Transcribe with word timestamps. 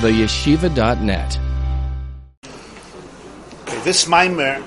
theyeshiva.net. 0.00 1.38
Okay, 3.62 3.80
this 3.82 4.06
mimer, 4.06 4.62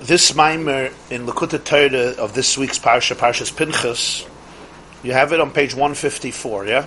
this 0.00 0.34
mimer 0.34 0.86
in 1.10 1.26
Likkutei 1.26 1.62
Torah 1.62 2.22
of 2.22 2.32
this 2.34 2.56
week's 2.56 2.78
parsha, 2.78 3.14
Parshas 3.14 3.54
Pinchas, 3.54 4.26
you 5.02 5.12
have 5.12 5.32
it 5.32 5.40
on 5.40 5.50
page 5.50 5.74
154, 5.74 6.66
yeah? 6.66 6.86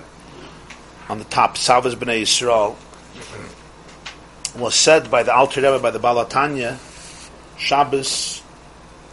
On 1.08 1.18
the 1.18 1.24
top, 1.24 1.56
Savas 1.56 1.94
B'nai 1.94 2.22
Yisrael, 2.22 2.76
was 4.58 4.74
said 4.74 5.08
by 5.08 5.22
the 5.22 5.32
Alter 5.32 5.60
Rebbe, 5.60 5.78
by 5.78 5.92
the 5.92 6.00
Baal 6.00 6.24
HaTanya, 6.24 6.78
Shabbos 7.56 8.42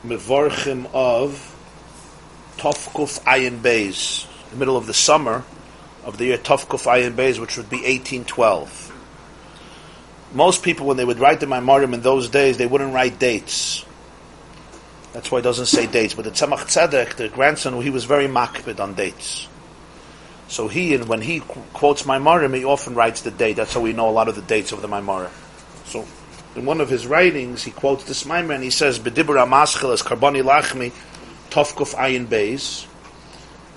Mevorchim 0.04 0.90
of 0.92 1.54
Tovkuf 2.58 3.22
Ayin 3.26 3.60
Beis, 3.60 4.26
the 4.50 4.56
middle 4.56 4.76
of 4.76 4.88
the 4.88 4.94
summer 4.96 5.44
of 6.08 6.18
the 6.18 6.26
year 6.26 6.38
Tovkuf 6.38 6.88
Ayin 6.88 7.14
Beis, 7.14 7.38
which 7.38 7.58
would 7.58 7.70
be 7.70 7.78
1812. 7.78 8.94
Most 10.34 10.64
people, 10.64 10.88
when 10.88 10.98
they 10.98 11.06
would 11.06 11.20
write 11.20 11.42
the 11.42 11.46
Maimorim 11.46 11.94
in 11.94 12.02
those 12.02 12.30
days, 12.30 12.58
they 12.58 12.66
wouldn't 12.66 12.94
write 12.94 13.20
dates. 13.20 13.86
That's 15.12 15.30
why 15.30 15.40
it 15.40 15.42
doesn't 15.42 15.66
say 15.66 15.86
dates. 15.86 16.14
But 16.14 16.26
the 16.26 16.32
Tzemach 16.32 16.66
Tzedek, 16.66 17.16
the 17.16 17.28
grandson, 17.28 17.82
he 17.82 17.90
was 17.90 18.06
very 18.06 18.28
makbid 18.28 18.80
on 18.80 18.94
dates. 18.94 19.48
So 20.48 20.70
he, 20.70 20.96
and 20.96 21.10
when 21.10 21.22
he 21.22 21.42
quotes 21.42 22.04
Maimorim, 22.04 22.56
he 22.56 22.64
often 22.64 22.96
writes 22.96 23.22
the 23.22 23.32
date. 23.32 23.58
That's 23.58 23.74
how 23.74 23.82
we 23.82 23.92
know 23.92 24.10
a 24.10 24.12
lot 24.12 24.30
of 24.30 24.36
the 24.36 24.42
dates 24.42 24.72
of 24.72 24.82
the 24.82 24.88
Maimorim. 24.88 25.32
So 25.86 26.06
in 26.56 26.66
one 26.66 26.80
of 26.80 26.90
his 26.90 27.06
writings, 27.06 27.64
he 27.64 27.72
quotes 27.72 28.06
this 28.06 28.24
Maimor 28.24 28.56
and 28.56 28.64
he 28.64 28.70
says, 28.70 28.98
"Bedibur 28.98 29.36
Amaschel 29.36 29.94
is 29.94 30.02
Karboni 30.02 30.42
Lachmi 30.42 30.94
Tovkuf 31.50 31.96
Ayin 31.96 32.28
Beis." 32.28 32.86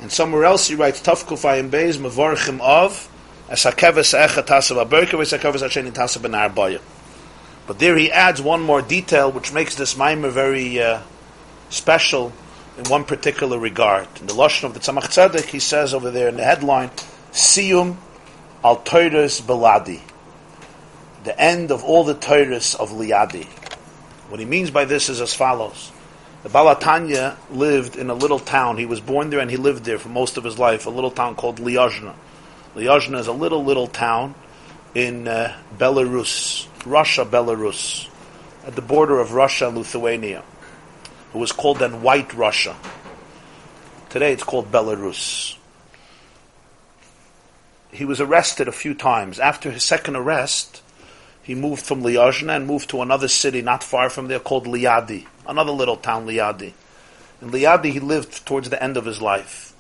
And 0.01 0.11
somewhere 0.11 0.45
else 0.45 0.69
he 0.69 0.75
writes 0.75 1.01
Tovkuf 1.01 1.43
Ayin 1.43 1.71
Beis 1.71 1.97
Mevorchim 1.97 2.61
of 2.61 3.09
Esakeves 3.49 4.19
Echet 4.19 4.47
Tasav 4.47 4.85
Aberka 4.85 5.19
Esakeves 5.19 5.63
Asheni 5.63 5.93
Tasav 5.93 6.23
Benar 6.23 6.55
Baya. 6.55 6.81
But 7.67 7.79
there 7.79 7.97
he 7.97 8.11
adds 8.11 8.41
one 8.41 8.62
more 8.62 8.83
detail 8.83 9.31
which 9.31 9.53
makes 9.53 9.75
this 9.75 9.95
Maimor 9.95 10.31
very 10.31 10.81
uh, 10.81 11.01
special 11.69 12.33
in 12.79 12.84
one 12.84 13.05
particular 13.05 13.59
regard. 13.59 14.09
In 14.20 14.27
the 14.27 14.34
Lashon 14.34 14.65
of 14.65 14.75
the 14.75 14.81
Tzemach 14.81 15.05
Tzedek, 15.05 15.47
he 15.47 15.61
says 15.61 15.92
over 15.95 16.11
there 16.11 16.29
in 16.29 16.37
the 16.37 16.45
headline, 16.45 16.91
Siyum 17.33 17.97
al 18.64 18.79
Toiras 18.79 19.42
Beladi 19.42 20.01
the 21.25 21.39
end 21.39 21.70
of 21.70 21.85
all 21.85 22.05
the 22.05 22.14
Torahs 22.14 22.75
of 22.77 22.91
Liadi. 22.91 23.47
What 24.29 24.41
he 24.41 24.47
means 24.47 24.70
by 24.70 24.85
this 24.85 25.09
is 25.09 25.20
as 25.20 25.35
follows. 25.35 25.92
The 26.42 26.48
Baal 26.48 26.74
HaTanya 26.74 27.36
lived 27.50 27.96
in 27.96 28.08
a 28.08 28.14
little 28.14 28.38
town. 28.38 28.78
He 28.78 28.86
was 28.86 29.00
born 29.00 29.28
there 29.28 29.41
and 29.41 29.50
he 29.50 29.58
lived 29.58 29.84
there 29.84 29.98
for 29.98 30.08
most 30.08 30.38
of 30.38 30.44
his 30.44 30.58
life, 30.58 30.86
a 30.86 30.91
little 30.91 31.10
town 31.10 31.34
called 31.34 31.58
Liozhna. 31.58 32.14
Liozhna 32.74 33.19
is 33.19 33.27
a 33.27 33.33
little, 33.33 33.62
little 33.62 33.86
town 33.86 34.34
in 34.94 35.28
uh, 35.28 35.55
Belarus, 35.77 36.66
Russia, 36.86 37.27
Belarus, 37.27 38.08
at 38.66 38.74
the 38.74 38.80
border 38.80 39.20
of 39.20 39.34
Russia 39.34 39.68
and 39.68 39.77
Lithuania. 39.77 40.42
It 41.34 41.38
was 41.38 41.52
called 41.52 41.78
then 41.78 42.02
White 42.02 42.33
Russia. 42.33 42.74
Today 44.08 44.33
it's 44.33 44.42
called 44.42 44.72
Belarus. 44.72 45.56
He 47.92 48.06
was 48.06 48.20
arrested 48.20 48.66
a 48.66 48.72
few 48.72 48.94
times. 48.94 49.38
After 49.38 49.70
his 49.70 49.84
second 49.84 50.16
arrest, 50.16 50.80
he 51.42 51.55
moved 51.55 51.84
from 51.84 52.02
Liozhna 52.02 52.56
and 52.56 52.66
moved 52.66 52.91
to 52.91 53.02
another 53.02 53.28
city 53.28 53.62
not 53.62 53.83
far 53.83 54.10
from 54.10 54.28
there 54.28 54.41
called 54.41 54.66
Liadi, 54.66 55.27
another 55.46 55.72
little 55.72 55.96
town, 55.96 56.27
Liadi. 56.27 56.72
In 57.41 57.50
Liadi, 57.50 57.92
he 57.92 58.00
lived 58.00 58.44
towards 58.46 58.69
the 58.70 58.83
end 58.83 58.96
of 58.96 59.06
his 59.06 59.22
life. 59.22 59.74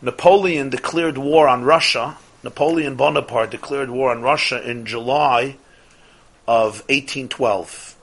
Napoleon 0.00 0.70
declared 0.70 1.18
war 1.18 1.48
on 1.48 1.64
Russia. 1.64 2.16
Napoleon 2.42 2.94
Bonaparte 2.94 3.50
declared 3.50 3.90
war 3.90 4.10
on 4.10 4.22
Russia 4.22 4.62
in 4.68 4.86
July 4.86 5.56
of 6.46 6.80
1812. 6.88 7.96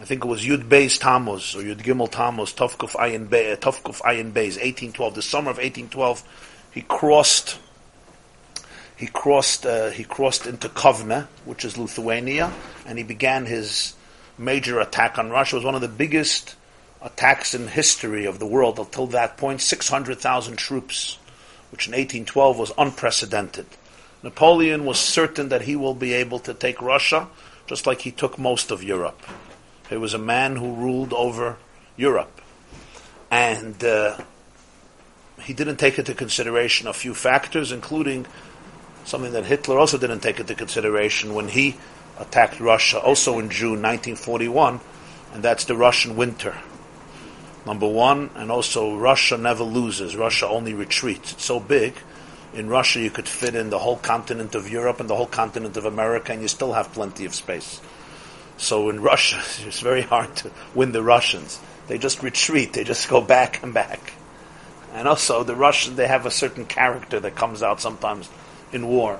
I 0.00 0.04
think 0.04 0.24
it 0.24 0.28
was 0.28 0.44
Yud 0.44 0.68
Beis 0.68 0.98
Tammuz 0.98 1.54
or 1.54 1.62
Yud 1.62 1.82
Gimel 1.82 2.10
Tammuz, 2.10 2.52
Tovkuf 2.54 2.92
Ayin 2.94 3.28
Beis, 3.28 4.56
1812. 4.56 5.14
The 5.14 5.22
summer 5.22 5.50
of 5.50 5.56
1812, 5.56 6.22
he 6.72 6.82
crossed 6.82 7.58
he 8.98 9.06
crossed 9.06 9.64
uh, 9.64 9.90
he 9.90 10.02
crossed 10.02 10.46
into 10.46 10.68
Kovna, 10.68 11.28
which 11.44 11.64
is 11.64 11.78
Lithuania, 11.78 12.52
and 12.84 12.98
he 12.98 13.04
began 13.04 13.46
his 13.46 13.94
major 14.36 14.80
attack 14.80 15.18
on 15.18 15.30
Russia. 15.30 15.54
It 15.54 15.60
was 15.60 15.64
one 15.64 15.76
of 15.76 15.80
the 15.80 15.88
biggest 15.88 16.56
attacks 17.00 17.54
in 17.54 17.68
history 17.68 18.26
of 18.26 18.40
the 18.40 18.46
world 18.46 18.80
until 18.80 19.06
that 19.06 19.36
point. 19.36 19.60
Six 19.60 19.88
hundred 19.88 20.18
thousand 20.18 20.56
troops, 20.56 21.16
which 21.70 21.86
in 21.86 21.92
1812 21.92 22.58
was 22.58 22.72
unprecedented. 22.76 23.66
Napoleon 24.24 24.84
was 24.84 24.98
certain 24.98 25.48
that 25.50 25.62
he 25.62 25.76
will 25.76 25.94
be 25.94 26.12
able 26.12 26.40
to 26.40 26.52
take 26.52 26.82
Russia, 26.82 27.28
just 27.68 27.86
like 27.86 28.00
he 28.00 28.10
took 28.10 28.36
most 28.36 28.72
of 28.72 28.82
Europe. 28.82 29.22
He 29.88 29.96
was 29.96 30.12
a 30.12 30.18
man 30.18 30.56
who 30.56 30.74
ruled 30.74 31.12
over 31.12 31.56
Europe, 31.96 32.40
and 33.30 33.82
uh, 33.84 34.18
he 35.42 35.54
didn't 35.54 35.76
take 35.76 36.00
into 36.00 36.14
consideration 36.14 36.88
a 36.88 36.92
few 36.92 37.14
factors, 37.14 37.70
including 37.70 38.26
something 39.08 39.32
that 39.32 39.46
Hitler 39.46 39.78
also 39.78 39.96
didn't 39.96 40.20
take 40.20 40.38
into 40.38 40.54
consideration 40.54 41.34
when 41.34 41.48
he 41.48 41.76
attacked 42.18 42.60
Russia, 42.60 42.98
also 43.00 43.38
in 43.38 43.48
June 43.48 43.80
1941, 43.80 44.80
and 45.32 45.42
that's 45.42 45.64
the 45.64 45.74
Russian 45.74 46.14
winter. 46.14 46.54
Number 47.64 47.88
one, 47.88 48.28
and 48.34 48.50
also 48.50 48.96
Russia 48.96 49.38
never 49.38 49.64
loses. 49.64 50.14
Russia 50.14 50.46
only 50.46 50.74
retreats. 50.74 51.32
It's 51.32 51.44
so 51.44 51.58
big. 51.58 51.94
In 52.52 52.68
Russia, 52.68 53.00
you 53.00 53.10
could 53.10 53.28
fit 53.28 53.54
in 53.54 53.70
the 53.70 53.78
whole 53.78 53.96
continent 53.96 54.54
of 54.54 54.70
Europe 54.70 55.00
and 55.00 55.08
the 55.08 55.16
whole 55.16 55.26
continent 55.26 55.78
of 55.78 55.86
America, 55.86 56.32
and 56.32 56.42
you 56.42 56.48
still 56.48 56.74
have 56.74 56.92
plenty 56.92 57.24
of 57.24 57.34
space. 57.34 57.80
So 58.58 58.90
in 58.90 59.00
Russia, 59.00 59.38
it's 59.66 59.80
very 59.80 60.02
hard 60.02 60.36
to 60.36 60.50
win 60.74 60.92
the 60.92 61.02
Russians. 61.02 61.60
They 61.86 61.96
just 61.96 62.22
retreat. 62.22 62.74
They 62.74 62.84
just 62.84 63.08
go 63.08 63.22
back 63.22 63.62
and 63.62 63.72
back. 63.72 64.12
And 64.92 65.08
also, 65.08 65.44
the 65.44 65.56
Russians, 65.56 65.96
they 65.96 66.08
have 66.08 66.26
a 66.26 66.30
certain 66.30 66.66
character 66.66 67.20
that 67.20 67.36
comes 67.36 67.62
out 67.62 67.80
sometimes 67.80 68.28
in 68.72 68.86
war. 68.86 69.18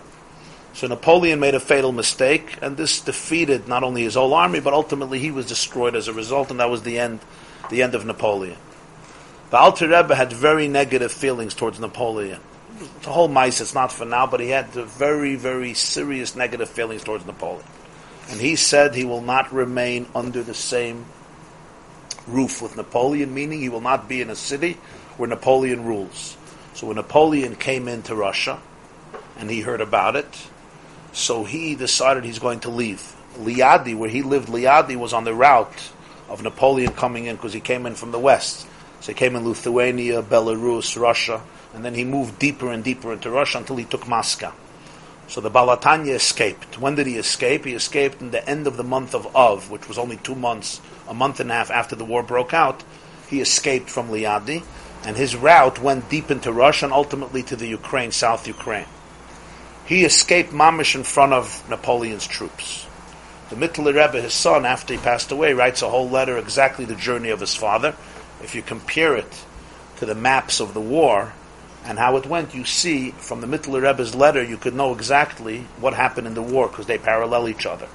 So 0.74 0.86
Napoleon 0.86 1.40
made 1.40 1.54
a 1.54 1.60
fatal 1.60 1.92
mistake, 1.92 2.56
and 2.62 2.76
this 2.76 3.00
defeated 3.00 3.66
not 3.66 3.82
only 3.82 4.02
his 4.02 4.14
whole 4.14 4.34
army, 4.34 4.60
but 4.60 4.74
ultimately 4.74 5.18
he 5.18 5.30
was 5.30 5.46
destroyed 5.46 5.96
as 5.96 6.08
a 6.08 6.12
result, 6.12 6.50
and 6.50 6.60
that 6.60 6.70
was 6.70 6.82
the 6.82 6.98
end, 6.98 7.20
the 7.70 7.82
end 7.82 7.94
of 7.94 8.04
Napoleon. 8.04 8.56
The 9.50 9.56
Alter 9.56 9.88
Rebbe 9.88 10.14
had 10.14 10.32
very 10.32 10.68
negative 10.68 11.10
feelings 11.10 11.54
towards 11.54 11.80
Napoleon. 11.80 12.40
The 13.02 13.10
whole 13.10 13.28
mice, 13.28 13.60
it's 13.60 13.74
not 13.74 13.90
for 13.90 14.04
now, 14.04 14.26
but 14.26 14.40
he 14.40 14.50
had 14.50 14.68
very, 14.68 15.34
very 15.34 15.74
serious 15.74 16.36
negative 16.36 16.68
feelings 16.68 17.02
towards 17.02 17.26
Napoleon. 17.26 17.66
And 18.30 18.40
he 18.40 18.56
said 18.56 18.94
he 18.94 19.04
will 19.04 19.22
not 19.22 19.52
remain 19.52 20.06
under 20.14 20.42
the 20.42 20.54
same 20.54 21.06
roof 22.26 22.60
with 22.60 22.76
Napoleon, 22.76 23.32
meaning 23.34 23.60
he 23.60 23.68
will 23.68 23.80
not 23.80 24.08
be 24.08 24.20
in 24.20 24.30
a 24.30 24.36
city 24.36 24.74
where 25.16 25.28
Napoleon 25.28 25.84
rules. 25.84 26.36
So 26.74 26.86
when 26.86 26.96
Napoleon 26.96 27.56
came 27.56 27.88
into 27.88 28.14
Russia, 28.14 28.60
and 29.38 29.50
he 29.50 29.60
heard 29.60 29.80
about 29.80 30.16
it. 30.16 30.48
So 31.12 31.44
he 31.44 31.74
decided 31.74 32.24
he's 32.24 32.38
going 32.38 32.60
to 32.60 32.70
leave. 32.70 33.14
Liadi, 33.38 33.96
where 33.96 34.10
he 34.10 34.22
lived, 34.22 34.48
Liadi 34.48 34.96
was 34.96 35.12
on 35.12 35.24
the 35.24 35.34
route 35.34 35.92
of 36.28 36.42
Napoleon 36.42 36.92
coming 36.92 37.26
in 37.26 37.36
because 37.36 37.52
he 37.52 37.60
came 37.60 37.86
in 37.86 37.94
from 37.94 38.10
the 38.10 38.18
west. 38.18 38.66
So 39.00 39.12
he 39.12 39.18
came 39.18 39.36
in 39.36 39.48
Lithuania, 39.48 40.22
Belarus, 40.22 41.00
Russia, 41.00 41.42
and 41.72 41.84
then 41.84 41.94
he 41.94 42.04
moved 42.04 42.38
deeper 42.38 42.70
and 42.70 42.82
deeper 42.82 43.12
into 43.12 43.30
Russia 43.30 43.58
until 43.58 43.76
he 43.76 43.84
took 43.84 44.08
Moscow. 44.08 44.52
So 45.28 45.40
the 45.40 45.50
Baal 45.50 45.76
HaTanya 45.76 46.14
escaped. 46.14 46.80
When 46.80 46.94
did 46.94 47.06
he 47.06 47.16
escape? 47.16 47.64
He 47.64 47.74
escaped 47.74 48.20
in 48.20 48.30
the 48.30 48.46
end 48.48 48.66
of 48.66 48.76
the 48.76 48.84
month 48.84 49.14
of 49.14 49.34
Av, 49.36 49.70
which 49.70 49.86
was 49.86 49.98
only 49.98 50.16
two 50.16 50.34
months, 50.34 50.80
a 51.06 51.14
month 51.14 51.38
and 51.38 51.50
a 51.50 51.54
half 51.54 51.70
after 51.70 51.94
the 51.94 52.04
war 52.04 52.22
broke 52.22 52.54
out. 52.54 52.82
He 53.28 53.40
escaped 53.40 53.90
from 53.90 54.08
Liadi, 54.08 54.64
and 55.04 55.16
his 55.16 55.36
route 55.36 55.80
went 55.80 56.08
deep 56.08 56.30
into 56.30 56.52
Russia 56.52 56.86
and 56.86 56.94
ultimately 56.94 57.42
to 57.44 57.56
the 57.56 57.66
Ukraine, 57.66 58.10
South 58.10 58.46
Ukraine. 58.46 58.86
He 59.88 60.04
escaped 60.04 60.52
Mamish 60.52 60.94
in 60.94 61.02
front 61.02 61.32
of 61.32 61.66
Napoleon's 61.70 62.26
troops. 62.26 62.86
The 63.48 63.56
Mittler 63.56 63.94
Rebbe, 63.94 64.20
his 64.20 64.34
son, 64.34 64.66
after 64.66 64.92
he 64.92 65.00
passed 65.00 65.32
away, 65.32 65.54
writes 65.54 65.80
a 65.80 65.88
whole 65.88 66.10
letter 66.10 66.36
exactly 66.36 66.84
the 66.84 66.94
journey 66.94 67.30
of 67.30 67.40
his 67.40 67.54
father. 67.54 67.96
If 68.42 68.54
you 68.54 68.60
compare 68.60 69.16
it 69.16 69.44
to 69.96 70.04
the 70.04 70.14
maps 70.14 70.60
of 70.60 70.74
the 70.74 70.80
war 70.82 71.32
and 71.86 71.98
how 71.98 72.18
it 72.18 72.26
went, 72.26 72.54
you 72.54 72.66
see 72.66 73.12
from 73.12 73.40
the 73.40 73.46
Mittler 73.46 73.80
Rebbe's 73.80 74.14
letter, 74.14 74.42
you 74.42 74.58
could 74.58 74.74
know 74.74 74.92
exactly 74.92 75.60
what 75.80 75.94
happened 75.94 76.26
in 76.26 76.34
the 76.34 76.42
war 76.42 76.68
because 76.68 76.84
they 76.84 76.98
parallel 76.98 77.48
each 77.48 77.64
other. 77.64 77.88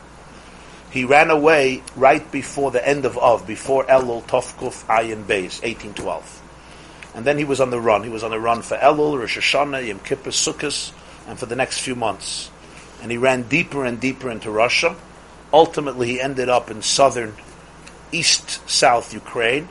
He 0.90 1.06
ran 1.06 1.30
away 1.30 1.84
right 1.95 2.30
before 2.31 2.72
the 2.72 2.88
end 2.88 3.06
of 3.06 3.19
Av, 3.19 3.45
before 3.45 3.84
Elul 3.86 4.24
Tovkuf 4.24 4.84
Ayin 4.88 5.25
Beis, 5.25 5.62
1812. 5.62 6.42
And 7.13 7.24
then 7.24 7.38
he 7.38 7.45
was 7.45 7.62
on 7.62 7.69
the 7.69 7.80
run. 7.80 8.04
He 8.04 8.10
was 8.10 8.24
on 8.24 8.31
the 8.31 8.40
run 8.40 8.63
for 8.63 8.78
Elul, 8.78 9.19
Rosh 9.19 9.38
Hashanah, 9.38 9.88
Yom 9.88 10.00
Kippur, 10.00 10.31
Sukkot, 10.31 10.92
and 11.28 11.40
for 11.40 11.46
the 11.46 11.56
next 11.56 11.80
few 11.80 11.96
months. 11.96 12.50
And 13.02 13.12
he 13.12 13.18
ran 13.18 13.44
deeper 13.44 13.86
and 13.86 14.00
deeper 14.00 14.30
into 14.30 14.50
Russia. 14.52 14.96
Ultimately, 15.52 16.08
he 16.08 16.22
ended 16.22 16.50
up 16.50 16.72
in 16.72 16.81
southern, 16.81 17.36
east 18.12 18.68
south 18.70 19.14
Ukraine. 19.14 19.68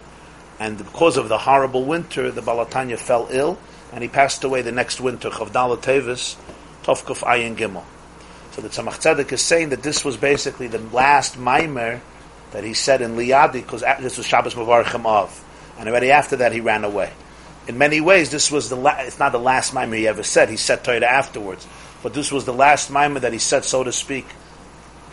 And 0.59 0.79
because 0.79 1.17
of 1.17 1.29
the 1.29 1.39
horrible 1.39 1.85
winter, 1.85 2.31
the 2.31 2.43
Baal 2.43 2.65
HaTanya 2.65 2.99
fell 2.99 3.29
ill, 3.31 3.59
and 3.93 4.03
he 4.03 4.09
passed 4.09 4.45
away 4.45 4.63
the 4.63 4.73
next 4.73 5.01
winter, 5.01 5.31
Chavdala 5.31 5.81
Tevis, 5.81 6.37
Tovkuf 6.85 7.23
Ayin 7.23 7.57
Gimel. 7.57 7.85
So 8.53 8.61
the 8.61 8.69
Tzemach 8.69 9.01
Tzedek 9.01 9.33
is 9.33 9.41
saying 9.41 9.71
that 9.71 9.83
this 9.83 10.05
was 10.05 10.17
basically 10.17 10.69
the 10.69 10.79
last 10.79 11.39
mimer 11.39 12.01
that 12.53 12.65
he 12.65 12.75
said 12.75 13.01
in 13.01 13.17
Liadi, 13.17 13.55
because 13.55 13.81
this 14.01 14.19
was 14.19 14.27
Shabbos 14.27 14.55
Mavarchim 14.55 15.07
of. 15.07 15.43
And 15.79 15.89
already 15.89 16.11
after 16.11 16.37
that, 16.37 16.53
he 16.53 16.61
ran 16.61 16.85
away. 16.85 17.11
In 17.69 17.79
many 17.79 18.01
ways, 18.01 18.31
this 18.31 18.51
was 18.51 18.69
the 18.69 18.77
la- 18.77 18.99
it's 19.01 19.19
not 19.19 19.33
the 19.33 19.39
last 19.39 19.73
mimer 19.73 19.97
he 19.97 20.09
ever 20.09 20.23
said. 20.23 20.49
He 20.49 20.57
said 20.57 20.83
Torah 20.83 21.05
afterwards. 21.05 21.67
But 22.03 22.15
this 22.15 22.33
was 22.33 22.45
the 22.45 22.53
last 22.53 22.91
mimer 22.91 23.21
that 23.21 23.33
he 23.33 23.39
said, 23.39 23.65
so 23.65 23.85
to 23.85 23.93
speak, 23.93 24.27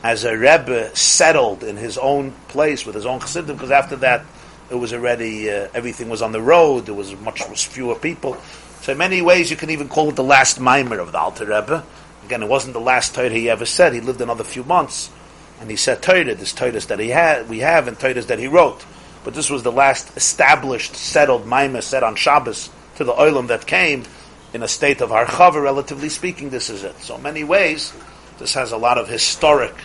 as 0.04 0.24
a 0.24 0.36
Rebbe 0.36 0.96
settled 0.96 1.64
in 1.64 1.78
his 1.78 1.98
own 1.98 2.32
place 2.48 2.86
with 2.86 2.96
his 2.96 3.06
own 3.06 3.20
chassidim, 3.20 3.56
because 3.56 3.72
after 3.72 3.98
that, 3.98 4.26
it 4.72 4.76
was 4.76 4.94
already, 4.94 5.50
uh, 5.52 5.68
everything 5.74 6.10
was 6.10 6.22
on 6.22 6.32
the 6.32 6.42
road, 6.42 6.86
there 6.86 6.96
was 6.96 7.16
much 7.22 7.48
was 7.50 7.64
fewer 7.64 7.96
people. 7.96 8.38
So 8.82 8.94
in 8.94 8.98
many 8.98 9.22
ways, 9.22 9.52
you 9.52 9.58
can 9.58 9.70
even 9.70 9.90
call 9.90 10.10
it 10.10 10.16
the 10.16 10.24
last 10.24 10.60
mimer 10.60 11.00
of 11.00 11.12
the 11.12 11.20
Alter 11.20 11.46
Rebbe. 11.46 11.84
Again, 12.26 12.44
it 12.44 12.50
wasn't 12.50 12.74
the 12.74 12.80
last 12.80 13.14
Torah 13.14 13.30
he 13.30 13.50
ever 13.50 13.66
said. 13.66 13.94
He 13.94 14.02
lived 14.02 14.22
another 14.22 14.44
few 14.44 14.64
months, 14.64 15.10
and 15.60 15.70
he 15.70 15.76
said 15.76 16.02
Torah, 16.02 16.34
this 16.36 16.54
Torah 16.54 16.72
that 16.72 17.00
he 17.00 17.10
had, 17.10 17.50
we 17.50 17.60
have, 17.60 17.88
and 17.88 18.00
Torah 18.00 18.22
that 18.22 18.40
he 18.40 18.48
wrote. 18.48 18.86
But 19.24 19.34
this 19.34 19.50
was 19.50 19.64
the 19.64 19.72
last 19.72 20.16
established, 20.16 20.96
settled 20.96 21.46
mimer 21.46 21.82
said 21.82 22.04
on 22.04 22.16
Shabbos 22.16 22.70
to 22.96 23.04
the 23.04 23.14
oilam 23.14 23.48
that 23.48 23.68
came 23.68 24.04
in 24.54 24.64
a 24.64 24.68
state 24.68 25.02
of 25.02 25.10
harchava, 25.10 25.62
relatively 25.62 26.10
speaking, 26.10 26.50
this 26.50 26.70
is 26.70 26.84
it. 26.84 26.98
So 27.00 27.18
many 27.18 27.44
ways, 27.44 27.94
this 28.40 28.54
has 28.54 28.72
a 28.72 28.78
lot 28.78 28.98
of 28.98 29.08
historic 29.08 29.76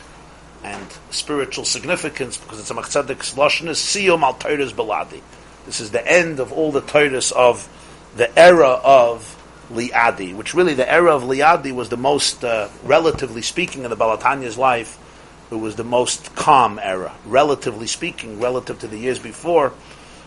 and 0.63 0.87
spiritual 1.11 1.65
significance 1.65 2.39
because 2.39 2.59
it's 2.59 2.71
a 2.71 2.75
machzedek's 2.75 3.35
lashon 3.35 3.69
is 3.69 3.79
siyum 3.79 4.23
al 4.23 4.35
Torah's 4.35 4.73
beladi. 4.73 5.21
This 5.67 5.81
is 5.81 5.91
the 5.91 6.07
end 6.07 6.41
of 6.41 6.53
all 6.53 6.73
the 6.73 6.83
Torahs 6.83 7.33
of 7.33 7.69
the 8.17 8.37
era 8.39 8.81
of 8.83 9.41
Liadi, 9.71 10.35
which 10.35 10.55
really 10.55 10.75
the 10.75 10.91
era 10.91 11.15
of 11.15 11.23
Liadi 11.23 11.73
was 11.73 11.89
the 11.89 11.97
most, 11.97 12.45
uh, 12.45 12.69
relatively 12.83 13.43
speaking, 13.43 13.85
in 13.85 13.91
the 13.91 13.97
Baal 13.97 14.17
HaTanya's 14.17 14.59
life, 14.59 14.99
it 15.51 15.57
was 15.57 15.77
the 15.77 15.85
most 15.85 16.35
calm 16.35 16.81
era, 16.83 17.15
relatively 17.27 17.87
speaking, 17.87 18.41
relative 18.41 18.79
to 18.81 18.89
the 18.89 18.99
years 18.99 19.19
before. 19.19 19.73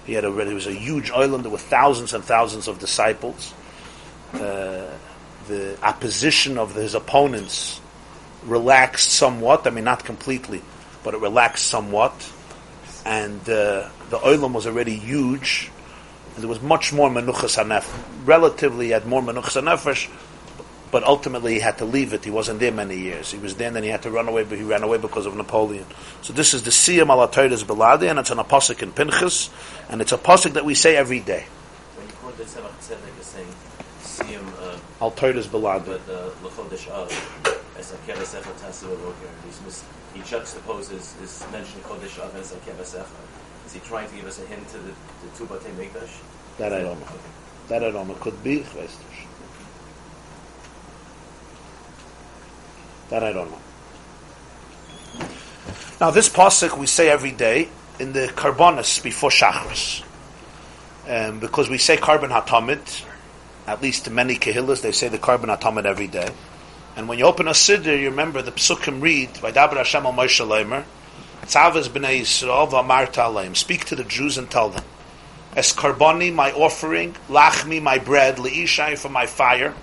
He 0.05 0.13
had 0.13 0.23
already, 0.23 0.53
was 0.53 0.67
a 0.67 0.73
huge 0.73 1.11
island, 1.11 1.43
there 1.43 1.51
were 1.51 1.57
thousands 1.57 2.13
and 2.13 2.23
thousands 2.23 2.67
of 2.67 2.79
disciples. 2.79 3.53
Uh, 4.33 4.89
the 5.47 5.77
opposition 5.81 6.57
of 6.57 6.75
his 6.75 6.93
opponents 6.93 7.81
relaxed 8.43 9.09
somewhat. 9.11 9.67
I 9.67 9.69
mean, 9.69 9.83
not 9.83 10.03
completely, 10.03 10.61
but 11.03 11.13
it 11.13 11.21
relaxed 11.21 11.65
somewhat. 11.65 12.13
And 13.05 13.41
uh, 13.41 13.89
the 14.09 14.17
oilam 14.19 14.53
was 14.53 14.67
already 14.67 14.95
huge, 14.95 15.71
and 16.35 16.43
there 16.43 16.49
was 16.49 16.61
much 16.61 16.91
more 16.93 17.09
menuchas 17.09 17.57
hanefesh. 17.61 18.25
Relatively, 18.25 18.89
had 18.89 19.05
more 19.05 19.21
menuchas 19.21 19.61
hanefesh, 19.61 20.09
but 20.91 21.03
ultimately 21.03 21.55
he 21.55 21.59
had 21.59 21.77
to 21.79 21.85
leave 21.85 22.13
it. 22.13 22.23
He 22.23 22.31
wasn't 22.31 22.59
there 22.59 22.71
many 22.71 22.97
years. 22.97 23.31
He 23.31 23.37
was 23.37 23.55
there, 23.55 23.67
and 23.67 23.75
then 23.75 23.83
he 23.83 23.89
had 23.89 24.03
to 24.03 24.11
run 24.11 24.27
away, 24.27 24.43
but 24.43 24.57
he 24.57 24.63
ran 24.63 24.83
away 24.83 24.97
because 24.97 25.25
of 25.25 25.35
Napoleon. 25.35 25.85
So 26.21 26.33
this 26.33 26.53
is 26.53 26.63
the 26.63 26.71
Siyam 26.71 27.09
al 27.09 27.21
ala 27.21 27.27
Beladi, 27.29 28.09
and 28.09 28.19
it's 28.19 28.31
an 28.31 28.39
apostle 28.39 28.75
in 28.79 28.91
Pinchas, 28.91 29.49
and 29.89 30.01
it's 30.01 30.11
a 30.11 30.17
pasuk 30.17 30.53
that 30.53 30.65
we 30.65 30.75
say 30.75 30.95
every 30.95 31.19
day. 31.19 31.45
When 31.95 32.07
you 32.07 32.13
quote 32.13 32.37
the 32.37 32.43
Tzemach 32.43 32.73
Tzedek, 32.79 33.15
you're 33.15 33.23
saying 33.23 33.47
Siyam 34.01 34.47
uh, 34.61 35.03
al 35.03 35.11
Beladi. 35.11 35.85
But 35.85 36.09
uh, 36.09 36.93
Av, 36.93 37.11
as 37.77 37.93
a 37.93 37.97
Kevesecha 37.97 38.53
Tasu 38.59 38.87
he 40.13 40.23
juxtaposes 40.23 41.19
his 41.19 41.45
mention 41.51 41.81
Chodesh 41.81 42.19
Av 42.23 42.35
as 42.35 42.53
a 42.53 42.55
Kevesecha. 42.57 43.05
Is 43.67 43.73
he 43.73 43.79
trying 43.81 44.09
to 44.09 44.15
give 44.15 44.25
us 44.25 44.39
a 44.41 44.45
hint 44.47 44.67
to 44.69 44.77
the, 44.77 44.91
the 44.91 45.37
two 45.37 45.45
Batei 45.45 45.71
Mikdash? 45.75 46.21
That 46.57 46.73
I 46.73 46.81
don't 46.81 46.99
know. 46.99 47.07
That 47.67 47.83
I 47.83 47.91
don't 47.91 48.07
know. 48.07 48.15
Could 48.15 48.41
be. 48.43 48.63
That 53.09 53.24
I 53.24 53.31
don't 53.31 53.50
know. 53.50 53.59
Now, 56.00 56.12
this 56.12 56.30
pasuk 56.30 56.77
we 56.77 56.86
say 56.86 57.09
every 57.09 57.31
day 57.31 57.69
in 58.00 58.13
the 58.13 58.27
Karbonis 58.27 59.01
before 59.01 59.30
Shachris. 59.30 60.04
Um, 61.07 61.39
because 61.39 61.69
we 61.69 61.77
say 61.77 61.98
carbon 61.98 62.30
hatamid, 62.30 63.06
at 63.65 63.81
least 63.81 64.06
to 64.06 64.12
many 64.12 64.36
kehillas, 64.36 64.81
they 64.81 64.92
say 64.92 65.07
the 65.07 65.18
carbon 65.18 65.50
hatamid 65.50 65.86
every 65.86 66.07
day. 66.07 66.30
And 66.95 67.07
when 67.07 67.18
you 67.18 67.25
open 67.25 67.48
a 67.48 67.51
siddur, 67.51 68.00
you 68.00 68.09
remember 68.09 68.42
the 68.42 68.51
psukim 68.51 69.01
read, 69.01 69.42
by 69.42 69.51
Dabra 69.51 69.77
Hashem 69.77 70.06
al 70.06 70.13
Moshe 70.13 70.45
Leimer, 70.45 70.83
Tzavas 71.44 71.88
b'nei 71.88 72.21
Yisrael 72.21 72.69
v'amarta 72.69 73.24
aleim. 73.24 73.56
Speak 73.56 73.86
to 73.86 73.95
the 73.95 74.04
Jews 74.04 74.38
and 74.38 74.50
tell 74.51 74.69
them, 74.69 74.83
Es 75.56 75.74
karboni, 75.74 76.33
my 76.33 76.51
offering, 76.51 77.15
lachmi, 77.30 77.81
my 77.81 77.98
bread, 77.98 78.38
leishai, 78.38 78.95
for 78.95 79.09
my 79.09 79.25
fire, 79.25 79.74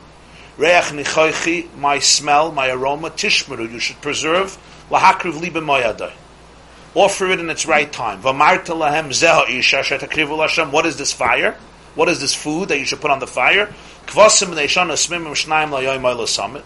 reach 0.56 0.92
nichoichi, 0.92 1.74
my 1.76 1.98
smell, 1.98 2.52
my 2.52 2.68
aroma, 2.70 3.10
tishmeru, 3.10 3.70
you 3.70 3.78
should 3.78 4.00
preserve, 4.00 4.58
lahakriv 4.90 5.40
libe 5.40 5.62
moyadai. 5.62 6.12
Offer 6.94 7.30
it 7.30 7.40
in 7.40 7.50
its 7.50 7.66
right 7.66 7.92
time. 7.92 8.22
V'amarta 8.22 8.76
lahem 8.76 9.08
zeha 9.08 9.48
isha 9.48 9.78
shetakrivu 9.78 10.40
Hashem. 10.40 10.70
What 10.70 10.86
is 10.86 10.96
this 10.96 11.12
fire? 11.12 11.56
What 11.94 12.08
is 12.08 12.20
this 12.20 12.34
food 12.34 12.68
that 12.68 12.78
you 12.78 12.84
should 12.84 13.00
put 13.00 13.10
on 13.10 13.18
the 13.18 13.26
fire? 13.26 13.66
Kvasim 14.06 14.54
neishana 14.54 14.92
smimim 14.92 15.32
shnaim 15.32 15.70
layoim 15.70 16.28
summit. 16.28 16.64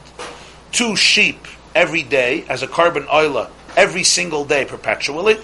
Two 0.70 0.96
sheep 0.96 1.46
every 1.74 2.02
day 2.02 2.44
as 2.48 2.62
a 2.62 2.68
carbon 2.68 3.04
oila 3.04 3.48
every 3.78 4.02
single 4.02 4.44
day 4.44 4.64
perpetually. 4.64 5.34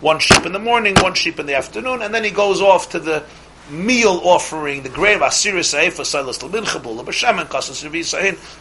One 0.00 0.18
sheep 0.18 0.46
in 0.46 0.52
the 0.52 0.58
morning, 0.58 0.94
one 0.96 1.14
sheep 1.14 1.38
in 1.38 1.46
the 1.46 1.54
afternoon, 1.54 2.02
and 2.02 2.14
then 2.14 2.24
he 2.24 2.30
goes 2.30 2.62
off 2.62 2.88
to 2.90 2.98
the 2.98 3.22
meal 3.70 4.20
offering, 4.24 4.82
the 4.82 4.88
grave 4.88 5.20
asiris 5.20 5.74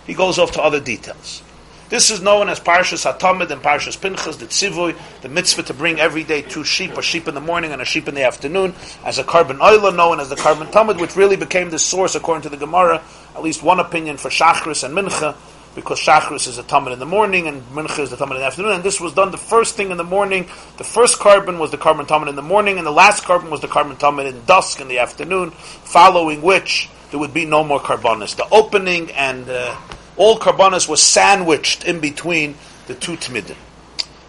He 0.06 0.14
goes 0.14 0.40
off 0.40 0.52
to 0.52 0.62
other 0.62 0.80
details. 0.80 1.44
This 1.90 2.12
is 2.12 2.22
known 2.22 2.50
as 2.50 2.60
Parshas 2.60 3.12
Hatamid 3.12 3.50
and 3.50 3.64
Parshas 3.64 4.00
Pinchas, 4.00 4.38
the 4.38 4.46
Tzivoy, 4.46 4.96
the 5.24 5.30
mitzvah 5.30 5.64
to 5.64 5.74
bring 5.74 6.00
every 6.00 6.24
day 6.24 6.44
two 6.44 6.64
sheep, 6.64 6.96
a 6.96 7.02
sheep 7.02 7.28
in 7.28 7.34
the 7.34 7.42
morning 7.42 7.72
and 7.72 7.82
a 7.82 7.86
sheep 7.86 8.08
in 8.08 8.14
the 8.14 8.24
afternoon, 8.24 8.76
as 9.04 9.18
a 9.18 9.24
carbon 9.24 9.58
oila 9.58 9.96
known 9.96 10.20
as 10.20 10.30
the 10.30 10.36
carbon 10.36 10.68
tamid, 10.68 11.02
which 11.02 11.16
really 11.16 11.36
became 11.36 11.72
the 11.72 11.80
source, 11.80 12.14
according 12.14 12.44
to 12.44 12.50
the 12.50 12.58
Gemara, 12.58 13.02
at 13.34 13.42
least 13.42 13.64
one 13.64 13.80
opinion 13.80 14.18
for 14.18 14.30
Shachris 14.30 14.84
and 14.84 14.96
Mincha, 14.96 15.36
because 15.76 16.00
Shachris 16.00 16.48
is 16.48 16.58
a 16.58 16.64
tamid 16.64 16.94
in 16.94 17.00
the 17.00 17.06
morning 17.06 17.48
and 17.48 17.62
Mincha 17.72 18.00
is 18.00 18.10
the 18.10 18.16
tamid 18.16 18.32
in 18.32 18.38
the 18.38 18.46
afternoon, 18.46 18.74
and 18.74 18.84
this 18.84 19.00
was 19.00 19.14
done 19.14 19.32
the 19.32 19.38
first 19.38 19.76
thing 19.76 19.92
in 19.92 19.98
the 19.98 20.04
morning. 20.04 20.48
The 20.78 20.84
first 20.84 21.20
carbon 21.20 21.60
was 21.60 21.72
the 21.72 21.78
carbon 21.78 22.06
tamid 22.06 22.30
in 22.30 22.36
the 22.36 22.42
morning, 22.42 22.78
and 22.78 22.86
the 22.86 22.92
last 22.92 23.24
carbon 23.24 23.50
was 23.50 23.62
the 23.62 23.68
carbon 23.68 23.96
tamid 23.98 24.30
in 24.30 24.46
dusk 24.46 24.82
in 24.82 24.88
the 24.88 25.00
afternoon, 25.00 25.52
following 25.52 26.42
which 26.42 26.90
there 27.12 27.20
would 27.20 27.34
be 27.34 27.46
no 27.46 27.64
more 27.64 27.80
carbonis. 27.80 28.36
The 28.36 28.48
opening 28.50 29.12
and 29.12 29.50
uh, 29.50 29.76
all 30.18 30.38
karbanas 30.38 30.88
was 30.88 31.02
sandwiched 31.02 31.86
in 31.86 32.00
between 32.00 32.56
the 32.88 32.96
two 32.96 33.14
tmidim. 33.14 33.56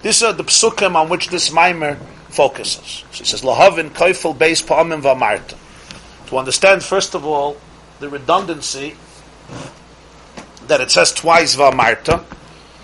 These 0.03 0.23
are 0.23 0.33
the 0.33 0.45
psukim 0.45 0.95
on 0.95 1.09
which 1.09 1.29
this 1.29 1.53
mimer 1.53 1.97
focuses. 2.29 3.05
So 3.13 3.23
it 3.23 3.27
says, 3.27 3.43
Lahavin 3.43 3.91
koifel 3.91 4.37
beis 4.37 4.65
pa'amim 4.65 5.03
v'amarta. 5.03 5.57
To 6.29 6.39
understand, 6.39 6.83
first 6.83 7.15
of 7.15 7.27
all, 7.27 7.57
the 7.99 8.09
redundancy 8.09 8.95
that 10.71 10.81
it 10.81 10.91
says 10.91 11.13
twice 11.13 11.55
v'amarta, 11.55 12.25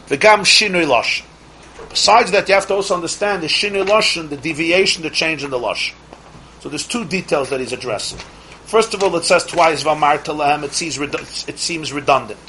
v'gam 0.07 0.40
shinui 0.45 0.87
lashon. 0.87 1.25
Besides 1.88 2.31
that, 2.33 2.49
you 2.49 2.55
have 2.55 2.66
to 2.66 2.75
also 2.75 2.95
understand 2.95 3.43
the 3.43 3.47
shinui 3.47 3.87
lashon, 3.87 4.28
the 4.28 4.37
deviation, 4.37 5.02
the 5.02 5.11
change 5.11 5.43
in 5.43 5.50
the 5.50 5.59
lashon. 5.59 5.95
So 6.61 6.69
there's 6.69 6.87
two 6.87 7.05
details 7.05 7.49
that 7.50 7.61
he's 7.61 7.73
addressing. 7.73 8.19
First 8.66 8.95
of 8.95 9.02
all, 9.02 9.16
it 9.16 9.25
says 9.25 9.45
twice 9.45 9.83
v'amarta 9.83 10.37
lehem, 10.37 10.64
it 10.64 10.73
seems 11.59 11.93
redundant. 11.93 12.40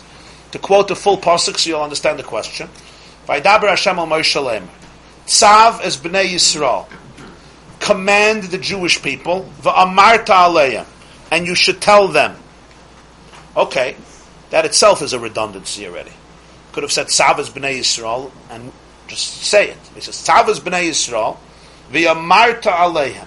To 0.52 0.60
quote 0.60 0.88
the 0.88 0.96
full 0.96 1.18
pasuk, 1.18 1.58
so 1.58 1.70
you'll 1.70 1.82
understand 1.82 2.20
the 2.20 2.24
question. 2.24 2.70
Vaydaber 3.28 3.70
Hashem 3.70 4.00
al 4.00 4.08
Moshe 4.08 4.68
Tzav 5.26 5.82
es 5.82 5.98
bnei 5.98 6.30
Yisrael. 6.30 6.88
Command 7.80 8.44
the 8.44 8.58
Jewish 8.58 9.02
people, 9.02 9.48
va'amarta 9.62 10.34
aleim, 10.34 10.86
and 11.32 11.46
you 11.46 11.54
should 11.54 11.82
tell 11.82 12.08
them. 12.08 12.36
Okay, 13.56 13.96
that 14.50 14.66
itself 14.66 15.02
is 15.02 15.14
a 15.14 15.20
redundancy 15.20 15.88
already. 15.88 16.12
Could 16.72 16.84
have 16.84 16.92
said 16.92 17.08
Savas 17.08 17.50
bnei 17.50 17.80
Yisrael 17.80 18.32
and 18.50 18.72
just 19.08 19.44
say 19.44 19.70
it. 19.70 19.78
He 19.96 20.02
says 20.02 20.16
Tzav 20.16 20.50
es 20.50 20.60
bnei 20.60 20.90
Yisrael, 20.90 21.38
va'amarta 21.92 22.72
aleim, 22.72 23.26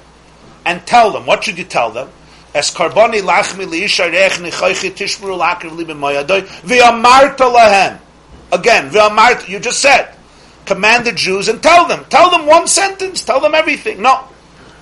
and 0.64 0.86
tell 0.86 1.10
them. 1.10 1.26
What 1.26 1.44
should 1.44 1.58
you 1.58 1.64
tell 1.64 1.90
them? 1.90 2.10
Es 2.54 2.72
karboni 2.72 3.20
lachmi 3.20 3.66
liisha 3.66 4.10
rechni 4.10 4.50
choichi 4.50 4.90
tishmuru 4.90 5.38
lakriv 5.38 5.70
libim 5.70 5.98
moyadoy 5.98 6.42
v'amarta 6.62 7.52
lahem. 7.52 7.98
Again, 8.52 8.90
v'amarta, 8.90 9.48
you 9.48 9.58
just 9.58 9.80
said, 9.80 10.14
command 10.64 11.06
the 11.06 11.12
Jews 11.12 11.48
and 11.48 11.62
tell 11.62 11.86
them. 11.86 12.04
Tell 12.10 12.30
them 12.30 12.46
one 12.46 12.66
sentence, 12.66 13.22
tell 13.22 13.40
them 13.40 13.54
everything. 13.54 14.02
No. 14.02 14.24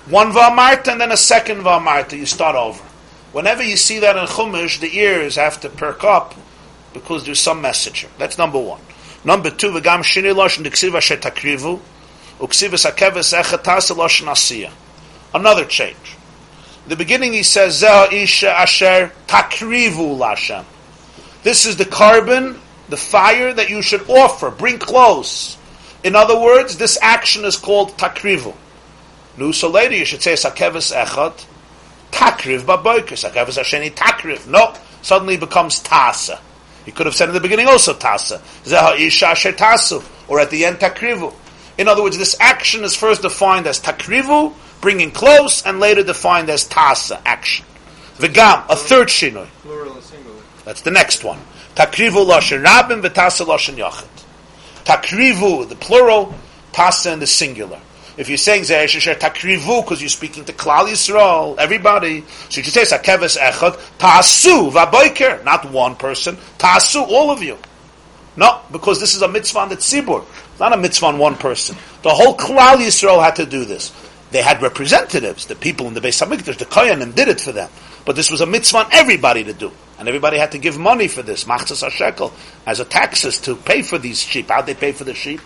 One 0.09 0.31
v'amarta 0.31 0.91
and 0.91 1.01
then 1.01 1.11
a 1.11 1.17
second 1.17 1.61
v'amarta, 1.61 2.17
you 2.17 2.25
start 2.25 2.55
over. 2.55 2.83
Whenever 3.31 3.63
you 3.63 3.77
see 3.77 3.99
that 3.99 4.17
in 4.17 4.25
Chumash, 4.25 4.79
the 4.79 4.97
ears 4.97 5.35
have 5.35 5.59
to 5.61 5.69
perk 5.69 6.03
up 6.03 6.33
because 6.93 7.25
there's 7.25 7.39
some 7.39 7.61
message. 7.61 8.07
That's 8.17 8.37
number 8.37 8.59
one. 8.59 8.81
Number 9.23 9.51
two, 9.51 9.69
v'gam 9.69 10.01
shini 10.01 10.33
loshin 10.33 10.63
d'ksiva 10.63 10.99
shetakrivu 10.99 11.79
uksiva 12.39 12.77
sakeves 12.77 13.33
echatas 13.39 13.91
loshin 13.95 14.27
asiya. 14.27 14.71
Another 15.33 15.65
change. 15.65 16.17
In 16.85 16.89
the 16.89 16.95
beginning 16.95 17.33
he 17.33 17.43
says, 17.43 17.83
Zeh 17.83 18.11
isha 18.11 18.49
asher 18.49 19.11
takrivu 19.27 20.17
lashem. 20.17 20.65
This 21.43 21.65
is 21.65 21.77
the 21.77 21.85
carbon, 21.85 22.59
the 22.89 22.97
fire 22.97 23.53
that 23.53 23.69
you 23.69 23.83
should 23.83 24.09
offer, 24.09 24.49
bring 24.49 24.79
close. 24.79 25.57
In 26.03 26.15
other 26.15 26.39
words, 26.39 26.77
this 26.77 26.97
action 27.01 27.45
is 27.45 27.57
called 27.57 27.91
takrivu. 27.91 28.55
So 29.53 29.69
later 29.69 29.95
you 29.95 30.05
should 30.05 30.23
say 30.23 30.33
sakevis 30.33 30.91
echad, 30.95 31.45
takriv 32.11 32.61
baboiker, 32.61 33.17
sakevis 33.17 33.57
asheni 33.57 33.91
takriv. 33.91 34.47
No, 34.47 34.73
suddenly 35.01 35.35
it 35.35 35.39
becomes 35.39 35.81
tasa. 35.81 36.39
He 36.85 36.91
could 36.91 37.05
have 37.05 37.15
said 37.15 37.29
in 37.29 37.35
the 37.35 37.41
beginning 37.41 37.67
also 37.67 37.93
tasa. 37.93 38.39
Zeha 38.63 38.97
isha 38.99 39.27
asher 39.27 39.51
tasu, 39.51 40.03
or 40.27 40.39
at 40.39 40.49
the 40.49 40.65
end 40.65 40.77
takrivu. 40.77 41.33
In 41.77 41.87
other 41.87 42.03
words, 42.03 42.17
this 42.17 42.35
action 42.39 42.83
is 42.83 42.95
first 42.95 43.21
defined 43.21 43.67
as 43.67 43.79
takrivu, 43.79 44.53
bringing 44.81 45.11
close, 45.11 45.65
and 45.65 45.79
later 45.79 46.03
defined 46.03 46.49
as 46.49 46.67
tasa, 46.67 47.21
action. 47.25 47.65
V'gam, 48.17 48.65
a 48.69 48.75
third 48.75 49.07
shinoi. 49.07 49.47
Plural 49.61 49.93
and 49.93 50.03
singular. 50.03 50.41
That's 50.65 50.81
the 50.81 50.91
next 50.91 51.23
one. 51.23 51.39
Takrivu 51.75 52.25
loshen 52.25 52.63
rabin 52.63 53.01
v'tasa 53.01 53.45
loshen 53.45 53.75
yachid. 53.75 54.07
Takrivu, 54.83 55.69
the 55.69 55.75
plural, 55.75 56.33
tasa 56.73 57.13
in 57.13 57.19
the 57.19 57.27
singular. 57.27 57.79
If 58.19 58.27
you're 58.27 58.37
saying 58.37 58.63
Zereshisher 58.63 59.15
takrivu 59.15 59.81
because 59.81 60.01
you're 60.01 60.09
speaking 60.09 60.43
to 60.43 60.51
Klal 60.51 60.87
Yisrael, 60.89 61.57
everybody, 61.57 62.25
so 62.49 62.57
you 62.57 62.63
should 62.63 62.73
say 62.73 62.81
Sakeves 62.81 63.37
Echad, 63.37 63.79
Tasu 63.97 64.69
Vaboiker, 64.69 65.41
not 65.45 65.71
one 65.71 65.95
person, 65.95 66.35
Tasu, 66.57 66.99
all 66.99 67.31
of 67.31 67.41
you. 67.41 67.57
No, 68.35 68.59
because 68.73 68.99
this 68.99 69.15
is 69.15 69.21
a 69.21 69.27
mitzvah 69.29 69.59
on 69.59 69.69
the 69.69 69.77
tzibur, 69.77 70.25
not 70.59 70.73
a 70.73 70.77
mitzvah 70.77 71.05
on 71.05 71.17
one 71.17 71.35
person. 71.35 71.77
The 72.01 72.09
whole 72.09 72.35
Klal 72.35 72.75
Yisrael 72.75 73.23
had 73.23 73.37
to 73.37 73.45
do 73.45 73.63
this. 73.63 73.93
They 74.31 74.41
had 74.41 74.61
representatives, 74.61 75.45
the 75.45 75.55
people 75.55 75.87
in 75.87 75.93
the 75.93 76.01
Beis 76.01 76.21
Hamikdash, 76.21 76.57
the 76.57 76.65
Koyanim 76.65 77.15
did 77.15 77.29
it 77.29 77.39
for 77.39 77.53
them. 77.53 77.69
But 78.03 78.17
this 78.17 78.29
was 78.29 78.41
a 78.41 78.45
mitzvah 78.45 78.79
on 78.79 78.87
everybody 78.91 79.45
to 79.45 79.53
do. 79.53 79.71
And 79.97 80.09
everybody 80.09 80.37
had 80.37 80.51
to 80.51 80.57
give 80.57 80.77
money 80.77 81.07
for 81.07 81.21
this, 81.21 81.45
machzas 81.45 81.89
shekel, 81.89 82.33
as 82.65 82.81
a 82.81 82.85
taxes 82.85 83.39
to 83.39 83.55
pay 83.55 83.81
for 83.81 83.97
these 83.97 84.21
sheep. 84.21 84.49
How'd 84.49 84.65
they 84.65 84.75
pay 84.75 84.91
for 84.91 85.05
the 85.05 85.13
sheep? 85.13 85.39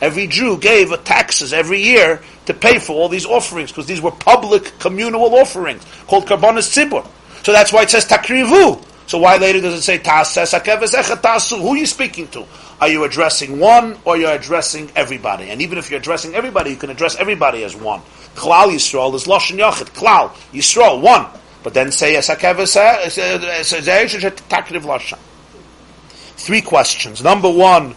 Every 0.00 0.26
Jew 0.26 0.58
gave 0.58 0.92
taxes 1.04 1.52
every 1.52 1.80
year 1.80 2.22
to 2.46 2.54
pay 2.54 2.78
for 2.78 2.92
all 2.92 3.08
these 3.08 3.26
offerings, 3.26 3.70
because 3.70 3.86
these 3.86 4.00
were 4.00 4.10
public 4.10 4.78
communal 4.78 5.34
offerings, 5.34 5.84
called 6.06 6.26
karbonis 6.26 6.68
tzibur. 6.70 7.04
So 7.42 7.52
that's 7.52 7.72
why 7.72 7.82
it 7.82 7.90
says 7.90 8.04
takrivu. 8.06 8.84
So 9.06 9.18
why 9.18 9.36
later 9.36 9.60
does 9.60 9.74
it 9.74 9.82
say 9.82 9.98
tasu? 9.98 11.60
Who 11.60 11.68
are 11.68 11.76
you 11.76 11.86
speaking 11.86 12.26
to? 12.28 12.44
Are 12.80 12.88
you 12.88 13.04
addressing 13.04 13.60
one 13.60 13.96
or 14.04 14.16
you're 14.16 14.32
addressing 14.32 14.90
everybody? 14.96 15.50
And 15.50 15.62
even 15.62 15.78
if 15.78 15.90
you're 15.90 16.00
addressing 16.00 16.34
everybody, 16.34 16.70
you 16.70 16.76
can 16.76 16.90
address 16.90 17.14
everybody 17.16 17.62
as 17.62 17.76
one. 17.76 18.02
Klal 18.34 18.72
Yisrael 18.72 19.14
is 19.14 19.24
Lashon 19.24 19.58
Yachid. 19.58 19.90
Klal 19.94 20.30
Yisrael, 20.52 21.00
one. 21.00 21.26
But 21.62 21.72
then 21.72 21.92
say 21.92 22.14
takriv 22.16 22.66
Lashon. 24.82 25.18
Three 26.36 26.60
questions. 26.60 27.22
Number 27.22 27.50
one, 27.50 27.94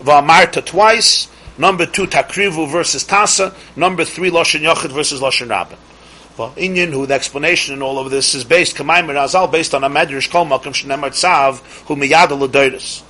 Va'amarta 0.00 0.64
twice. 0.64 1.28
Number 1.58 1.86
two, 1.86 2.06
Takrivu 2.06 2.70
versus 2.70 3.04
Tasa. 3.04 3.54
Number 3.76 4.04
three, 4.04 4.30
Lashon 4.30 4.60
Yachid 4.60 4.92
versus 4.92 5.20
Lashon 5.20 5.48
Rabbin. 5.50 5.78
Well, 6.36 6.52
Inyan, 6.52 6.92
who 6.92 7.06
the 7.06 7.14
explanation 7.14 7.74
in 7.74 7.80
all 7.80 7.98
of 7.98 8.10
this 8.10 8.34
is 8.34 8.44
based, 8.44 8.76
Kamayim 8.76 9.06
Razal, 9.06 9.50
based 9.50 9.74
on 9.74 9.84
a 9.84 9.88
Medrash 9.88 10.30
Kol 10.30 10.44
Malkim 10.44 10.74
Shnemar 10.74 11.08
Tzav, 11.10 11.60
who 11.86 11.96
miyada 11.96 12.38
l'doiris. 12.38 13.02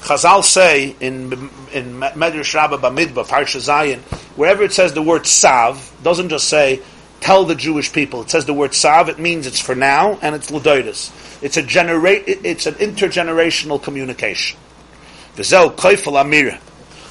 Chazal 0.00 0.42
say 0.42 0.96
in 1.00 1.32
in 1.72 2.00
Medrash 2.00 2.52
Rabbah 2.52 2.78
Bamidba 2.78 3.26
Parsha 3.26 3.60
Zayin, 3.60 4.00
wherever 4.36 4.64
it 4.64 4.72
says 4.72 4.92
the 4.92 5.02
word 5.02 5.24
Sav, 5.24 5.92
doesn't 6.02 6.30
just 6.30 6.48
say 6.48 6.82
tell 7.20 7.44
the 7.44 7.54
Jewish 7.54 7.92
people. 7.92 8.22
It 8.22 8.30
says 8.30 8.44
the 8.44 8.52
word 8.52 8.74
Sav. 8.74 9.08
It 9.08 9.18
means 9.20 9.46
it's 9.46 9.60
for 9.60 9.74
now 9.76 10.18
and 10.20 10.34
it's 10.34 10.50
l'doiris. 10.50 11.42
It's 11.42 11.56
a 11.56 11.62
genera- 11.62 12.22
It's 12.26 12.66
an 12.66 12.74
intergenerational 12.74 13.82
communication. 13.82 14.58
Koifel 15.36 16.22
amira. 16.22 16.60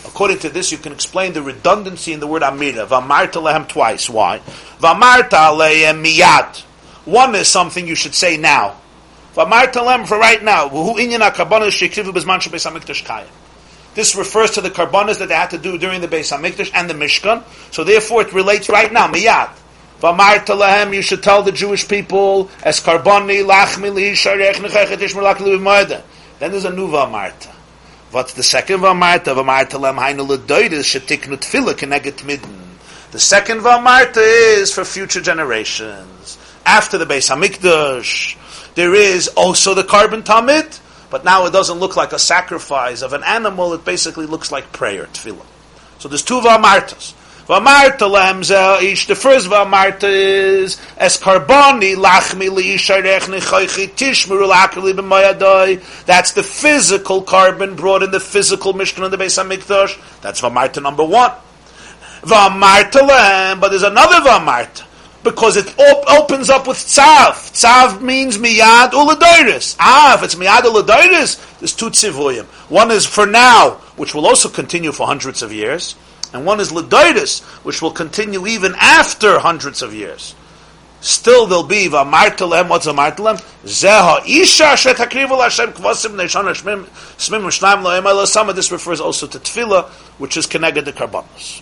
According 0.05 0.39
to 0.39 0.49
this, 0.49 0.71
you 0.71 0.77
can 0.77 0.91
explain 0.91 1.33
the 1.33 1.41
redundancy 1.41 2.13
in 2.13 2.19
the 2.19 2.27
word 2.27 2.43
amira. 2.43 2.85
V'amarta 2.87 3.41
lehem 3.41 3.67
twice. 3.67 4.09
Why? 4.09 4.39
V'amarta 4.79 5.57
lehem 5.57 6.03
miyat. 6.03 6.61
One 7.05 7.35
is 7.35 7.47
something 7.47 7.87
you 7.87 7.95
should 7.95 8.13
say 8.13 8.37
now. 8.37 8.75
V'amarta 9.35 9.83
lehem 9.83 10.05
for 10.05 10.17
right 10.17 10.43
now. 10.43 10.69
Inyan. 10.69 11.19
This 13.95 14.15
refers 14.15 14.51
to 14.51 14.61
the 14.61 14.69
karbonis 14.69 15.19
that 15.19 15.29
they 15.29 15.35
had 15.35 15.49
to 15.49 15.57
do 15.57 15.77
during 15.77 16.01
the 16.01 16.07
Beis 16.07 16.35
Hamikdash 16.35 16.71
and 16.73 16.89
the 16.89 16.93
Mishkan. 16.93 17.43
So 17.73 17.83
therefore, 17.83 18.21
it 18.21 18.33
relates 18.33 18.69
right 18.69 18.91
now. 18.91 19.07
Miyat. 19.07 19.49
V'amarta 19.99 20.57
lehem. 20.57 20.93
You 20.93 21.01
should 21.01 21.23
tell 21.23 21.43
the 21.43 21.51
Jewish 21.51 21.87
people 21.87 22.49
as 22.63 22.79
karboni 22.79 23.43
lachmi 23.43 23.91
li'isharech 23.91 24.55
nechechet 24.55 24.97
ishmer 24.97 26.03
Then 26.39 26.51
there's 26.51 26.65
a 26.65 26.71
new 26.71 26.87
v'amarta. 26.87 27.52
What's 28.13 28.33
the 28.33 28.43
second 28.43 28.81
Vamarta? 28.81 29.33
Vamarta 29.33 29.79
lem 29.79 29.95
hainu 29.95 30.27
ledoides 30.27 30.85
shetiknu 30.85 31.35
tefillah 31.35 31.73
keneget 31.73 32.23
midden. 32.23 32.77
The 33.09 33.17
second 33.17 33.61
Vamarta 33.61 34.17
is 34.17 34.71
for 34.71 34.85
future 34.85 35.19
generations. 35.19 36.37
After 36.63 36.99
the 36.99 37.05
Beis 37.05 37.35
Hamikdash, 37.35 38.37
there 38.75 38.93
is 38.93 39.29
also 39.29 39.73
the 39.73 39.83
carbon 39.83 40.21
tamid, 40.21 40.79
but 41.09 41.25
now 41.25 41.47
it 41.47 41.53
doesn't 41.53 41.79
look 41.79 41.95
like 41.95 42.13
a 42.13 42.19
sacrifice 42.19 43.01
of 43.01 43.13
an 43.13 43.23
animal. 43.23 43.73
It 43.73 43.83
basically 43.83 44.27
looks 44.27 44.51
like 44.51 44.71
prayer, 44.71 45.05
tefillah. 45.07 45.47
So 45.97 46.07
there's 46.07 46.21
two 46.21 46.39
Vamartas. 46.39 47.15
Vamarta 47.47 48.09
lemza 48.09 48.81
ish. 48.81 49.05
The 49.05 49.15
first 49.15 49.49
vamarta 49.49 50.03
is 50.03 50.79
es 50.97 51.17
karboni 51.17 51.93
lachmi 51.95 52.47
liisharech 52.47 53.23
nechoichi 53.23 53.89
tishmeru 53.89 54.49
lakali 54.49 54.93
b'mayadoi. 54.93 56.05
That's 56.05 56.31
the 56.31 56.43
physical 56.43 57.21
carbon 57.21 57.75
brought 57.75 58.01
in 58.01 58.11
the 58.11 58.21
physical 58.21 58.73
Mishkan 58.73 59.03
in 59.03 59.11
the 59.11 59.17
Beis 59.17 59.37
Hamikdash. 59.37 59.99
That's 60.21 60.39
vamarta 60.39 60.81
number 60.81 61.03
one. 61.03 61.31
Vamarta 62.21 63.05
lem, 63.05 63.59
but 63.59 63.69
there's 63.69 63.83
another 63.83 64.21
vamarta 64.21 64.85
because 65.25 65.57
it 65.57 65.67
op- 65.77 66.21
opens 66.21 66.49
up 66.49 66.65
with 66.65 66.77
tzav. 66.77 67.33
Tzav 67.51 68.01
means 68.01 68.37
miyad 68.37 68.91
uladairis. 68.91 69.75
Ah, 69.81 70.15
if 70.15 70.23
it's 70.23 70.35
miyad 70.35 70.61
uladairis, 70.61 71.59
there's 71.59 71.73
two 71.73 71.89
tzivuyim. 71.89 72.45
One 72.69 72.89
is 72.89 73.05
for 73.05 73.25
now, 73.25 73.71
which 73.97 74.15
will 74.15 74.25
also 74.25 74.47
continue 74.47 74.93
for 74.93 75.07
hundreds 75.07 75.41
of 75.41 75.51
years 75.51 75.95
and 76.33 76.45
one 76.45 76.59
is 76.59 76.71
Ledoidus, 76.71 77.41
which 77.63 77.81
will 77.81 77.91
continue 77.91 78.45
even 78.47 78.73
after 78.79 79.39
hundreds 79.39 79.81
of 79.81 79.93
years. 79.93 80.35
Still 81.03 81.47
there'll 81.47 81.65
be 81.65 81.89
Vamartelem, 81.89 82.69
what's 82.69 82.87
Vamartelem? 82.87 83.37
Zeha 83.65 84.25
Isha 84.25 84.63
Shetakrivu 84.63 85.37
Hashem 85.41 85.73
Kvasim 85.73 86.15
Neshana 86.15 86.53
Shmim 86.53 86.85
Shnaim 87.17 88.25
Some 88.25 88.47
of 88.47 88.55
this 88.55 88.71
refers 88.71 89.01
also 89.01 89.27
to 89.27 89.37
Tefillah, 89.37 89.89
which 90.17 90.37
is 90.37 90.45
connected 90.45 90.85
to 90.85 90.93
Karbanos. 90.93 91.61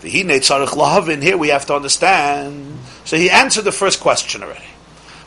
V'hine 0.00 0.38
Tzarech 0.38 0.68
Lahavin, 0.68 1.22
here 1.22 1.36
we 1.36 1.48
have 1.48 1.66
to 1.66 1.74
understand. 1.74 2.78
So 3.04 3.18
he 3.18 3.28
answered 3.28 3.64
the 3.64 3.72
first 3.72 4.00
question 4.00 4.42
already. 4.42 4.64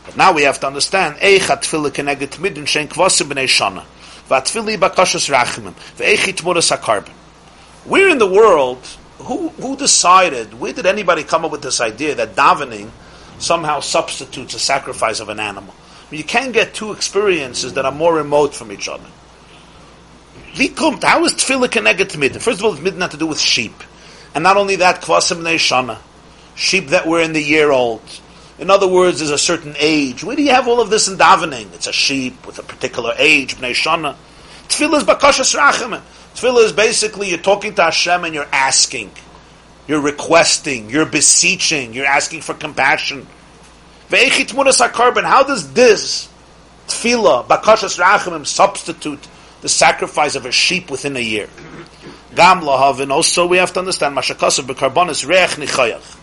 But 0.05 0.17
now 0.17 0.33
we 0.33 0.41
have 0.41 0.59
to 0.61 0.67
understand, 0.67 1.17
Eicha 1.17 1.61
Tefillah 1.61 1.93
to 1.93 2.03
Midin 2.39 2.65
Shen 2.65 2.87
Kvasim 2.87 3.29
B'nei 3.29 3.45
Shana. 3.45 3.85
V'atfili 4.27 4.75
Bakashas 4.75 5.29
Rachimim. 5.29 5.73
V'eichi 5.97 6.33
Tmuras 6.33 6.75
HaKarbon. 6.75 7.13
Where 7.89 8.07
in 8.07 8.19
the 8.19 8.29
world, 8.29 8.85
who, 9.17 9.49
who 9.49 9.75
decided, 9.75 10.59
where 10.59 10.73
did 10.73 10.85
anybody 10.85 11.23
come 11.23 11.43
up 11.43 11.51
with 11.51 11.63
this 11.63 11.81
idea 11.81 12.13
that 12.15 12.35
davening 12.35 12.91
somehow 13.39 13.79
substitutes 13.79 14.53
a 14.53 14.59
sacrifice 14.59 15.19
of 15.19 15.29
an 15.29 15.39
animal? 15.39 15.73
You 16.11 16.23
can't 16.23 16.53
get 16.53 16.75
two 16.75 16.91
experiences 16.91 17.73
that 17.73 17.85
are 17.85 17.91
more 17.91 18.13
remote 18.13 18.53
from 18.53 18.71
each 18.71 18.87
other. 18.87 19.07
How 20.53 21.25
is 21.25 21.33
tefillah 21.33 21.71
connected 21.71 22.11
to 22.11 22.19
midden? 22.19 22.39
First 22.39 22.59
of 22.59 22.65
all, 22.65 22.73
it's 22.73 22.97
had 22.97 23.11
to 23.11 23.17
do 23.17 23.25
with 23.25 23.39
sheep. 23.39 23.83
And 24.35 24.43
not 24.43 24.57
only 24.57 24.75
that, 24.77 25.01
kvasim 25.01 25.41
shana, 25.57 25.97
sheep 26.53 26.89
that 26.89 27.07
were 27.07 27.21
in 27.21 27.33
the 27.33 27.41
year 27.41 27.71
old. 27.71 28.01
In 28.59 28.69
other 28.69 28.87
words, 28.87 29.17
there's 29.17 29.31
a 29.31 29.37
certain 29.37 29.73
age. 29.79 30.23
Where 30.23 30.35
do 30.35 30.43
you 30.43 30.51
have 30.51 30.67
all 30.67 30.79
of 30.79 30.91
this 30.91 31.07
in 31.07 31.17
davening? 31.17 31.73
It's 31.73 31.87
a 31.87 31.93
sheep 31.93 32.45
with 32.45 32.59
a 32.59 32.63
particular 32.63 33.15
age, 33.17 33.55
bnei 33.55 33.71
shana. 33.71 34.15
Tefillah 34.67 34.97
is 34.97 35.03
bakashas 35.05 35.57
rachamim. 35.57 36.01
Tefillah 36.35 36.65
is 36.65 36.73
basically 36.73 37.29
you're 37.29 37.37
talking 37.37 37.75
to 37.75 37.83
Hashem 37.83 38.23
and 38.23 38.33
you're 38.33 38.47
asking, 38.51 39.11
you're 39.87 40.01
requesting, 40.01 40.89
you're 40.89 41.05
beseeching, 41.05 41.93
you're 41.93 42.05
asking 42.05 42.41
for 42.41 42.53
compassion. 42.53 43.27
How 44.09 45.43
does 45.43 45.73
this 45.73 46.29
tefillah, 46.87 47.47
bakashas 47.47 47.99
rachamim, 47.99 48.45
substitute 48.47 49.27
the 49.61 49.69
sacrifice 49.69 50.35
of 50.35 50.45
a 50.45 50.51
sheep 50.51 50.89
within 50.89 51.15
a 51.15 51.19
year? 51.19 51.49
Gam 52.35 52.61
lahavin. 52.61 53.11
Also, 53.11 53.45
we 53.47 53.57
have 53.57 53.73
to 53.73 53.79
understand 53.79 54.15
mashakasav 54.15 54.65
bekarbonis 54.65 55.27
reach 55.27 55.57
nichayach. 55.57 56.17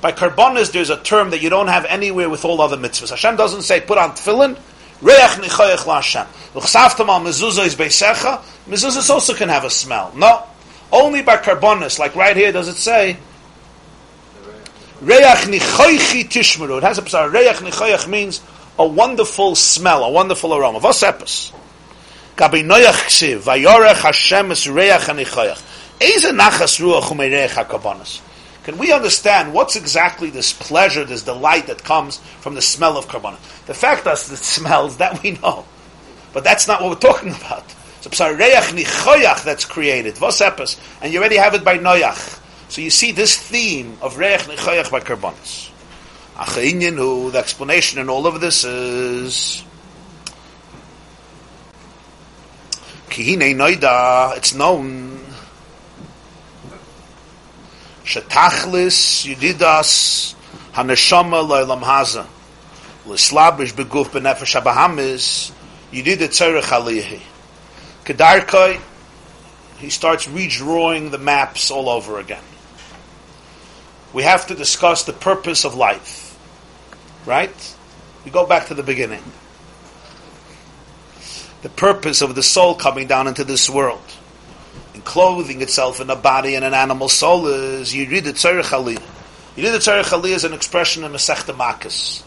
By 0.00 0.12
karbonis, 0.12 0.72
there's 0.72 0.90
a 0.90 1.00
term 1.00 1.30
that 1.30 1.40
you 1.42 1.48
don't 1.48 1.68
have 1.68 1.84
anywhere 1.86 2.28
with 2.28 2.44
all 2.44 2.60
other 2.60 2.76
mitzvahs. 2.76 3.10
Hashem 3.10 3.36
doesn't 3.36 3.62
say 3.62 3.80
put 3.80 3.96
on 3.96 4.10
tefillin 4.10 4.58
Reach 5.02 5.38
nichoyach 5.38 5.84
la'Hashem. 5.84 6.26
L'chsaftam 6.54 7.08
al 7.08 7.20
mezuzah 7.20 7.66
is 7.66 7.74
beisecha. 7.74 8.40
Mezuzahs 8.68 9.10
also 9.10 9.34
can 9.34 9.48
have 9.48 9.64
a 9.64 9.70
smell. 9.70 10.12
No. 10.16 10.44
Only 10.92 11.22
by 11.22 11.36
carbonis, 11.36 11.98
like 11.98 12.14
right 12.14 12.36
here, 12.36 12.52
does 12.52 12.68
it 12.68 12.76
say, 12.76 13.16
Reach 15.00 15.20
nichoichi 15.20 16.24
tishmeru. 16.24 16.78
It 16.78 16.84
has 16.84 16.98
a 16.98 17.02
psar. 17.02 17.32
Reach 17.32 17.56
nichoich 17.56 18.08
means 18.08 18.40
a 18.78 18.86
wonderful 18.86 19.54
smell, 19.54 20.04
a 20.04 20.10
wonderful 20.10 20.54
aroma. 20.54 20.80
Vos 20.80 21.02
epis. 21.02 21.52
Gabi 22.36 22.64
noyach 22.64 23.04
ksiv, 23.06 23.40
vayorech 23.40 23.96
Hashem 23.96 24.52
es 24.52 24.66
reach 24.66 25.08
anichoich. 25.08 25.60
Eze 26.00 26.32
nachas 26.32 26.80
ruach 26.80 27.10
umereich. 27.10 28.20
Can 28.64 28.78
we 28.78 28.92
understand 28.92 29.52
what's 29.52 29.76
exactly 29.76 30.30
this 30.30 30.52
pleasure, 30.52 31.04
this 31.04 31.22
delight 31.22 31.66
that 31.66 31.84
comes 31.84 32.16
from 32.40 32.54
the 32.54 32.62
smell 32.62 32.96
of 32.96 33.08
carbon? 33.08 33.34
The 33.66 33.74
fact 33.74 34.04
that 34.04 34.12
it 34.14 34.38
smells, 34.38 34.96
that 34.96 35.22
we 35.22 35.32
know. 35.32 35.66
But 36.32 36.44
that's 36.44 36.66
not 36.66 36.80
what 36.80 36.90
we're 36.90 37.10
talking 37.10 37.30
about. 37.30 37.64
So 38.00 38.10
psareach 38.10 38.72
nichoyach 38.72 39.44
that's 39.44 39.64
created, 39.66 40.14
vosepes, 40.14 40.80
and 41.02 41.12
you 41.12 41.20
already 41.20 41.36
have 41.36 41.54
it 41.54 41.62
by 41.62 41.78
noyach. 41.78 42.40
So 42.68 42.80
you 42.80 42.90
see 42.90 43.12
this 43.12 43.36
theme 43.36 43.98
of 44.00 44.16
reach 44.16 44.40
nichoyach 44.40 44.90
by 44.90 45.00
karbonis. 45.00 45.70
Achayinyanu, 46.36 47.32
the 47.32 47.38
explanation 47.38 48.00
in 48.00 48.08
all 48.08 48.26
of 48.26 48.40
this 48.40 48.64
is 48.64 49.62
noida, 53.08 54.36
it's 54.36 54.54
known 54.54 55.13
Shetachlis 58.04 59.26
Yedidas 59.34 60.34
Haneshama 60.72 61.46
Loilam 61.46 61.82
Haza 61.82 62.26
Lislabish 63.06 63.72
Beguf 63.72 64.08
Benefesh 64.08 64.60
Abahamis 64.60 65.52
Yedida 65.92 66.28
Tzerech 66.28 66.68
he 69.78 69.90
starts 69.90 70.26
redrawing 70.26 71.10
the 71.10 71.18
maps 71.18 71.70
all 71.70 71.88
over 71.88 72.18
again. 72.18 72.42
We 74.12 74.22
have 74.24 74.46
to 74.48 74.54
discuss 74.54 75.04
the 75.04 75.12
purpose 75.12 75.64
of 75.64 75.74
life. 75.74 76.38
Right? 77.26 77.76
We 78.24 78.30
go 78.30 78.46
back 78.46 78.66
to 78.66 78.74
the 78.74 78.82
beginning. 78.82 79.22
The 81.62 81.70
purpose 81.70 82.20
of 82.20 82.34
the 82.34 82.42
soul 82.42 82.74
coming 82.74 83.06
down 83.06 83.26
into 83.26 83.44
this 83.44 83.70
world 83.70 84.02
clothing 85.04 85.62
itself 85.62 86.00
in 86.00 86.10
a 86.10 86.16
body 86.16 86.54
and 86.54 86.64
an 86.64 86.74
animal 86.74 87.08
soul 87.08 87.46
is 87.46 87.92
Yirid 87.92 88.22
Tzarech 88.22 88.64
Aliyah. 88.64 89.02
Yirid 89.56 89.76
Tzarech 89.76 90.04
Aliyah 90.04 90.34
is 90.34 90.44
an 90.44 90.52
expression 90.52 91.04
in 91.04 91.12
Masechta 91.12 91.56
Makkis. 91.56 92.24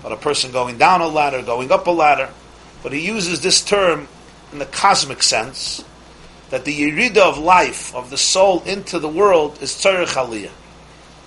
About 0.00 0.12
a 0.12 0.16
person 0.16 0.52
going 0.52 0.78
down 0.78 1.00
a 1.00 1.08
ladder, 1.08 1.42
going 1.42 1.72
up 1.72 1.86
a 1.86 1.90
ladder. 1.90 2.30
But 2.82 2.92
he 2.92 3.06
uses 3.06 3.40
this 3.40 3.62
term 3.62 4.08
in 4.52 4.58
the 4.58 4.66
cosmic 4.66 5.22
sense, 5.22 5.84
that 6.50 6.64
the 6.64 6.72
Yerida 6.72 7.18
of 7.18 7.38
life, 7.38 7.94
of 7.94 8.10
the 8.10 8.16
soul 8.16 8.62
into 8.62 8.98
the 8.98 9.08
world 9.08 9.58
is 9.62 9.72
Tzarech 9.72 10.14
Aliyah. 10.14 10.50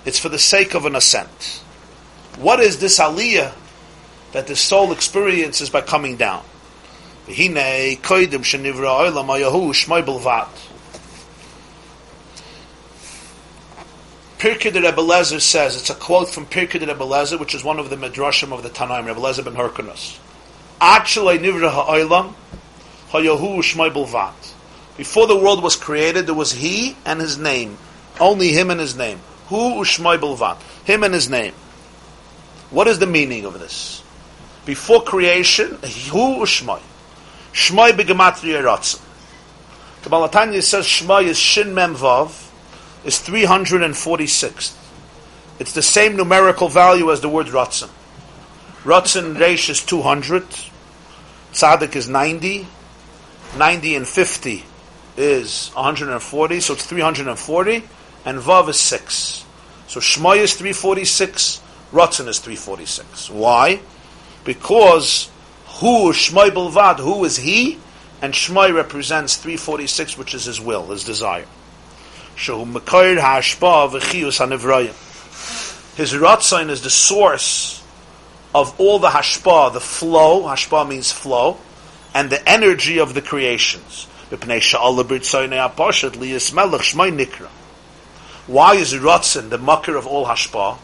It's 0.04 0.18
for 0.18 0.28
the 0.28 0.38
sake 0.38 0.74
of 0.74 0.84
an 0.84 0.96
ascent. 0.96 1.62
What 2.38 2.60
is 2.60 2.80
this 2.80 2.98
Aliyah 2.98 3.52
that 4.32 4.46
the 4.46 4.56
soul 4.56 4.92
experiences 4.92 5.70
by 5.70 5.82
coming 5.82 6.16
down? 6.16 6.42
V'hinei 7.26 8.00
koidim 8.00 8.42
shenivra 8.42 9.12
olam 9.12 9.26
ayahu 9.28 9.70
shmoy 9.70 10.02
belvat. 10.02 10.48
Pirkei 14.42 14.72
de 14.72 14.80
Rebbe 14.80 15.00
Lezer 15.00 15.40
says, 15.40 15.76
it's 15.76 15.88
a 15.88 15.94
quote 15.94 16.28
from 16.28 16.46
Pirkei 16.46 16.80
de 16.80 16.86
Rebbe 16.86 17.04
Lezer, 17.04 17.38
which 17.38 17.54
is 17.54 17.62
one 17.62 17.78
of 17.78 17.90
the 17.90 17.96
Midrashim 17.96 18.52
of 18.52 18.64
the 18.64 18.70
Tanaim, 18.70 19.06
Rebbe 19.06 19.20
Lezer 19.20 19.44
ben 19.44 19.54
Hyrcanus. 19.54 20.18
Actually, 20.80 21.38
nivra 21.38 21.70
ha'olam, 21.70 22.34
ha'yahu 23.10 23.62
shmai 23.62 23.92
bulvat. 23.92 24.32
Before 24.96 25.28
the 25.28 25.36
world 25.36 25.62
was 25.62 25.76
created, 25.76 26.26
there 26.26 26.34
was 26.34 26.50
he 26.50 26.96
and 27.04 27.20
his 27.20 27.38
name. 27.38 27.78
Only 28.18 28.48
him 28.48 28.72
and 28.72 28.80
his 28.80 28.96
name. 28.96 29.20
Hu 29.46 29.80
ushmai 29.80 30.18
bulvat. 30.18 30.60
Him 30.84 31.04
and 31.04 31.14
his 31.14 31.30
name. 31.30 31.54
What 32.70 32.88
is 32.88 32.98
the 32.98 33.06
meaning 33.06 33.44
of 33.44 33.60
this? 33.60 34.02
Before 34.66 35.04
creation, 35.04 35.68
hu 35.68 36.42
ushmai. 36.42 36.80
Shmai 37.52 37.92
begematria 37.92 38.60
ratzah. 38.60 39.00
The 40.02 40.10
Baal 40.10 40.28
HaTanya 40.28 40.64
says 40.64 40.84
Shmai 40.84 41.26
is 41.26 41.38
Shin 41.38 41.74
Mem 41.74 41.94
Vav, 41.94 42.41
is 43.04 43.18
346. 43.18 44.78
It's 45.58 45.72
the 45.72 45.82
same 45.82 46.16
numerical 46.16 46.68
value 46.68 47.10
as 47.10 47.20
the 47.20 47.28
word 47.28 47.46
Ratzin. 47.48 47.90
Ratzin 48.84 49.36
Reish 49.36 49.68
is 49.70 49.84
200. 49.84 50.44
Tzaddik 51.52 51.96
is 51.96 52.08
90. 52.08 52.66
90 53.56 53.96
and 53.96 54.08
50 54.08 54.64
is 55.16 55.70
140, 55.74 56.60
so 56.60 56.72
it's 56.72 56.86
340. 56.86 57.82
And 58.24 58.38
Vav 58.38 58.68
is 58.68 58.80
6. 58.80 59.44
So 59.88 60.00
Shmoy 60.00 60.38
is 60.38 60.54
346, 60.54 61.60
Ratzin 61.92 62.28
is 62.28 62.38
346. 62.38 63.30
Why? 63.30 63.80
Because 64.44 65.28
who 65.80 66.12
Shmoy 66.12 66.50
Bilvad, 66.50 66.98
who 66.98 67.24
is 67.24 67.36
he? 67.36 67.78
And 68.22 68.32
Shmoy 68.32 68.74
represents 68.74 69.36
346, 69.36 70.16
which 70.16 70.34
is 70.34 70.46
his 70.46 70.60
will, 70.60 70.86
his 70.86 71.04
desire. 71.04 71.44
His 75.96 76.12
Ratzain 76.14 76.70
is 76.70 76.82
the 76.82 76.90
source 76.90 77.82
of 78.54 78.78
all 78.78 78.98
the 78.98 79.08
Hashpa, 79.08 79.72
the 79.72 79.80
flow, 79.80 80.42
Hashpa 80.42 80.88
means 80.88 81.10
flow, 81.12 81.58
and 82.14 82.30
the 82.30 82.46
energy 82.48 82.98
of 82.98 83.14
the 83.14 83.22
creations. 83.22 84.06
Why 88.46 88.74
is 88.74 88.92
Ratzin 88.94 89.50
the 89.50 89.58
mucker 89.58 89.96
of 89.96 90.06
all 90.06 90.26
Hashpa? 90.26 90.78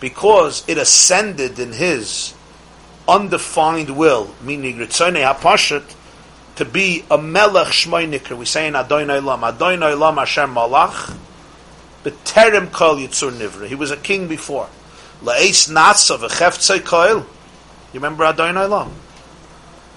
Because 0.00 0.64
it 0.68 0.78
ascended 0.78 1.58
in 1.58 1.72
his 1.72 2.34
undefined 3.08 3.90
will, 3.90 4.34
meaning 4.42 4.76
Ritzonei 4.76 5.24
HaPashat, 5.32 5.94
to 6.56 6.64
be 6.64 7.04
a 7.10 7.18
melech 7.18 7.68
shmoy 7.68 8.36
We 8.36 8.44
say 8.46 8.66
in 8.66 8.74
Adon 8.74 9.08
Olam, 9.08 9.46
Adon 9.46 9.80
Olam 9.80 10.18
Hashem 10.18 10.54
Malach, 10.54 11.16
B'terem 12.06 12.70
kol 12.70 12.96
yitzur 12.96 13.32
nivra. 13.32 13.66
He 13.66 13.74
was 13.74 13.90
a 13.90 13.96
king 13.96 14.28
before. 14.28 14.68
La'es 15.22 15.68
natsa 15.72 16.18
v'cheftzei 16.18 16.78
koil. 16.78 17.20
You 17.92 18.00
remember 18.00 18.24
Adon 18.24 18.54
Olam? 18.54 18.90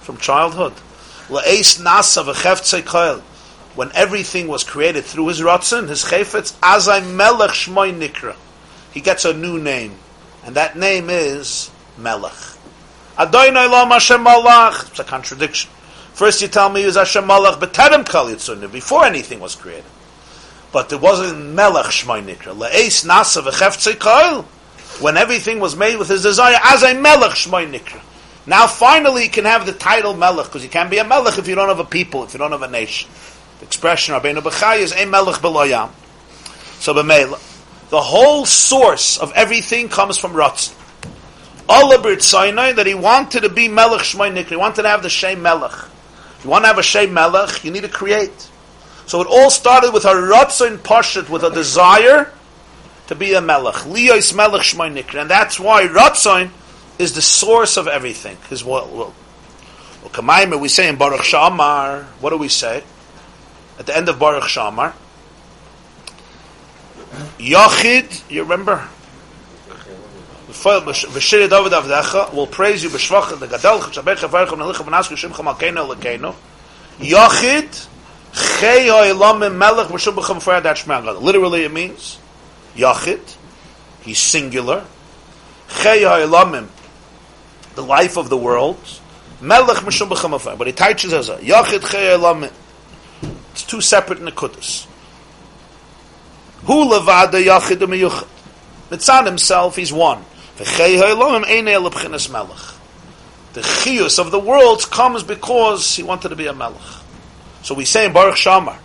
From 0.00 0.16
childhood. 0.16 0.72
La'es 1.28 1.80
nasa 1.80 2.24
v'cheftzei 2.24 2.82
koil. 2.82 3.20
When 3.76 3.92
everything 3.94 4.48
was 4.48 4.64
created 4.64 5.04
through 5.04 5.28
his 5.28 5.40
ratzon, 5.40 5.88
his 5.88 6.04
chayfetz, 6.04 6.58
azay 6.58 7.08
melech 7.14 7.52
shmoy 7.52 7.96
nikra. 7.96 8.34
He 8.92 9.00
gets 9.00 9.24
a 9.24 9.32
new 9.32 9.58
name. 9.58 9.94
And 10.44 10.56
that 10.56 10.76
name 10.76 11.10
is 11.10 11.70
Melech. 11.96 12.32
Adon 13.16 13.54
Olam 13.54 13.92
Hashem 13.92 14.24
Malach. 14.24 14.90
It's 14.90 14.98
a 14.98 15.04
contradiction. 15.04 15.70
First 16.20 16.42
you 16.42 16.48
tell 16.48 16.68
me 16.68 16.82
it 16.82 16.84
was 16.84 16.96
Hashem 16.96 17.24
Malach 17.24 17.58
B'terem 17.58 18.06
Kal 18.06 18.26
Yitzunah, 18.26 18.70
before 18.70 19.06
anything 19.06 19.40
was 19.40 19.54
created. 19.54 19.86
But 20.70 20.92
it 20.92 21.00
wasn't 21.00 21.54
Melech 21.54 21.86
Shmai 21.86 22.22
Nikra. 22.22 22.54
Le'es 22.54 23.06
Nasa 23.06 23.40
V'cheftzei 23.40 23.98
Kal. 23.98 24.42
When 25.00 25.16
everything 25.16 25.60
was 25.60 25.74
made 25.76 25.96
with 25.96 26.08
his 26.08 26.22
desire, 26.22 26.58
as 26.62 26.82
a 26.82 26.92
Melech 26.92 27.30
Shmai 27.30 27.72
Nikra. 27.72 28.02
Now 28.46 28.66
finally 28.66 29.24
you 29.24 29.30
can 29.30 29.46
have 29.46 29.64
the 29.64 29.72
title 29.72 30.12
Melech, 30.12 30.44
because 30.44 30.62
you 30.62 30.68
can't 30.68 30.90
be 30.90 30.98
a 30.98 31.04
Melech 31.04 31.38
if 31.38 31.48
you 31.48 31.54
don't 31.54 31.68
have 31.68 31.78
a 31.78 31.86
people, 31.86 32.24
if 32.24 32.34
you 32.34 32.38
don't 32.38 32.52
have 32.52 32.60
a 32.60 32.68
nation. 32.68 33.08
The 33.60 33.64
expression 33.64 34.14
Rabbeinu 34.14 34.42
Bechai 34.42 34.80
is 34.80 34.92
a 34.92 35.06
Melech 35.06 35.36
Beloyam. 35.36 35.88
So 36.80 36.92
B'meila. 36.92 37.40
The 37.88 38.00
whole 38.02 38.44
source 38.44 39.16
of 39.16 39.32
everything 39.32 39.88
comes 39.88 40.18
from 40.18 40.34
Ratzin. 40.34 40.74
Allah 41.66 42.20
Sinai 42.20 42.72
that 42.72 42.86
he 42.86 42.92
wanted 42.92 43.40
to 43.40 43.48
be 43.48 43.68
Melech 43.68 44.02
Shmai 44.02 44.30
Nikra. 44.30 44.48
He 44.48 44.56
wanted 44.56 44.82
to 44.82 44.88
have 44.88 45.02
the 45.02 45.08
Shem 45.08 45.40
Melech. 45.40 45.72
If 46.40 46.44
you 46.44 46.50
want 46.52 46.64
to 46.64 46.68
have 46.68 46.78
a 46.78 46.82
Shem 46.82 47.12
Melech, 47.12 47.62
you 47.66 47.70
need 47.70 47.82
to 47.82 47.88
create. 47.90 48.48
So 49.04 49.20
it 49.20 49.26
all 49.26 49.50
started 49.50 49.92
with 49.92 50.06
a 50.06 50.14
Ratzin 50.14 50.78
Pashat, 50.78 51.28
with 51.28 51.42
a 51.42 51.50
desire 51.50 52.32
to 53.08 53.14
be 53.14 53.34
a 53.34 53.42
Melech. 53.42 53.74
Liyos 53.84 54.34
Melech 54.34 54.62
Shmoy 54.62 55.20
And 55.20 55.28
that's 55.28 55.60
why 55.60 55.86
Ratzin 55.86 56.48
is 56.98 57.12
the 57.12 57.20
source 57.20 57.76
of 57.76 57.88
everything. 57.88 58.38
His 58.48 58.64
will. 58.64 58.88
will. 58.88 59.14
Well, 60.02 60.58
we 60.58 60.68
say 60.68 60.88
in 60.88 60.96
Baruch 60.96 61.24
She'amar, 61.24 62.04
what 62.20 62.30
do 62.30 62.38
we 62.38 62.48
say? 62.48 62.84
At 63.78 63.84
the 63.84 63.94
end 63.94 64.08
of 64.08 64.18
Baruch 64.18 64.48
She'amar, 64.48 64.94
Yachid, 67.38 68.30
you 68.30 68.44
remember? 68.44 68.88
Will 72.34 72.46
praise 72.46 72.82
you 72.82 72.90
b'shvach 72.90 73.38
the 73.38 73.46
gadol 73.46 73.80
chabecha 73.80 74.28
varchom 74.28 74.58
nelicha 74.58 74.84
v'nasku 74.84 75.16
shimcha 75.16 75.42
malkeinu 75.44 75.86
lekeinu 75.94 76.34
yachid 76.98 77.88
chei 78.32 78.88
ha'elamim 78.88 79.56
melech 79.56 79.88
shmang 79.88 81.20
literally 81.20 81.64
it 81.64 81.72
means 81.72 82.18
yachid 82.76 83.20
he's 84.02 84.18
singular. 84.18 84.84
Chei 85.68 86.02
the 87.74 87.82
life 87.82 88.16
of 88.16 88.28
the 88.28 88.36
world 88.36 89.00
melech 89.40 89.78
v'shum 89.78 90.08
b'cham 90.08 90.40
far 90.40 90.56
but 90.56 90.66
he 90.66 90.72
teaches 90.72 91.12
us 91.12 91.28
yachid 91.28 91.80
chei 91.80 92.50
it's 93.52 93.62
two 93.64 93.80
separate 93.80 94.20
nekudas. 94.20 94.86
Hu 96.64 96.84
levada 96.84 97.42
yachid 97.42 97.76
u'miyuchad 97.76 98.26
Mitzad 98.90 99.24
himself, 99.24 99.76
he's 99.76 99.92
one. 99.92 100.24
The 100.60 100.66
chiyus 103.62 104.18
of 104.18 104.30
the 104.30 104.38
worlds 104.38 104.84
comes 104.84 105.22
because 105.22 105.96
he 105.96 106.02
wanted 106.02 106.28
to 106.28 106.36
be 106.36 106.46
a 106.48 106.52
melech. 106.52 106.82
So 107.62 107.74
we 107.74 107.86
say 107.86 108.04
in 108.04 108.12
Baruch 108.12 108.36
She'amar. 108.36 108.78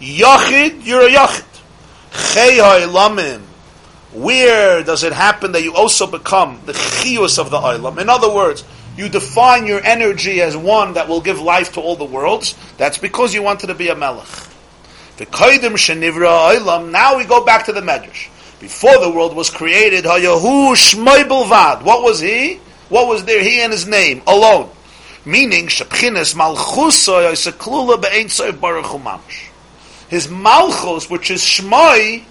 Yachid, 0.00 0.86
you're 0.86 1.08
a 1.08 1.10
yachid. 1.10 1.44
Chei. 2.12 3.40
Where 4.12 4.84
does 4.84 5.02
it 5.02 5.12
happen 5.12 5.50
that 5.52 5.64
you 5.64 5.74
also 5.74 6.06
become 6.06 6.60
the 6.66 6.72
chiyus 6.72 7.40
of 7.40 7.50
the 7.50 7.58
oilam? 7.58 7.98
In 7.98 8.08
other 8.08 8.32
words, 8.32 8.62
you 8.96 9.08
define 9.08 9.66
your 9.66 9.82
energy 9.84 10.40
as 10.40 10.56
one 10.56 10.94
that 10.94 11.08
will 11.08 11.20
give 11.20 11.40
life 11.40 11.72
to 11.72 11.80
all 11.80 11.96
the 11.96 12.04
worlds. 12.04 12.54
That's 12.78 12.96
because 12.96 13.34
you 13.34 13.42
wanted 13.42 13.66
to 13.66 13.74
be 13.74 13.88
a 13.88 13.96
melech. 13.96 14.28
The 15.16 15.26
kaidim 15.26 15.74
shenivra 15.74 16.56
oilam. 16.56 16.90
Now 16.90 17.16
we 17.16 17.24
go 17.24 17.44
back 17.44 17.66
to 17.66 17.72
the 17.72 17.80
medrash. 17.80 18.28
Before 18.60 18.98
the 18.98 19.10
world 19.10 19.34
was 19.36 19.50
created, 19.50 20.04
hayahu 20.04 20.74
shmoi 20.74 21.24
bilvad. 21.24 21.82
What 21.82 22.02
was 22.02 22.20
he? 22.20 22.60
What 22.88 23.08
was 23.08 23.24
there? 23.24 23.42
He 23.42 23.60
and 23.60 23.72
his 23.72 23.86
name 23.86 24.22
alone 24.26 24.70
meaning 25.26 25.66
shepchines 25.66 26.34
malchusa 26.34 27.32
yisaklula 27.32 28.00
be'ein 28.00 28.28
mamash. 28.28 29.50
His 30.08 30.30
malchus, 30.30 31.10
which 31.10 31.32
is 31.32 31.42
shmai, 31.42 32.22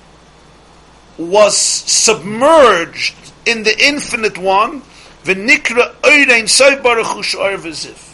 was 1.17 1.58
submerged 1.58 3.15
in 3.45 3.63
the 3.63 3.86
infinite 3.86 4.38
one. 4.38 4.82
V'nikra 5.26 5.93
oirein 6.02 6.45
soif 6.45 6.82
baruch 6.82 7.06
v'ziv. 7.06 8.13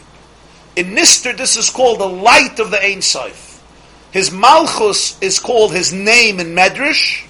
In 0.76 0.96
Nister, 0.96 1.38
this 1.38 1.58
is 1.58 1.70
called 1.70 2.00
the 2.00 2.08
light 2.08 2.60
of 2.60 2.72
the 2.72 2.84
Ein. 2.84 3.02
His 4.12 4.32
malchus 4.32 5.18
is 5.22 5.40
called 5.40 5.74
his 5.74 5.94
name 5.94 6.40
in 6.40 6.48
Medrash, 6.48 7.26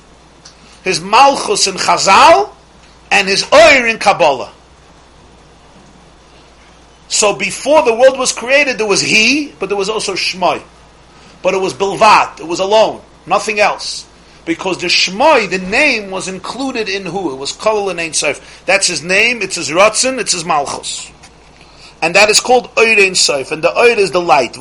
his 0.84 1.00
malchus 1.00 1.68
in 1.68 1.76
Chazal, 1.76 2.52
and 3.12 3.28
his 3.28 3.46
oir 3.54 3.86
in 3.88 4.00
Kabbalah. 4.00 4.52
So 7.08 7.36
before 7.36 7.84
the 7.84 7.94
world 7.94 8.18
was 8.18 8.32
created, 8.32 8.78
there 8.78 8.88
was 8.88 9.02
He, 9.02 9.54
but 9.60 9.68
there 9.68 9.78
was 9.78 9.90
also 9.90 10.14
Shmai. 10.14 10.64
But 11.44 11.54
it 11.54 11.58
was 11.60 11.74
Bilvat, 11.74 12.40
it 12.40 12.48
was 12.48 12.60
alone, 12.60 13.02
nothing 13.26 13.60
else. 13.60 14.08
Because 14.46 14.80
the 14.80 14.88
Shmai, 14.88 15.50
the 15.50 15.60
name, 15.60 16.10
was 16.10 16.28
included 16.28 16.90
in 16.90 17.06
who? 17.06 17.34
It 17.34 17.36
was 17.36 17.52
Kol 17.52 17.90
and 17.90 18.00
Ein. 18.00 18.14
That's 18.66 18.88
his 18.88 19.04
name, 19.04 19.42
it's 19.42 19.56
his 19.56 19.70
Ratzin, 19.70 20.20
it's 20.20 20.32
his 20.32 20.46
Malchus. 20.46 21.12
And 22.02 22.16
that 22.16 22.30
is 22.30 22.40
called 22.40 22.72
Oir 22.78 23.00
Ein 23.00 23.16
Sof, 23.16 23.52
and 23.52 23.64
the 23.64 23.78
Oir 23.78 24.00
is 24.00 24.12
the 24.12 24.22
light. 24.22 24.54
The 24.54 24.60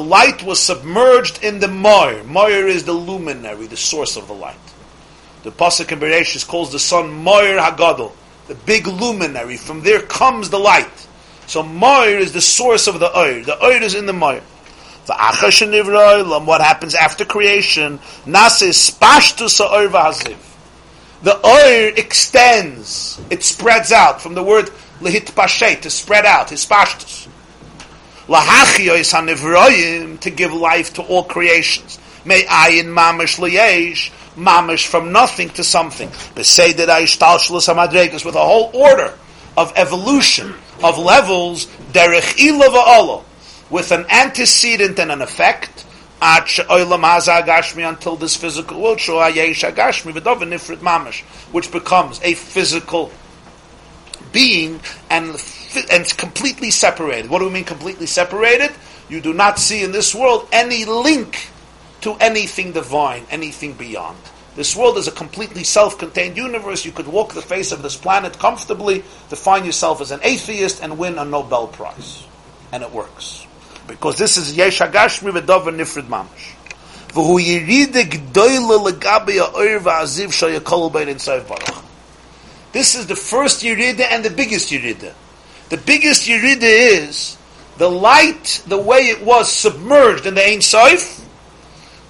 light 0.00 0.42
was 0.42 0.60
submerged 0.60 1.44
in 1.44 1.60
the 1.60 1.68
Moir. 1.68 2.24
Moir 2.24 2.66
is 2.66 2.84
the 2.84 2.92
luminary, 2.92 3.66
the 3.66 3.76
source 3.76 4.16
of 4.16 4.26
the 4.26 4.34
light. 4.34 4.56
The 5.44 5.52
Pasuk 5.52 5.92
in 5.92 6.00
Bereshit 6.00 6.48
calls 6.48 6.72
the 6.72 6.78
sun 6.78 7.10
Moir 7.10 7.58
Hagadol 7.58 8.12
the 8.48 8.54
big 8.54 8.86
luminary. 8.86 9.56
From 9.56 9.82
there 9.82 10.00
comes 10.00 10.50
the 10.50 10.58
light. 10.58 11.06
So 11.46 11.62
Moir 11.62 12.18
is 12.18 12.32
the 12.32 12.40
source 12.40 12.88
of 12.88 12.98
the 12.98 13.16
Oir. 13.16 13.44
The 13.44 13.62
Oir 13.62 13.82
is 13.82 13.94
in 13.94 14.06
the 14.06 14.12
Moir. 14.12 14.40
What 15.06 16.60
happens 16.60 16.94
after 16.94 17.24
creation? 17.24 18.00
The 21.22 21.36
Oir 21.44 21.92
extends. 21.96 23.20
It 23.30 23.42
spreads 23.42 23.92
out 23.92 24.22
from 24.22 24.34
the 24.34 24.42
word 24.42 24.70
lehit 25.00 25.80
to 25.82 25.90
spread 25.90 26.24
out. 26.24 26.48
Hispashtus. 26.48 27.28
To 30.20 30.30
give 30.30 30.52
life 30.52 30.94
to 30.94 31.02
all 31.02 31.24
creations. 31.24 31.98
May 32.24 32.42
ayin 32.42 32.86
mamish 32.86 33.38
liyesh 33.38 34.10
mamish 34.38 34.86
from 34.86 35.12
nothing 35.12 35.50
to 35.50 35.64
something. 35.64 36.08
with 36.36 36.46
a 38.34 38.40
whole 38.40 38.70
order 38.72 39.14
of 39.56 39.72
evolution, 39.76 40.54
of 40.82 40.98
levels, 40.98 41.66
derech 41.92 42.38
ila 42.38 43.24
with 43.70 43.92
an 43.92 44.06
antecedent 44.08 44.98
and 44.98 45.12
an 45.12 45.20
effect, 45.20 45.84
until 46.20 48.16
this 48.16 48.36
physical 48.36 48.80
world, 48.80 49.00
which 51.52 51.72
becomes 51.72 52.20
a 52.22 52.34
physical 52.34 53.10
being 54.32 54.80
and, 55.10 55.42
and 55.90 56.16
completely 56.16 56.70
separated. 56.70 57.30
What 57.30 57.38
do 57.38 57.46
we 57.46 57.52
mean 57.52 57.64
completely 57.64 58.06
separated? 58.06 58.72
You 59.08 59.20
do 59.20 59.32
not 59.32 59.58
see 59.58 59.82
in 59.82 59.92
this 59.92 60.14
world 60.14 60.48
any 60.52 60.84
link 60.84 61.48
to 62.02 62.14
anything 62.14 62.72
divine, 62.72 63.26
anything 63.30 63.72
beyond. 63.72 64.18
This 64.54 64.76
world 64.76 64.98
is 64.98 65.08
a 65.08 65.12
completely 65.12 65.64
self-contained 65.64 66.36
universe. 66.36 66.84
You 66.84 66.92
could 66.92 67.06
walk 67.06 67.32
the 67.32 67.42
face 67.42 67.72
of 67.72 67.82
this 67.82 67.96
planet 67.96 68.38
comfortably, 68.38 69.04
define 69.30 69.64
yourself 69.64 70.00
as 70.00 70.10
an 70.10 70.20
atheist, 70.22 70.82
and 70.82 70.98
win 70.98 71.16
a 71.18 71.24
Nobel 71.24 71.68
Prize. 71.68 72.26
And 72.72 72.82
it 72.82 72.90
works. 72.90 73.46
Because 73.88 74.16
this 74.16 74.36
is 74.36 74.56
Yesh 74.56 74.78
HaGashmi 74.78 75.32
V'Dover 75.32 75.74
Nifrid 75.74 76.06
Mamash. 76.06 76.54
This 82.72 82.94
is 82.94 83.06
the 83.06 83.16
first 83.16 83.62
Yerida 83.62 84.00
and 84.10 84.24
the 84.24 84.30
biggest 84.30 84.70
Yerida. 84.70 85.14
The 85.70 85.78
biggest 85.78 86.28
Yerida 86.28 86.62
is 86.62 87.36
the 87.78 87.90
light, 87.90 88.62
the 88.66 88.78
way 88.78 89.08
it 89.08 89.24
was 89.24 89.50
submerged 89.50 90.26
in 90.26 90.34
the 90.34 90.46
Ein 90.46 90.60
Sof, 90.60 91.26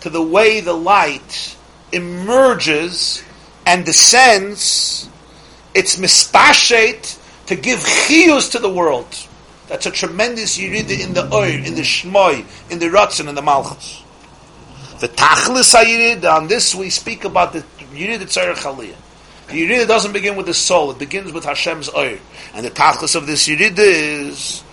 to 0.00 0.10
the 0.10 0.22
way 0.22 0.60
the 0.60 0.72
light 0.72 1.56
emerges 1.92 3.22
and 3.66 3.84
descends, 3.84 5.08
it's 5.74 5.96
mispashet 5.96 7.18
to 7.46 7.54
give 7.54 7.78
chiyus 7.78 8.50
to 8.52 8.58
the 8.58 8.68
world. 8.68 9.27
That's 9.68 9.84
a 9.84 9.90
tremendous 9.90 10.58
yirida 10.58 10.98
in 10.98 11.12
the 11.12 11.30
oir, 11.32 11.46
in 11.46 11.74
the 11.74 11.82
shmoy, 11.82 12.44
in 12.70 12.78
the 12.78 12.86
ratzin, 12.86 13.28
in 13.28 13.34
the 13.34 13.42
malchus. 13.42 14.02
The 15.00 15.08
tachlis 15.08 15.74
hayirida, 15.74 16.32
on 16.32 16.48
this 16.48 16.74
we 16.74 16.88
speak 16.88 17.24
about 17.24 17.52
the 17.52 17.60
yirida 17.92 18.22
tzarech 18.22 18.56
aliyah. 18.56 18.96
The 19.48 19.52
yirida 19.52 19.86
doesn't 19.86 20.12
begin 20.12 20.36
with 20.36 20.46
the 20.46 20.54
soul, 20.54 20.90
it 20.90 20.98
begins 20.98 21.32
with 21.32 21.44
Hashem's 21.44 21.90
oir. 21.90 22.18
And 22.54 22.64
the 22.64 22.70
tachlis 22.70 23.14
of 23.14 23.26
this 23.26 23.46
yirida 23.46 23.78
is 23.78 24.64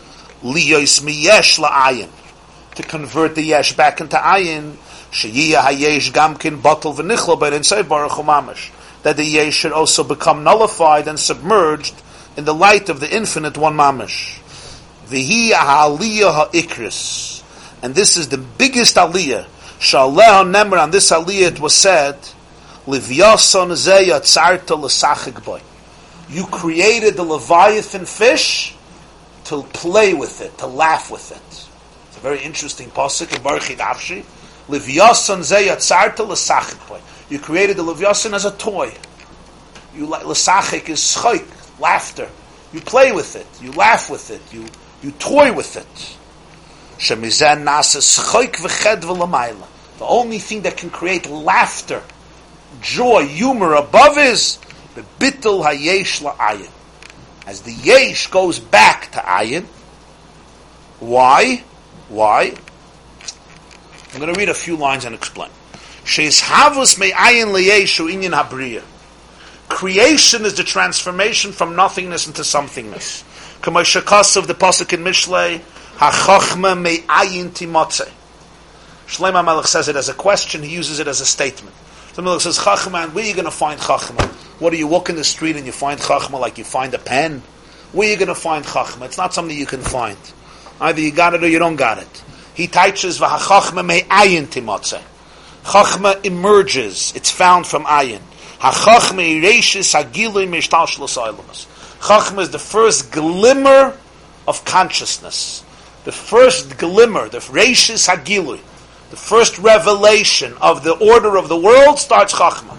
liyos 0.41 1.01
miyesh 1.01 1.59
la'ayin. 1.59 2.09
To 2.75 2.83
convert 2.83 3.35
the 3.35 3.43
yesh 3.43 3.75
back 3.75 3.99
into 3.99 4.15
ayin, 4.15 4.77
Sheyiyah 5.11 5.61
hayesh 5.61 6.11
gamkin 6.11 6.61
bottle 6.61 6.93
v'nichlo 6.93 7.39
but 7.39 7.53
inside 7.53 7.89
baruch 7.89 8.11
umamish. 8.11 8.71
That 9.03 9.17
the 9.17 9.23
yesh 9.23 9.53
should 9.53 9.71
also 9.73 10.03
become 10.03 10.43
nullified 10.43 11.07
and 11.07 11.19
submerged 11.19 12.01
in 12.35 12.45
the 12.45 12.53
light 12.53 12.89
of 12.89 12.99
the 12.99 13.13
infinite 13.13 13.57
one 13.57 13.75
mamish. 13.75 14.39
V'hi 15.07 15.51
ha'aliyah 15.51 16.33
ha'ikris. 16.33 17.43
And 17.81 17.93
this 17.93 18.17
is 18.17 18.29
the 18.29 18.37
biggest 18.37 18.95
aliyah. 18.95 19.45
Shaleh 19.79 20.43
nemer 20.49 20.81
on 20.81 20.91
this 20.91 21.11
aliyah 21.11 21.51
it 21.51 21.59
was 21.59 21.75
said, 21.75 22.17
Livyason 22.87 23.71
zeya 23.71 24.19
tzarta 24.19 24.79
l'sachik 24.79 25.43
boy. 25.43 25.61
You 26.29 26.45
created 26.47 27.15
the 27.15 27.23
Leviathan 27.23 28.05
fish 28.05 28.75
to 29.45 29.63
play 29.73 30.13
with 30.13 30.41
it, 30.41 30.57
to 30.59 30.67
laugh 30.67 31.11
with 31.11 31.31
it. 31.31 31.69
It's 32.07 32.17
a 32.17 32.19
very 32.19 32.41
interesting 32.41 32.89
pasuk 32.89 33.35
in 33.35 33.41
Barchi 33.41 33.75
Nafshi. 33.75 34.23
Livyasan 34.67 35.41
zeyatzarta 35.41 36.27
l'sachik 36.27 37.01
You 37.29 37.39
created 37.39 37.77
the 37.77 37.83
Livyasan 37.83 38.33
as 38.33 38.45
a 38.45 38.51
toy. 38.51 38.93
You 39.95 40.07
l'sachik 40.07 40.89
is 40.89 40.99
schik, 40.99 41.45
laughter. 41.79 42.29
You 42.73 42.81
play 42.81 43.11
with 43.11 43.35
it. 43.35 43.47
You 43.61 43.71
laugh 43.71 44.09
with 44.09 44.31
it. 44.31 44.41
You 44.51 44.65
you 45.05 45.11
toy 45.11 45.53
with 45.53 45.77
it. 45.77 46.17
The 49.99 50.05
only 50.05 50.39
thing 50.39 50.61
that 50.63 50.77
can 50.77 50.89
create 50.89 51.29
laughter, 51.29 52.01
joy, 52.81 53.27
humor 53.27 53.75
above 53.75 54.17
is 54.17 54.57
the 54.95 55.03
bittul 55.19 55.63
hayesh 55.63 56.23
la'ayin. 56.23 56.71
As 57.45 57.61
the 57.61 57.71
yesh 57.71 58.25
goes 58.31 58.59
back 58.59 59.11
to 59.11 59.19
ayin. 59.19 59.65
Why? 60.99 61.63
Why? 62.09 62.55
I'm 64.13 64.19
going 64.19 64.33
to 64.33 64.39
read 64.39 64.49
a 64.49 64.55
few 64.55 64.75
lines 64.75 65.05
and 65.05 65.13
explain. 65.13 65.51
Creation 69.67 70.45
is 70.45 70.55
the 70.55 70.63
transformation 70.63 71.51
from 71.51 71.75
nothingness 71.75 72.25
into 72.25 72.41
somethingness. 72.41 73.23
Of 73.67 74.47
the 74.47 74.53
Pasuk 74.53 74.93
in 74.93 75.03
Mishlei, 75.03 75.59
Hachachma 75.97 76.79
me'ayin 76.79 77.49
timotze. 77.49 78.11
Shlomo 79.07 79.45
Melech 79.45 79.65
says 79.67 79.87
it 79.87 79.95
as 79.95 80.09
a 80.09 80.13
question, 80.13 80.63
he 80.63 80.73
uses 80.73 80.99
it 80.99 81.07
as 81.07 81.21
a 81.21 81.25
statement. 81.25 81.75
The 82.15 82.21
Melech 82.21 82.41
says, 82.41 82.57
Chachma, 82.57 83.13
where 83.13 83.23
are 83.23 83.27
you 83.27 83.33
going 83.33 83.45
to 83.45 83.51
find 83.51 83.79
Chachma? 83.79 84.25
What 84.59 84.69
do 84.71 84.77
you 84.77 84.87
walk 84.87 85.09
in 85.09 85.15
the 85.15 85.23
street 85.23 85.55
and 85.57 85.65
you 85.65 85.71
find 85.71 85.99
Chachma 85.99 86.39
like 86.39 86.57
you 86.57 86.63
find 86.63 86.93
a 86.93 86.99
pen? 86.99 87.41
Where 87.91 88.07
are 88.07 88.11
you 88.11 88.17
going 88.17 88.29
to 88.29 88.35
find 88.35 88.65
Chachma? 88.65 89.05
It's 89.05 89.17
not 89.17 89.33
something 89.33 89.57
you 89.57 89.65
can 89.65 89.81
find. 89.81 90.17
Either 90.79 91.01
you 91.01 91.11
got 91.11 91.33
it 91.33 91.43
or 91.43 91.47
you 91.47 91.59
don't 91.59 91.75
got 91.75 91.97
it. 91.97 92.23
He 92.53 92.67
teaches 92.67 93.19
v'hachachma 93.19 93.85
me 93.85 94.01
ayin 94.01 94.47
timotze. 94.47 95.01
Chachma 95.63 96.23
emerges. 96.25 97.13
It's 97.15 97.29
found 97.29 97.67
from 97.67 97.83
ayin. 97.85 98.21
Hachachma 98.59 99.41
ireshis 99.41 99.93
hagilui 99.93 100.47
mishtal 100.47 100.87
shlos 100.87 101.67
Chachma 102.05 102.43
is 102.43 102.51
the 102.51 102.59
first 102.59 103.11
glimmer 103.11 103.97
of 104.47 104.63
consciousness. 104.63 105.63
The 106.03 106.11
first 106.11 106.77
glimmer, 106.77 107.29
the 107.29 107.39
reshis 107.39 108.07
hagilui, 108.07 108.59
the 109.09 109.15
first 109.15 109.57
revelation 109.57 110.53
of 110.61 110.83
the 110.83 110.93
order 110.97 111.35
of 111.35 111.49
the 111.49 111.57
world 111.57 111.97
starts 111.97 112.35
Chachma. 112.35 112.77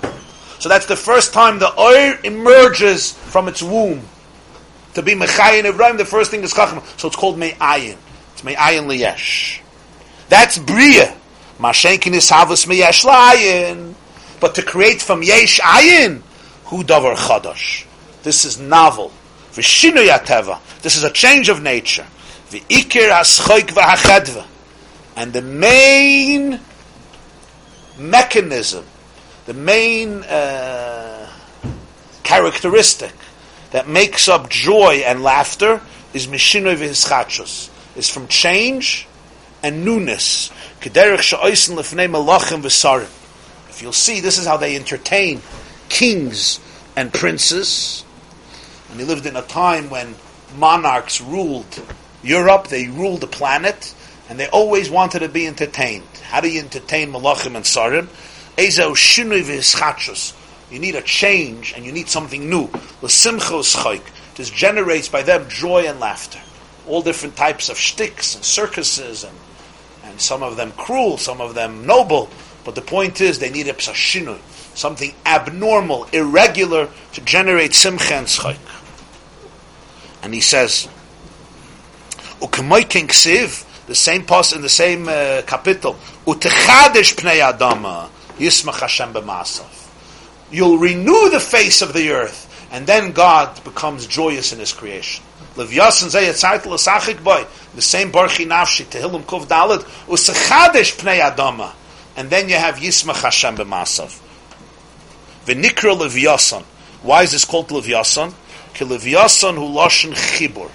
So 0.61 0.69
that's 0.69 0.87
the 0.87 0.95
first 0.95 1.33
time 1.33 1.59
the 1.59 1.75
oir 1.77 2.21
emerges 2.23 3.15
from 3.15 3.49
its 3.49 3.65
womb. 3.65 4.03
To 4.95 5.03
be 5.03 5.15
Mechayin 5.15 5.65
Ibrahim, 5.65 5.97
the 5.97 6.05
first 6.05 6.31
thing 6.31 6.45
is 6.45 6.55
Chachma. 6.55 6.87
So 6.97 7.09
it's 7.09 7.17
called 7.17 7.37
Me'ayin. 7.37 7.97
It's 8.35 8.45
Me'ayin 8.45 8.87
Liyesh. 8.87 9.61
That's 10.29 10.57
Bria. 10.57 11.17
Mashenkin 11.59 12.12
is 12.12 12.31
Havas 12.31 12.69
Me'yesh 12.69 13.05
Layin. 13.05 13.97
But 14.39 14.55
to 14.55 14.62
create 14.62 15.03
from 15.03 15.25
Yesh 15.25 15.59
Ayin, 15.59 16.23
Hu 16.67 16.85
Davar 16.85 17.17
Chadash. 17.17 17.86
This 18.27 18.45
is 18.45 18.59
novel. 18.59 19.12
This 19.55 19.87
is 20.97 21.05
a 21.05 21.12
change 21.12 21.49
of 21.49 21.62
nature. 21.62 22.09
V'ikir 22.51 23.09
Aschoik 23.12 23.69
V'hachedva. 23.69 24.45
And 25.15 25.33
the 25.33 25.43
main 25.43 26.59
mechanism, 27.97 28.85
the 29.45 29.55
main 29.55 30.25
uh, 30.25 31.31
characteristic 32.25 33.12
that 33.71 33.87
makes 33.87 34.27
up 34.27 34.51
joy 34.51 35.05
and 35.07 35.23
laughter 35.23 35.81
is 36.12 36.27
mishinoi 36.27 36.75
v'hischachos, 36.75 37.71
is 37.97 38.09
from 38.11 38.27
change 38.27 39.07
and 39.62 39.85
newness. 39.85 40.51
If 40.81 40.97
you'll 43.83 43.93
see, 43.93 44.19
this 44.21 44.39
is 44.39 44.47
how 44.47 44.57
they 44.57 44.75
entertain 44.75 45.43
kings 45.89 46.59
and 46.97 47.15
princes. 47.15 48.03
And 48.97 49.03
he 49.03 49.07
lived 49.15 49.27
in 49.27 49.37
a 49.37 49.43
time 49.43 49.91
when 49.91 50.15
monarchs 50.57 51.21
ruled 51.21 51.83
Europe, 52.23 52.69
they 52.69 52.89
ruled 52.89 53.21
the 53.21 53.27
planet, 53.27 53.95
and 54.31 54.41
they 54.41 54.49
always 54.49 54.89
wanted 54.89 55.19
to 55.19 55.29
be 55.29 55.47
entertained. 55.47 56.07
How 56.23 56.41
do 56.41 56.49
you 56.49 56.61
entertain 56.61 57.13
malachim 57.13 57.57
and 57.57 57.65
sarim? 57.67 58.07
Ezo 58.57 58.93
shinui 58.93 59.43
v'hischachos. 59.43 60.35
You 60.71 60.79
need 60.79 60.95
a 60.95 61.03
change 61.03 61.75
and 61.77 61.85
you 61.85 61.93
need 61.93 62.09
something 62.09 62.49
new. 62.49 62.71
This 63.03 64.51
generates 64.51 65.09
by 65.11 65.23
them 65.23 65.47
joy 65.51 65.85
and 65.87 66.01
laughter. 66.01 66.41
All 66.89 67.03
different 67.03 67.37
types 67.37 67.69
of 67.69 67.77
shticks 67.77 68.35
and 68.35 68.43
circuses 68.43 69.25
and, 69.25 69.37
and 70.05 70.19
some 70.19 70.43
of 70.43 70.57
them 70.57 70.73
cruel, 70.73 71.19
some 71.19 71.43
of 71.43 71.55
them 71.55 71.85
noble. 71.85 72.31
But 72.65 72.77
the 72.77 72.81
point 72.81 73.21
is 73.21 73.41
they 73.41 73.51
need 73.51 73.69
a 73.69 73.75
psashinu, 73.75 74.39
something 74.75 75.15
abnormal, 75.27 76.05
irregular 76.15 76.89
to 77.13 77.21
generate 77.21 77.75
simcha 77.75 78.15
and 78.15 78.27
schayk. 78.27 78.57
And 80.27 80.35
he 80.35 80.41
says, 80.41 80.89
Ukemoy 82.41 82.83
Siv, 82.85 83.87
the 83.87 83.95
same 83.95 84.25
post 84.27 84.55
in 84.55 84.61
the 84.61 84.69
same 84.69 85.09
uh, 85.09 85.43
capital, 85.47 85.95
Utechadish 86.27 87.15
pnei 87.15 87.41
adama, 87.41 88.09
Yismach 88.37 88.81
Hashem 88.81 89.15
b'masav 89.15 89.85
you'll 90.51 90.79
renew 90.79 91.29
the 91.31 91.41
face 91.41 91.83
of 91.83 91.93
the 91.93 92.11
earth, 92.11 92.69
and 92.71 92.87
then 92.87 93.12
God 93.12 93.62
becomes 93.65 94.07
joyous 94.07 94.53
in 94.53 94.59
His 94.59 94.73
creation. 94.73 95.25
Levyasin 95.55 96.11
zayat 96.11 97.25
boy. 97.25 97.47
The 97.75 97.83
same 97.83 98.12
barchi 98.12 98.47
nafshi 98.47 98.85
tehilum 98.85 99.23
kuf 99.23 99.47
dalad 99.47 99.81
usachadesh 100.07 100.97
pnei 100.97 101.21
adama, 101.21 101.73
and 102.17 102.31
then 102.31 102.49
you 102.49 102.57
have 102.57 102.77
yismach 102.77 103.23
Hashem 103.23 103.57
b'masav. 103.57 104.21
V'nikra 105.47 105.97
levyasan. 105.99 106.62
Why 107.03 107.23
is 107.23 107.33
this 107.33 107.45
called 107.45 107.69
levyasan? 107.69 108.33
Ki 108.77 108.85
levyasan 108.85 109.57
hu 109.57 109.67
lashon 109.75 110.12
chibur. 110.12 110.71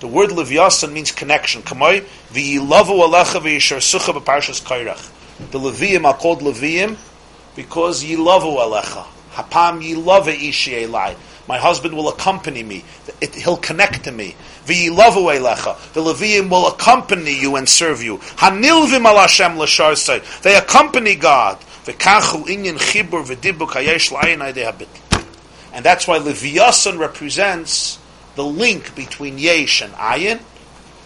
The 0.00 0.08
word 0.08 0.30
levyasan 0.30 0.92
means 0.92 1.12
connection. 1.12 1.62
Kamoi 1.62 2.04
v'yilavu 2.32 3.06
alecha 3.06 3.40
v'yishar 3.40 3.78
sucha 3.78 4.12
b'parshas 4.20 4.60
kairach. 4.60 5.10
The 5.52 5.60
Levium 5.60 6.06
are 6.06 6.14
called 6.14 6.40
Levium 6.40 6.96
because 7.54 8.02
yilavu 8.02 8.56
alecha. 8.56 9.06
Hapam 9.34 9.80
yilave 9.80 10.34
ishi 10.42 10.72
elai. 10.72 11.14
My 11.46 11.56
husband 11.56 11.96
will 11.96 12.08
accompany 12.08 12.64
me. 12.64 12.84
It, 13.20 13.36
he'll 13.36 13.56
connect 13.56 14.02
to 14.04 14.10
me. 14.10 14.34
V'yilavu 14.66 15.32
elecha. 15.32 15.78
The 15.92 16.00
Leviim 16.00 16.50
will 16.50 16.66
accompany 16.66 17.38
you 17.40 17.54
and 17.54 17.68
serve 17.68 18.02
you. 18.02 18.18
Hanilvim 18.18 19.04
al 19.04 19.18
Hashem 19.18 19.56
l'sharsay. 19.56 20.42
They 20.42 20.56
accompany 20.56 21.14
God. 21.14 21.60
V'kachu 21.84 22.46
inyan 22.46 22.76
chibur 22.78 23.24
v'dibu 23.24 23.68
kayesh 23.68 24.10
la'ayin 24.10 24.64
habit. 24.64 24.88
And 25.72 25.84
that's 25.84 26.06
why 26.06 26.18
Leviasan 26.18 26.98
represents 26.98 27.98
the 28.34 28.44
link 28.44 28.94
between 28.94 29.38
Yesh 29.38 29.82
and 29.82 29.92
Ayin, 29.94 30.40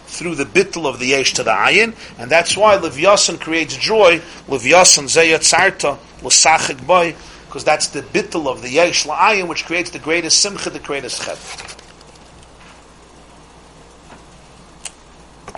through 0.07 0.35
the 0.35 0.45
bittel 0.45 0.85
of 0.85 0.99
the 0.99 1.07
yesh 1.07 1.33
to 1.33 1.43
the 1.43 1.51
ayin, 1.51 1.95
and 2.17 2.29
that's 2.29 2.55
why 2.55 2.77
Levyasan 2.77 3.39
creates 3.39 3.75
joy. 3.75 4.19
Levyasan 4.47 5.05
zeyat 5.05 5.43
sarta 5.43 5.97
l'sachik 6.21 6.85
boy, 6.85 7.15
because 7.47 7.63
that's 7.63 7.87
the 7.87 8.01
bittel 8.01 8.47
of 8.47 8.61
the 8.61 8.69
yesh 8.69 9.05
la'ayin, 9.05 9.47
which 9.47 9.65
creates 9.65 9.89
the 9.89 9.99
greatest 9.99 10.41
simcha, 10.41 10.69
the 10.69 10.79
greatest 10.79 11.23
chet. 11.23 11.37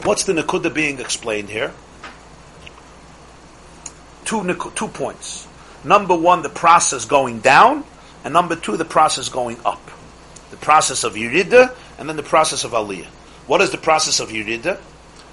What's 0.06 0.24
the 0.24 0.34
nakuda 0.34 0.74
being 0.74 1.00
explained 1.00 1.50
here? 1.50 1.74
Two 4.26 4.44
two 4.76 4.88
points. 4.88 5.48
Number 5.84 6.16
one, 6.16 6.42
the 6.42 6.50
process 6.50 7.06
going 7.06 7.40
down, 7.40 7.84
and 8.24 8.34
number 8.34 8.56
two, 8.56 8.78
the 8.78 8.86
process 8.86 9.30
going 9.30 9.58
up. 9.66 9.82
The 10.52 10.58
process 10.58 11.04
of 11.04 11.14
yirida, 11.14 11.76
and 12.00 12.08
then 12.08 12.16
the 12.16 12.24
process 12.24 12.64
of 12.64 12.72
aliyah. 12.72 13.08
What 13.48 13.62
is 13.62 13.72
the 13.72 13.78
process 13.78 14.20
of 14.20 14.28
Yerida? 14.30 14.78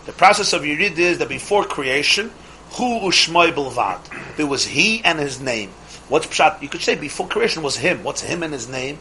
The 0.07 0.13
process 0.13 0.53
of 0.53 0.63
Yerida 0.63 0.99
is 0.99 1.19
that 1.19 1.29
before 1.29 1.65
creation, 1.65 2.31
Hu 2.75 3.01
Ushmoy 3.01 3.53
Bilvad. 3.53 4.37
There 4.37 4.47
was 4.47 4.65
He 4.65 5.03
and 5.05 5.19
His 5.19 5.41
name. 5.41 5.71
What's 6.09 6.29
pshat? 6.29 6.63
You 6.63 6.69
could 6.69 6.81
say 6.81 6.95
before 6.95 7.27
creation 7.27 7.65
was 7.65 7.77
Him. 7.77 8.05
What's 8.05 8.21
Him 8.21 8.45
and 8.45 8.53
His 8.53 8.69
name? 8.69 9.01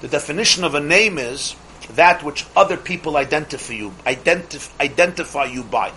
The 0.00 0.08
definition 0.08 0.64
of 0.64 0.74
a 0.74 0.80
name 0.80 1.18
is 1.18 1.54
that 1.94 2.24
which 2.24 2.46
other 2.56 2.76
people 2.76 3.16
identify 3.16 3.74
you, 3.74 3.90
identif- 4.04 4.70
identify 4.80 5.44
you 5.44 5.62
by. 5.62 5.92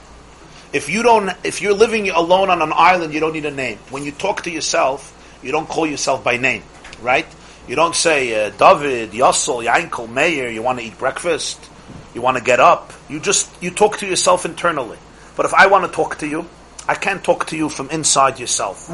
If 0.72 0.90
you 0.90 1.02
don't, 1.02 1.32
if 1.44 1.64
you're 1.64 1.74
living 1.74 2.10
alone 2.10 2.52
on 2.52 2.62
an 2.62 2.74
island, 2.76 3.14
you 3.14 3.22
don't 3.22 3.34
need 3.34 3.46
a 3.46 3.52
name. 3.52 3.80
When 3.90 4.04
you 4.04 4.12
talk 4.12 4.44
to 4.44 4.52
yourself, 4.52 5.10
you 5.42 5.52
don't 5.52 5.68
call 5.68 5.88
yourself 5.88 6.24
by 6.24 6.38
name, 6.38 6.62
right? 7.04 7.28
You 7.68 7.76
don't 7.76 7.96
say 7.96 8.48
uh, 8.48 8.50
David, 8.50 9.12
Yossel, 9.12 9.64
Yankel, 9.66 10.10
Meir. 10.10 10.50
You 10.50 10.62
want 10.62 10.80
to 10.80 10.86
eat 10.86 10.98
breakfast 10.98 11.70
you 12.14 12.22
want 12.22 12.38
to 12.38 12.44
get 12.44 12.60
up, 12.60 12.94
you 13.10 13.20
just 13.20 13.50
you 13.62 13.72
talk 13.72 13.98
to 13.98 14.08
yourself 14.08 14.46
internally. 14.46 14.98
But 15.36 15.46
if 15.46 15.54
I 15.54 15.68
want 15.68 15.86
to 15.86 15.92
talk 15.92 16.20
to 16.20 16.28
you, 16.28 16.48
I 16.88 16.96
can't 16.96 17.24
talk 17.24 17.48
to 17.48 17.58
you 17.58 17.70
from 17.70 17.90
inside 17.90 18.40
yourself. 18.40 18.92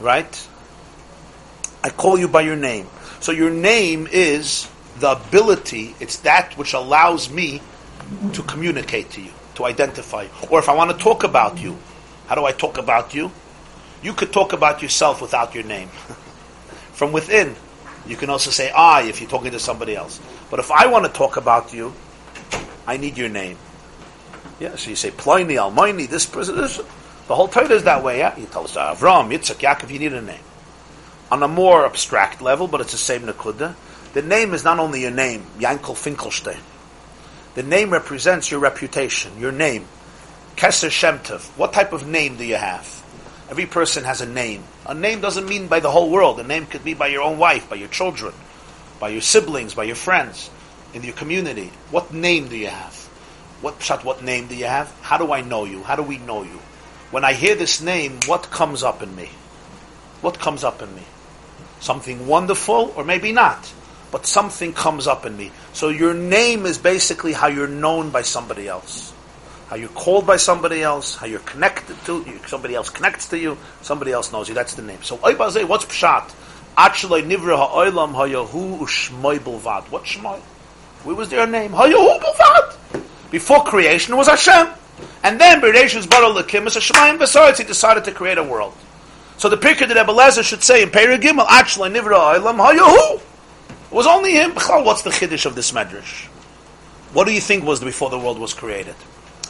Right? 0.00 0.48
I 1.82 1.90
call 1.90 2.18
you 2.18 2.28
by 2.28 2.42
your 2.42 2.56
name. 2.56 2.88
So 3.20 3.32
your 3.32 3.50
name 3.50 4.06
is 4.10 4.68
the 4.98 5.12
ability, 5.12 5.94
it's 6.00 6.18
that 6.20 6.56
which 6.58 6.74
allows 6.74 7.30
me 7.30 7.62
to 8.34 8.42
communicate 8.42 9.10
to 9.12 9.22
you, 9.22 9.32
to 9.54 9.64
identify. 9.64 10.26
Or 10.50 10.58
if 10.58 10.68
I 10.68 10.74
want 10.74 10.90
to 10.90 10.96
talk 11.02 11.24
about 11.24 11.58
you, 11.58 11.76
how 12.26 12.34
do 12.34 12.44
I 12.44 12.52
talk 12.52 12.78
about 12.78 13.14
you? 13.14 13.30
You 14.02 14.12
could 14.12 14.32
talk 14.32 14.52
about 14.52 14.82
yourself 14.82 15.22
without 15.22 15.54
your 15.54 15.64
name. 15.64 15.88
From 16.96 17.12
within, 17.12 17.54
you 18.08 18.16
can 18.16 18.30
also 18.30 18.50
say 18.50 18.70
I 18.70 19.02
if 19.02 19.20
you're 19.20 19.28
talking 19.28 19.52
to 19.52 19.60
somebody 19.60 19.94
else. 19.94 20.18
But 20.50 20.60
if 20.60 20.70
I 20.70 20.86
want 20.86 21.04
to 21.04 21.12
talk 21.12 21.36
about 21.36 21.74
you, 21.74 21.92
I 22.86 22.96
need 22.96 23.18
your 23.18 23.28
name. 23.28 23.58
Yeah, 24.58 24.76
so 24.76 24.88
you 24.88 24.96
say 24.96 25.10
Pliny, 25.10 25.58
Almighty, 25.58 26.06
this 26.06 26.24
person. 26.24 26.56
The 26.56 27.34
whole 27.34 27.48
Torah 27.48 27.68
is 27.68 27.84
that 27.84 28.02
way. 28.02 28.20
Yeah, 28.20 28.34
you 28.38 28.46
tell 28.46 28.64
us 28.64 28.76
Avram, 28.76 29.28
Yitzchak, 29.30 29.56
Yaakov. 29.56 29.90
You 29.90 29.98
need 29.98 30.14
a 30.14 30.22
name 30.22 30.40
on 31.30 31.42
a 31.42 31.48
more 31.48 31.84
abstract 31.84 32.40
level, 32.40 32.66
but 32.66 32.80
it's 32.80 32.92
the 32.92 32.98
same 32.98 33.22
nakuda. 33.22 33.74
The 34.14 34.22
name 34.22 34.54
is 34.54 34.64
not 34.64 34.78
only 34.78 35.02
your 35.02 35.10
name, 35.10 35.44
Yankel 35.58 35.96
Finkelstein. 35.96 36.60
The 37.54 37.62
name 37.62 37.90
represents 37.90 38.50
your 38.50 38.60
reputation, 38.60 39.38
your 39.38 39.52
name. 39.52 39.86
Keser 40.56 40.88
Shemtov. 40.88 41.48
What 41.58 41.74
type 41.74 41.92
of 41.92 42.06
name 42.06 42.36
do 42.36 42.44
you 42.44 42.56
have? 42.56 43.02
Every 43.48 43.66
person 43.66 44.04
has 44.04 44.20
a 44.20 44.26
name. 44.26 44.64
A 44.86 44.94
name 44.94 45.20
doesn't 45.20 45.48
mean 45.48 45.68
by 45.68 45.80
the 45.80 45.90
whole 45.90 46.10
world. 46.10 46.40
A 46.40 46.44
name 46.44 46.66
could 46.66 46.84
be 46.84 46.94
by 46.94 47.08
your 47.08 47.22
own 47.22 47.38
wife, 47.38 47.68
by 47.70 47.76
your 47.76 47.88
children, 47.88 48.34
by 48.98 49.10
your 49.10 49.20
siblings, 49.20 49.74
by 49.74 49.84
your 49.84 49.96
friends 49.96 50.50
in 50.96 51.02
your 51.02 51.14
community, 51.14 51.70
what 51.90 52.12
name 52.12 52.48
do 52.48 52.56
you 52.56 52.68
have? 52.68 52.94
What 53.60 53.78
pshat, 53.80 54.02
what 54.02 54.22
name 54.22 54.46
do 54.46 54.56
you 54.56 54.64
have? 54.64 54.90
How 55.02 55.18
do 55.18 55.30
I 55.30 55.42
know 55.42 55.66
you? 55.66 55.82
How 55.82 55.94
do 55.94 56.02
we 56.02 56.16
know 56.16 56.42
you? 56.42 56.58
When 57.10 57.22
I 57.24 57.34
hear 57.34 57.54
this 57.54 57.82
name, 57.82 58.18
what 58.26 58.50
comes 58.50 58.82
up 58.82 59.02
in 59.02 59.14
me? 59.14 59.28
What 60.22 60.38
comes 60.38 60.64
up 60.64 60.80
in 60.80 60.94
me? 60.94 61.02
Something 61.80 62.26
wonderful 62.26 62.94
or 62.96 63.04
maybe 63.04 63.32
not. 63.32 63.72
but 64.10 64.26
something 64.26 64.72
comes 64.72 65.06
up 65.06 65.26
in 65.26 65.36
me. 65.36 65.50
So 65.72 65.88
your 65.88 66.14
name 66.14 66.64
is 66.64 66.78
basically 66.78 67.32
how 67.32 67.48
you're 67.48 67.68
known 67.68 68.10
by 68.10 68.22
somebody 68.22 68.68
else. 68.68 69.12
How 69.68 69.76
you're 69.76 69.88
called 69.88 70.26
by 70.26 70.36
somebody 70.36 70.82
else, 70.82 71.16
how 71.16 71.26
you're 71.26 71.40
connected 71.40 71.96
to 72.04 72.24
somebody 72.46 72.74
else 72.74 72.88
connects 72.88 73.28
to 73.28 73.38
you, 73.38 73.58
somebody 73.82 74.12
else 74.12 74.30
knows 74.32 74.48
you. 74.48 74.54
That's 74.54 74.74
the 74.74 74.82
name. 74.82 75.02
So 75.02 75.16
Oibazeh, 75.18 75.66
what's 75.66 75.84
Pshat? 75.86 76.32
Actually, 76.76 77.22
Nivra 77.22 77.56
Ha'olam 77.56 78.14
Hayahu 78.14 78.78
Ushmoy 78.78 79.38
Bulvad. 79.38 79.90
What 79.90 80.04
Shmoy? 80.04 80.38
Where 81.04 81.16
was 81.16 81.30
their 81.30 81.46
name? 81.46 81.72
Hayahu 81.72 82.20
Bulvad. 82.20 83.02
Before 83.30 83.64
creation 83.64 84.16
was 84.16 84.28
Hashem. 84.28 84.68
And 85.24 85.40
then 85.40 85.60
Bereshus 85.60 86.08
Baral 86.08 86.34
Lakim 86.34 86.66
is 86.66 86.76
Hashemayim 86.76 87.18
Besides, 87.18 87.58
he 87.58 87.64
decided 87.64 88.04
to 88.04 88.12
create 88.12 88.38
a 88.38 88.44
world. 88.44 88.74
So 89.36 89.48
the 89.48 89.56
Pirkei 89.56 89.88
that 89.88 89.96
Ebelezer 89.96 90.44
should 90.44 90.62
say 90.62 90.82
in 90.82 90.90
Perigimel, 90.90 91.44
Gimel, 91.46 91.90
Nivra 91.90 92.38
Ha'olam 92.38 92.58
Hayahu. 92.64 93.20
It 93.90 93.94
was 93.94 94.06
only 94.06 94.32
him. 94.32 94.52
What's 94.52 95.02
the 95.02 95.10
chiddush 95.10 95.44
of 95.46 95.54
this 95.54 95.72
medrash? 95.72 96.26
What 97.12 97.26
do 97.26 97.32
you 97.32 97.40
think 97.40 97.64
was 97.64 97.80
before 97.80 98.10
the 98.10 98.18
world 98.18 98.38
was 98.38 98.52
created? 98.54 98.94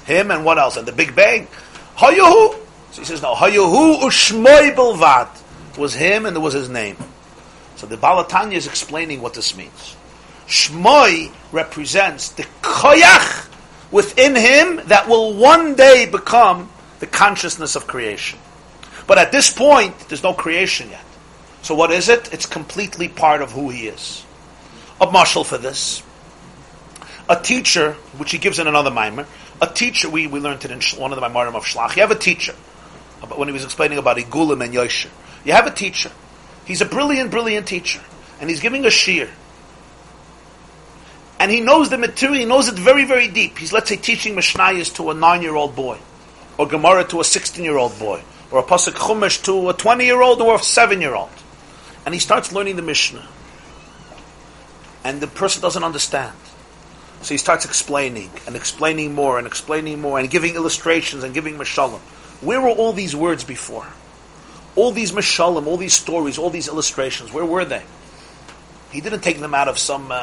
Him 0.07 0.31
and 0.31 0.45
what 0.45 0.59
else? 0.59 0.77
And 0.77 0.89
the 0.89 0.93
Big 0.93 1.15
Bang. 1.15 1.49
Hayuhu. 1.97 2.59
So 2.93 3.03
he 3.03 3.05
says, 3.05 3.21
no, 3.21 3.35
Hayuhu 3.35 4.01
ushmoy 4.01 4.75
bilvat. 4.75 5.43
Was 5.77 5.93
him 5.93 6.25
and 6.25 6.35
it 6.35 6.41
was 6.41 6.55
his 6.55 6.71
name. 6.71 6.97
So 7.77 7.87
the 7.87 7.99
Baal 7.99 8.25
HaTanya 8.25 8.55
is 8.55 8.67
explaining 8.67 9.21
what 9.21 9.35
this 9.35 9.55
means. 9.55 9.97
Shmoy 10.47 11.33
represents 11.53 12.31
the 12.31 12.45
koyach 12.63 13.49
within 13.91 14.35
him 14.35 14.81
that 14.87 15.09
will 15.09 15.35
one 15.35 15.75
day 15.75 16.07
become 16.11 16.71
the 17.01 17.07
consciousness 17.07 17.77
of 17.77 17.87
creation. 17.87 18.39
But 19.07 19.19
at 19.19 19.33
this 19.33 19.53
point, 19.53 19.99
there's 20.09 20.23
no 20.23 20.33
creation 20.33 20.89
yet. 20.89 21.05
So 21.63 21.75
what 21.75 21.91
is 21.91 22.09
it? 22.09 22.33
It's 22.33 22.47
completely 22.47 23.09
part 23.09 23.43
of 23.43 23.53
who 23.53 23.69
he 23.69 23.89
is. 23.89 24.25
A 25.01 25.11
marshal 25.11 25.45
for 25.45 25.59
this. 25.59 26.03
A 27.29 27.37
teacher, 27.39 27.93
which 28.19 28.31
he 28.31 28.39
gives 28.39 28.59
in 28.59 28.67
another 28.67 28.91
mimer, 28.91 29.27
a 29.61 29.67
teacher, 29.67 30.09
we, 30.11 30.27
we 30.27 30.41
learned 30.41 30.65
it 30.65 30.71
in 30.71 30.81
one 31.01 31.13
of 31.13 31.21
the 31.21 31.27
Maimarim 31.27 31.55
of 31.55 31.65
Shlach. 31.65 31.97
You 31.97 32.03
have 32.03 32.11
a 32.11 32.19
teacher, 32.19 32.53
when 33.35 33.49
he 33.49 33.53
was 33.53 33.65
explaining 33.65 33.99
about 33.99 34.17
Igulim 34.17 34.63
and 34.65 34.75
Yosher. 34.75 35.09
You 35.45 35.53
have 35.53 35.67
a 35.67 35.71
teacher. 35.71 36.11
He's 36.65 36.81
a 36.81 36.85
brilliant, 36.85 37.31
brilliant 37.31 37.67
teacher. 37.67 38.01
And 38.41 38.51
he's 38.51 38.61
giving 38.61 38.85
a 38.85 38.91
shear. 38.91 39.31
And 41.39 41.51
he 41.51 41.61
knows 41.61 41.91
the 41.91 41.99
material, 41.99 42.39
he 42.39 42.45
knows 42.45 42.69
it 42.69 42.75
very, 42.75 43.05
very 43.05 43.29
deep. 43.29 43.59
He's, 43.59 43.73
let's 43.73 43.89
say, 43.89 43.97
teaching 43.97 44.35
Mishnayos 44.35 44.95
to 44.97 45.11
a 45.11 45.15
nine-year-old 45.15 45.77
boy. 45.77 45.99
Or 46.59 46.67
Gemara 46.67 47.05
to 47.05 47.21
a 47.21 47.23
16-year-old 47.23 47.99
boy. 47.99 48.23
Or 48.51 48.61
a 48.61 48.63
Pasuk 48.63 48.95
Chumash 48.95 49.43
to 49.45 49.71
a 49.71 49.75
20-year-old 49.75 50.41
or 50.41 50.57
a 50.57 50.59
7-year-old. 50.59 51.31
And 52.05 52.15
he 52.15 52.21
starts 52.21 52.53
learning 52.53 52.77
the 52.77 52.83
Mishnah. 52.83 53.27
And 55.05 55.21
the 55.21 55.27
person 55.27 55.63
doesn't 55.63 55.85
understand. 55.85 56.35
So 57.27 57.35
he 57.35 57.39
starts 57.39 57.65
explaining 57.65 58.31
and 58.47 58.55
explaining 58.55 59.13
more 59.13 59.37
and 59.37 59.49
explaining 59.49 60.01
more 60.01 60.21
and 60.21 60.31
giving 60.31 60.55
illustrations 60.55 61.25
and 61.25 61.35
giving 61.35 61.59
mashalim. 61.59 61.99
Where 62.41 62.61
were 62.61 62.69
all 62.69 62.93
these 62.93 63.17
words 63.17 63.43
before? 63.43 63.85
All 64.77 64.93
these 64.93 65.11
mashalim, 65.11 65.67
all 65.67 65.77
these 65.77 65.93
stories, 65.93 66.39
all 66.39 66.51
these 66.51 66.69
illustrations, 66.69 67.33
where 67.33 67.45
were 67.45 67.65
they? 67.65 67.83
He 68.93 69.01
didn't 69.01 69.23
take 69.23 69.41
them 69.41 69.57
out 69.57 69.67
of 69.67 69.77
some 69.77 70.13
uh, 70.13 70.15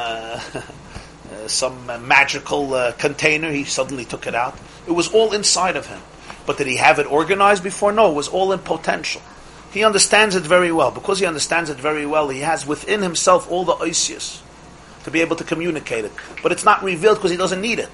uh, 0.54 1.46
some 1.46 1.90
uh, 1.90 1.98
magical 1.98 2.72
uh, 2.72 2.92
container. 2.92 3.50
He 3.50 3.64
suddenly 3.64 4.06
took 4.06 4.26
it 4.26 4.34
out. 4.34 4.58
It 4.88 4.92
was 4.92 5.08
all 5.12 5.34
inside 5.34 5.76
of 5.76 5.86
him. 5.86 6.00
But 6.46 6.56
did 6.56 6.68
he 6.68 6.76
have 6.76 6.98
it 6.98 7.12
organized 7.12 7.62
before? 7.62 7.92
No, 7.92 8.12
it 8.12 8.14
was 8.14 8.28
all 8.28 8.50
in 8.50 8.60
potential. 8.60 9.20
He 9.74 9.84
understands 9.84 10.36
it 10.36 10.44
very 10.44 10.72
well. 10.72 10.90
Because 10.90 11.18
he 11.18 11.26
understands 11.26 11.68
it 11.68 11.76
very 11.76 12.06
well, 12.06 12.30
he 12.30 12.40
has 12.40 12.66
within 12.66 13.02
himself 13.02 13.50
all 13.50 13.66
the 13.66 13.74
oisius 13.74 14.40
to 15.04 15.10
be 15.10 15.20
able 15.20 15.36
to 15.36 15.44
communicate 15.44 16.04
it. 16.04 16.12
But 16.42 16.52
it's 16.52 16.64
not 16.64 16.82
revealed 16.82 17.18
because 17.18 17.30
he 17.30 17.36
doesn't 17.36 17.60
need 17.60 17.78
it. 17.78 17.90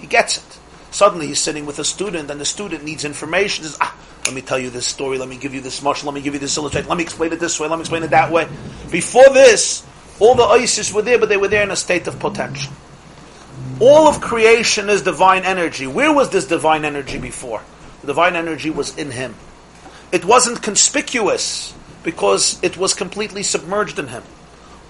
He 0.00 0.06
gets 0.06 0.38
it. 0.38 0.58
Suddenly 0.90 1.26
he's 1.28 1.40
sitting 1.40 1.66
with 1.66 1.78
a 1.78 1.84
student 1.84 2.30
and 2.30 2.40
the 2.40 2.44
student 2.44 2.84
needs 2.84 3.04
information. 3.04 3.64
Says, 3.64 3.76
ah, 3.80 3.96
let 4.24 4.34
me 4.34 4.40
tell 4.40 4.58
you 4.58 4.70
this 4.70 4.86
story, 4.86 5.18
let 5.18 5.28
me 5.28 5.36
give 5.36 5.54
you 5.54 5.60
this 5.60 5.82
much, 5.82 6.04
let 6.04 6.14
me 6.14 6.22
give 6.22 6.34
you 6.34 6.40
this 6.40 6.56
illustration, 6.56 6.88
let 6.88 6.96
me 6.96 7.04
explain 7.04 7.32
it 7.32 7.40
this 7.40 7.60
way, 7.60 7.68
let 7.68 7.76
me 7.76 7.80
explain 7.80 8.02
it 8.02 8.10
that 8.10 8.32
way. 8.32 8.48
Before 8.90 9.28
this, 9.34 9.84
all 10.18 10.34
the 10.34 10.44
oisius 10.44 10.94
were 10.94 11.02
there, 11.02 11.18
but 11.18 11.28
they 11.28 11.36
were 11.36 11.48
there 11.48 11.62
in 11.62 11.70
a 11.70 11.76
state 11.76 12.06
of 12.06 12.18
potential. 12.18 12.72
All 13.80 14.06
of 14.06 14.20
creation 14.20 14.88
is 14.88 15.02
divine 15.02 15.42
energy. 15.44 15.86
Where 15.86 16.12
was 16.12 16.30
this 16.30 16.46
divine 16.46 16.84
energy 16.84 17.18
before? 17.18 17.62
The 18.00 18.06
divine 18.06 18.36
energy 18.36 18.70
was 18.70 18.96
in 18.96 19.10
him. 19.10 19.34
It 20.12 20.24
wasn't 20.24 20.62
conspicuous 20.62 21.74
because 22.02 22.62
it 22.62 22.76
was 22.76 22.94
completely 22.94 23.42
submerged 23.42 23.98
in 23.98 24.08
him 24.08 24.22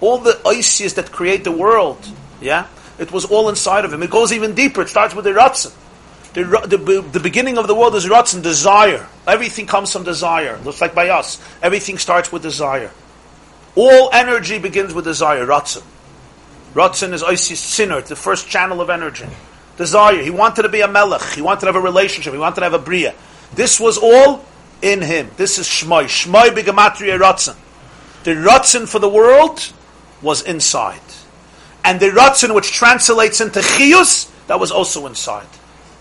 all 0.01 0.17
the 0.17 0.33
oisias 0.43 0.95
that 0.95 1.11
create 1.11 1.43
the 1.43 1.51
world, 1.51 2.05
yeah, 2.41 2.67
it 2.97 3.11
was 3.11 3.25
all 3.25 3.49
inside 3.49 3.85
of 3.85 3.93
him. 3.93 4.03
It 4.03 4.09
goes 4.09 4.31
even 4.31 4.55
deeper. 4.55 4.81
It 4.81 4.89
starts 4.89 5.15
with 5.15 5.25
the 5.25 5.31
ratzin. 5.31 5.73
The, 6.33 6.43
the, 6.43 7.01
the, 7.01 7.19
beginning 7.21 7.57
of 7.57 7.67
the 7.67 7.75
world 7.75 7.95
is 7.95 8.05
ratzin, 8.05 8.43
desire. 8.43 9.07
Everything 9.25 9.67
comes 9.67 9.93
from 9.93 10.03
desire. 10.03 10.57
Looks 10.59 10.81
like 10.81 10.93
by 10.93 11.07
us. 11.09 11.41
Everything 11.61 11.97
starts 11.97 12.29
with 12.29 12.41
desire. 12.41 12.91
All 13.75 14.09
energy 14.11 14.59
begins 14.59 14.93
with 14.93 15.05
desire, 15.05 15.45
ratzin. 15.45 15.83
Ratzin 16.73 17.13
is 17.13 17.23
oisias 17.23 17.55
sinner, 17.55 18.01
the 18.01 18.17
first 18.17 18.49
channel 18.49 18.81
of 18.81 18.89
energy. 18.89 19.27
Desire. 19.77 20.21
He 20.21 20.29
wanted 20.29 20.63
to 20.63 20.69
be 20.69 20.81
a 20.81 20.89
melech. 20.89 21.23
He 21.33 21.41
wanted 21.41 21.61
to 21.61 21.65
have 21.67 21.75
a 21.75 21.81
relationship. 21.81 22.33
He 22.33 22.39
wanted 22.39 22.55
to 22.55 22.63
have 22.63 22.73
a 22.73 22.79
bria. 22.79 23.13
This 23.53 23.79
was 23.79 23.97
all 23.97 24.43
in 24.81 25.01
him. 25.01 25.31
This 25.37 25.57
is 25.57 25.67
shmoy. 25.67 26.05
Shmoy 26.05 26.49
begamatria 26.49 27.17
ratzin. 27.17 27.55
The 28.25 28.31
ratzin 28.31 28.89
for 28.89 28.99
the 28.99 29.09
world 29.09 29.71
was 30.25 30.41
inside. 30.41 30.99
And 31.85 31.99
the 31.99 32.07
Ratzin, 32.07 32.53
which 32.53 32.71
translates 32.73 33.39
into 33.39 33.59
Chiyus, 33.59 34.29
that 34.47 34.59
was 34.59 34.71
also 34.71 35.05
inside. 35.05 35.47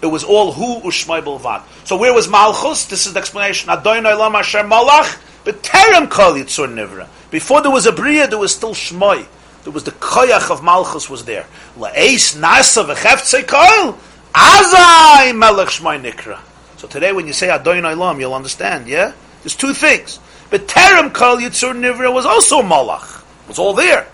It 0.03 0.07
was 0.07 0.25
all 0.25 0.53
Hu 0.53 0.81
Ushmai 0.81 1.23
Bilvad. 1.23 1.63
So 1.87 1.97
where 1.97 2.13
was 2.13 2.29
Malchus? 2.29 2.87
This 2.87 3.07
is 3.07 3.13
the 3.13 3.21
explanation. 3.21 3.71
Adon 3.71 4.05
Olam 4.05 4.35
Asher 4.35 4.59
Malach, 4.59 5.21
but 5.45 5.63
Terem 5.63 6.11
Kol 6.11 6.33
Yitzur 6.35 6.69
Nivra. 6.69 7.07
Before 7.31 7.63
there 7.63 7.71
was 7.71 7.87
a 7.87 7.93
Bria, 7.93 8.27
there 8.27 8.39
was 8.39 8.55
still 8.55 8.75
Shmoi. 8.75 9.27
There 9.63 9.73
was 9.73 9.85
the 9.85 9.93
Koyach 9.93 10.51
of 10.51 10.63
Malchus 10.63 11.09
was 11.09 11.25
there. 11.25 11.47
La'eis 11.79 12.37
Nasa 12.37 12.85
V'cheftzei 12.85 13.47
Kol, 13.47 13.99
Azai 14.35 15.37
Melech 15.37 15.69
Shmoi 15.69 16.03
Nikra. 16.03 16.39
So 16.77 16.87
today 16.89 17.13
when 17.13 17.27
you 17.27 17.33
say 17.33 17.49
Adon 17.51 17.85
Olam, 17.85 18.21
you'll 18.21 18.35
understand, 18.35 18.89
yeah? 18.89 19.13
There's 19.43 19.57
two 19.57 19.73
things. 19.73 20.19
But 20.51 20.67
Terem 20.67 21.13
Kol 21.13 21.37
Yitzur 21.39 21.73
Nivra 21.73 22.13
was 22.13 22.27
also 22.27 22.61
Malach. 22.61 23.23
It 23.45 23.49
was 23.49 23.59
all 23.59 23.75
there. 23.75 24.07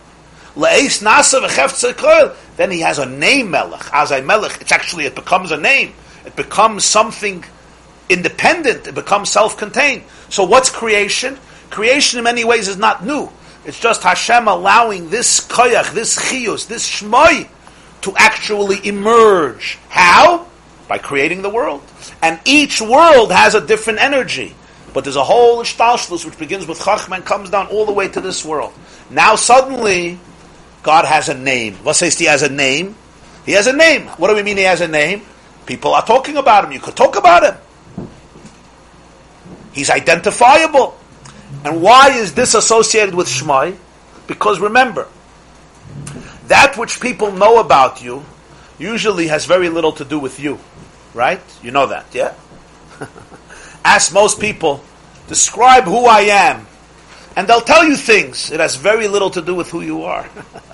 Le'es 0.56 1.02
nasa 1.02 1.46
v'cheftzei 1.46 2.36
Then 2.56 2.70
he 2.70 2.80
has 2.80 2.98
a 2.98 3.06
name 3.06 3.50
melech. 3.50 3.80
Azai 3.80 4.24
melech. 4.24 4.60
It's 4.60 4.72
actually 4.72 5.06
it 5.06 5.14
becomes 5.14 5.50
a 5.50 5.56
name. 5.56 5.92
It 6.26 6.36
becomes 6.36 6.84
something 6.84 7.44
independent. 8.08 8.86
It 8.86 8.94
becomes 8.94 9.30
self-contained. 9.30 10.04
So 10.28 10.44
what's 10.44 10.70
creation? 10.70 11.38
Creation 11.70 12.18
in 12.18 12.24
many 12.24 12.44
ways 12.44 12.68
is 12.68 12.76
not 12.76 13.04
new. 13.04 13.30
It's 13.64 13.78
just 13.78 14.02
Hashem 14.02 14.48
allowing 14.48 15.10
this 15.10 15.46
koyach, 15.46 15.92
this 15.92 16.18
chiyus, 16.18 16.66
this 16.66 16.88
shmoy 16.88 17.48
to 18.02 18.16
actually 18.16 18.86
emerge. 18.86 19.78
How? 19.88 20.46
By 20.88 20.98
creating 20.98 21.42
the 21.42 21.50
world. 21.50 21.82
And 22.22 22.40
each 22.44 22.80
world 22.80 23.30
has 23.30 23.54
a 23.54 23.64
different 23.64 24.00
energy. 24.00 24.54
But 24.92 25.04
there's 25.04 25.16
a 25.16 25.24
whole 25.24 25.62
ishtalshlus 25.62 26.24
which 26.24 26.38
begins 26.38 26.66
with 26.66 26.80
chachma 26.80 27.16
and 27.16 27.24
comes 27.24 27.50
down 27.50 27.68
all 27.68 27.86
the 27.86 27.92
way 27.92 28.08
to 28.08 28.20
this 28.20 28.44
world. 28.44 28.72
Now 29.08 29.36
suddenly, 29.36 30.18
God 30.82 31.04
has 31.04 31.28
a 31.28 31.34
name. 31.34 31.74
What 31.76 31.94
says 31.96 32.18
he 32.18 32.26
has 32.26 32.42
a 32.42 32.48
name? 32.48 32.94
He 33.44 33.52
has 33.52 33.66
a 33.66 33.72
name. 33.72 34.06
What 34.18 34.28
do 34.28 34.34
we 34.34 34.42
mean 34.42 34.56
he 34.56 34.64
has 34.64 34.80
a 34.80 34.88
name? 34.88 35.22
People 35.66 35.94
are 35.94 36.04
talking 36.04 36.36
about 36.36 36.64
him. 36.64 36.72
You 36.72 36.80
could 36.80 36.96
talk 36.96 37.16
about 37.16 37.44
him. 37.44 38.08
He's 39.72 39.90
identifiable. 39.90 40.98
And 41.64 41.82
why 41.82 42.10
is 42.10 42.34
this 42.34 42.54
associated 42.54 43.14
with 43.14 43.28
Shmai? 43.28 43.76
Because 44.26 44.60
remember, 44.60 45.08
that 46.48 46.76
which 46.76 47.00
people 47.00 47.32
know 47.32 47.60
about 47.60 48.02
you 48.02 48.24
usually 48.78 49.28
has 49.28 49.46
very 49.46 49.68
little 49.68 49.92
to 49.92 50.04
do 50.04 50.18
with 50.18 50.40
you. 50.40 50.58
Right? 51.12 51.40
You 51.62 51.72
know 51.72 51.87
that, 51.87 52.06
yeah? 52.12 52.35
Ask 53.85 54.12
most 54.12 54.40
people, 54.40 54.83
describe 55.28 55.85
who 55.85 56.06
I 56.06 56.20
am 56.20 56.66
and 57.37 57.48
they'll 57.48 57.60
tell 57.60 57.85
you 57.85 57.96
things. 57.96 58.50
It 58.50 58.60
has 58.60 58.76
very 58.76 59.08
little 59.08 59.31
to 59.31 59.42
do 59.42 59.54
with 59.54 59.70
who 59.70 59.81
you 59.81 60.04
are. 60.04 60.28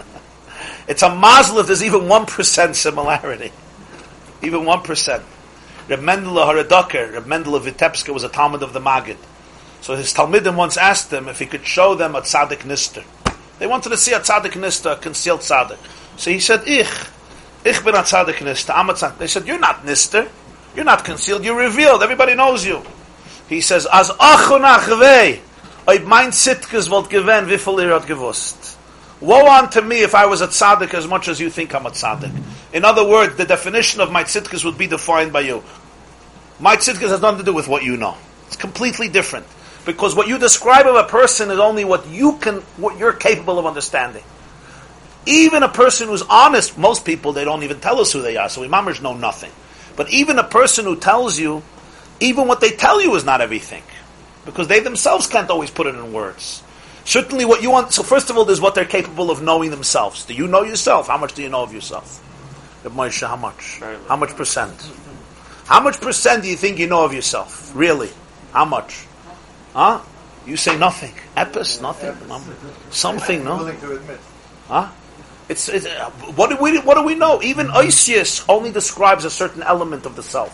it's 0.89 1.03
a 1.03 1.15
mazel 1.15 1.59
if 1.59 1.67
there's 1.67 1.83
even 1.83 2.03
1% 2.03 2.75
similarity. 2.75 3.53
Even 4.43 4.61
1%. 4.61 5.23
Reb 5.89 6.01
Mendel 6.01 6.35
Haradoker, 6.35 7.13
Reb 7.13 7.27
Mendel 7.27 7.55
of 7.55 7.65
Vitebsk 7.65 8.13
was 8.13 8.25
a 8.25 8.29
Talmud 8.29 8.63
of 8.63 8.73
the 8.73 8.81
Magid. 8.81 9.17
So 9.81 9.95
his 9.95 10.13
Talmidim 10.13 10.57
once 10.57 10.77
asked 10.77 11.13
him 11.13 11.29
if 11.29 11.39
he 11.39 11.47
could 11.47 11.67
show 11.67 11.95
them 11.95 12.15
a 12.15 12.21
tzaddik 12.21 12.61
nister. 12.61 13.05
They 13.59 13.67
wanted 13.67 13.91
to 13.91 13.97
see 13.97 14.13
a 14.13 14.21
tzaddik 14.21 14.53
nister, 14.53 14.93
a 14.93 14.97
concealed 14.97 15.41
tzaddik. 15.41 15.79
So 16.17 16.31
he 16.31 16.41
said, 16.41 16.67
Ich, 16.67 16.89
ich 17.65 17.85
bin 17.85 17.95
a 17.95 18.03
tzaddik 18.03 18.39
nister, 18.39 18.73
I'm 18.75 18.91
a 18.91 18.95
tzaddik. 18.95 19.19
They 19.19 19.27
said, 19.29 19.47
you're 19.47 19.59
not 19.59 19.85
nister. 19.85 20.29
You're 20.75 20.85
not 20.85 21.05
concealed, 21.05 21.45
you're 21.45 21.57
revealed. 21.57 22.03
Everybody 22.03 22.35
knows 22.35 22.67
you. 22.67 22.83
He 23.49 23.61
says, 23.61 23.87
As 23.91 24.11
achunach 24.11 24.89
vei, 24.99 25.41
Ob 25.87 26.05
mein 26.05 26.33
Zitkes 26.33 26.91
wollt 26.91 27.09
gewähnt, 27.09 27.49
wie 27.49 27.59
viel 27.59 27.79
ihr 27.79 27.95
hat 27.95 28.07
gewusst. 28.09 28.76
Woe 29.21 29.47
unto 29.47 29.81
me 29.81 30.03
if 30.03 30.15
I 30.15 30.27
was 30.27 30.43
a 30.43 30.47
tzaddik 30.47 30.93
as 30.93 31.07
much 31.07 31.29
as 31.29 31.41
you 31.41 31.49
think 31.49 31.75
I'm 31.75 31.87
a 31.87 31.91
tzaddik. 31.91 32.33
In 32.73 32.85
other 32.85 33.07
words, 33.07 33.37
the 33.37 33.47
definition 33.47 34.01
of 34.01 34.13
my 34.13 34.25
tzidkas 34.25 34.65
would 34.65 34.77
be 34.77 34.87
defined 34.87 35.33
by 35.33 35.41
you. 35.41 35.63
My 36.61 36.77
tzidkas 36.77 37.09
has 37.09 37.21
nothing 37.21 37.39
to 37.39 37.45
do 37.45 37.55
with 37.55 37.69
what 37.69 37.83
you 37.83 37.97
know. 37.97 38.17
It's 38.47 38.57
completely 38.57 39.09
different. 39.09 39.47
Because 39.87 40.15
what 40.15 40.27
you 40.29 40.39
describe 40.39 40.87
of 40.87 40.97
a 40.97 41.05
person 41.05 41.51
is 41.51 41.59
only 41.59 41.85
what 41.85 42.09
you 42.09 42.37
can, 42.39 42.57
what 42.77 42.99
you're 42.99 43.13
capable 43.13 43.59
of 43.59 43.67
understanding. 43.67 44.25
Even 45.25 45.63
a 45.63 45.69
person 45.69 46.09
who's 46.09 46.23
honest, 46.23 46.77
most 46.77 47.05
people, 47.05 47.33
they 47.33 47.45
don't 47.45 47.63
even 47.63 47.81
tell 47.81 48.01
us 48.01 48.13
who 48.13 48.21
they 48.21 48.37
are, 48.37 48.49
so 48.49 48.63
imamers 48.63 49.01
know 49.01 49.15
nothing. 49.15 49.51
But 49.97 50.11
even 50.11 50.39
a 50.39 50.45
person 50.45 50.85
who 50.85 50.97
tells 50.97 51.39
you, 51.39 51.63
even 52.21 52.49
what 52.49 52.61
they 52.61 52.71
tell 52.71 53.01
you 53.01 53.15
is 53.15 53.25
not 53.25 53.41
everything. 53.41 53.83
Because 54.45 54.69
they 54.69 54.81
themselves 54.81 55.27
can't 55.27 55.51
always 55.51 55.71
put 55.71 55.87
it 55.87 55.95
in 55.95 56.13
words. 56.13 56.63
Certainly 57.07 57.45
what 57.45 57.63
you 57.63 57.71
want, 57.71 57.93
so 57.93 58.03
first 58.03 58.31
of 58.31 58.37
all, 58.37 58.45
there's 58.45 58.61
what 58.61 58.75
they're 58.75 58.85
capable 58.85 59.31
of 59.31 59.41
knowing 59.41 59.71
themselves. 59.71 60.25
Do 60.27 60.35
you 60.35 60.49
know 60.49 60.65
yourself? 60.65 61.07
How 61.07 61.17
much 61.17 61.35
do 61.35 61.43
you 61.43 61.49
know 61.49 61.63
of 61.63 61.73
yourself? 61.73 62.21
Moshe, 62.85 63.27
how 63.27 63.37
much? 63.37 63.81
How 64.09 64.17
much 64.17 64.31
percent? 64.37 64.91
How 65.67 65.81
much 65.81 66.01
percent 66.01 66.43
do 66.43 66.49
you 66.49 66.57
think 66.57 66.79
you 66.79 66.89
know 66.89 67.05
of 67.05 67.15
yourself? 67.15 67.73
Really? 67.75 68.11
How 68.53 68.65
much? 68.65 69.07
Huh? 69.73 70.01
You 70.47 70.57
say 70.57 70.77
nothing. 70.77 71.13
Epis, 71.37 71.81
nothing. 71.81 72.15
Something, 72.91 73.45
no? 73.45 73.57
Willing 73.59 73.81
to 73.81 73.97
admit. 73.97 74.21
Huh? 74.69 74.91
It's, 75.49 75.69
it's 75.69 75.87
uh, 75.87 76.11
what 76.35 76.51
do 76.51 76.57
we 76.57 76.79
what 76.81 76.97
do 76.97 77.05
we 77.05 77.15
know? 77.15 77.41
Even 77.41 77.71
Isis 77.71 78.45
only 78.49 78.73
describes 78.73 79.25
a 79.25 79.31
certain 79.31 79.63
element 79.63 80.05
of 80.05 80.17
the 80.17 80.23
self, 80.23 80.51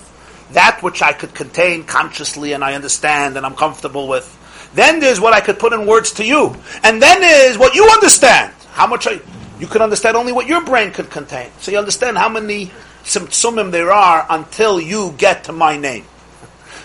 that 0.52 0.82
which 0.82 1.00
I 1.00 1.14
could 1.14 1.34
contain 1.34 1.84
consciously 1.84 2.52
and 2.52 2.62
I 2.62 2.74
understand 2.74 3.38
and 3.38 3.46
I'm 3.46 3.54
comfortable 3.54 4.06
with. 4.06 4.38
Then 4.74 5.00
there's 5.00 5.20
what 5.20 5.34
I 5.34 5.40
could 5.40 5.58
put 5.58 5.72
in 5.72 5.86
words 5.86 6.12
to 6.12 6.24
you, 6.24 6.56
and 6.82 7.02
then 7.02 7.20
there's 7.20 7.58
what 7.58 7.74
you 7.74 7.88
understand. 7.88 8.52
How 8.70 8.86
much 8.86 9.06
I, 9.06 9.20
you 9.58 9.66
can 9.66 9.82
understand 9.82 10.16
only 10.16 10.32
what 10.32 10.46
your 10.46 10.64
brain 10.64 10.92
could 10.92 11.10
contain. 11.10 11.50
So 11.60 11.70
you 11.70 11.78
understand 11.78 12.16
how 12.16 12.28
many 12.28 12.70
sumim 13.04 13.70
there 13.70 13.92
are 13.92 14.26
until 14.30 14.80
you 14.80 15.14
get 15.18 15.44
to 15.44 15.52
my 15.52 15.76
name. 15.76 16.04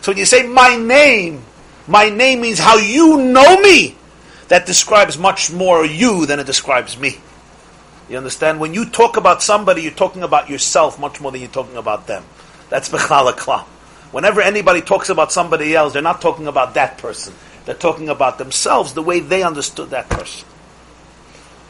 So 0.01 0.11
when 0.11 0.17
you 0.17 0.25
say 0.25 0.45
my 0.45 0.75
name, 0.75 1.43
my 1.87 2.09
name 2.09 2.41
means 2.41 2.59
how 2.59 2.77
you 2.77 3.17
know 3.17 3.59
me. 3.61 3.95
That 4.49 4.65
describes 4.65 5.17
much 5.17 5.51
more 5.51 5.85
you 5.85 6.25
than 6.25 6.39
it 6.39 6.45
describes 6.45 6.97
me. 6.97 7.17
You 8.09 8.17
understand? 8.17 8.59
When 8.59 8.73
you 8.73 8.85
talk 8.85 9.17
about 9.17 9.43
somebody, 9.43 9.81
you're 9.81 9.91
talking 9.91 10.23
about 10.23 10.49
yourself 10.49 10.99
much 10.99 11.19
more 11.19 11.31
than 11.31 11.41
you're 11.41 11.49
talking 11.49 11.75
about 11.75 12.07
them. 12.07 12.23
That's 12.69 12.89
Bechalakla. 12.89 13.63
Whenever 14.11 14.41
anybody 14.41 14.81
talks 14.81 15.09
about 15.09 15.33
somebody 15.33 15.75
else, 15.75 15.91
they're 15.91 16.01
not 16.01 16.21
talking 16.21 16.47
about 16.47 16.75
that 16.75 16.97
person. 16.97 17.33
They're 17.67 17.75
talking 17.75 18.07
about 18.07 18.37
themselves 18.37 18.93
the 18.93 19.01
way 19.01 19.19
they 19.19 19.43
understood 19.43 19.89
that 19.89 20.07
person. 20.07 20.47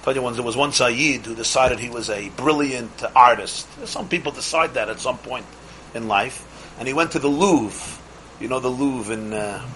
Tell 0.03 0.13
you 0.13 0.21
once, 0.21 0.37
there 0.37 0.45
was 0.45 0.55
one 0.55 0.71
Sayyid 0.71 1.25
who 1.25 1.33
decided 1.33 1.79
he 1.79 1.89
was 1.89 2.11
a 2.11 2.29
brilliant 2.29 3.03
artist. 3.15 3.67
Some 3.87 4.07
people 4.07 4.31
decide 4.31 4.75
that 4.75 4.89
at 4.89 4.99
some 4.99 5.17
point 5.17 5.47
in 5.95 6.07
life. 6.07 6.45
And 6.77 6.87
he 6.87 6.93
went 6.93 7.13
to 7.13 7.19
the 7.19 7.27
Louvre. 7.27 7.99
You 8.39 8.47
know 8.47 8.59
the 8.59 8.69
Louvre 8.69 9.11
in, 9.11 9.33
uh, 9.33 9.67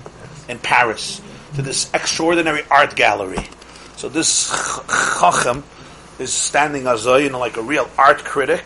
in 0.47 0.59
Paris. 0.59 1.23
To 1.55 1.63
this 1.63 1.91
extraordinary 1.91 2.61
art 2.69 2.95
gallery. 2.95 3.43
So 3.97 4.07
this 4.07 4.47
Chacham 5.19 5.63
is 6.19 6.31
standing 6.31 6.85
as 6.85 7.05
you 7.07 7.31
know, 7.31 7.39
like 7.39 7.57
a 7.57 7.63
real 7.63 7.89
art 7.97 8.23
critic, 8.23 8.63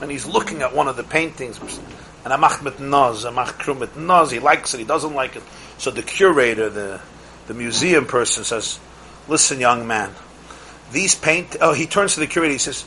and 0.00 0.08
he's 0.08 0.24
looking 0.24 0.62
at 0.62 0.72
one 0.72 0.86
of 0.86 0.96
the 0.96 1.02
paintings, 1.02 1.58
and 2.24 2.32
Amach 2.32 2.62
mit 2.62 2.78
Naz, 2.78 3.24
Amach 3.24 3.58
Krum 3.58 3.96
Naz, 3.96 4.30
he 4.30 4.38
likes 4.38 4.72
it, 4.72 4.78
he 4.78 4.84
doesn't 4.84 5.14
like 5.14 5.34
it. 5.34 5.42
So 5.78 5.90
the 5.90 6.02
curator, 6.02 6.70
the, 6.70 7.00
the 7.46 7.54
museum 7.54 8.06
person 8.06 8.44
says, 8.44 8.78
listen 9.28 9.60
young 9.60 9.86
man, 9.86 10.10
these 10.92 11.14
paint, 11.14 11.56
oh, 11.60 11.72
he 11.72 11.86
turns 11.86 12.14
to 12.14 12.20
the 12.20 12.26
curator, 12.26 12.52
he 12.52 12.58
says, 12.58 12.84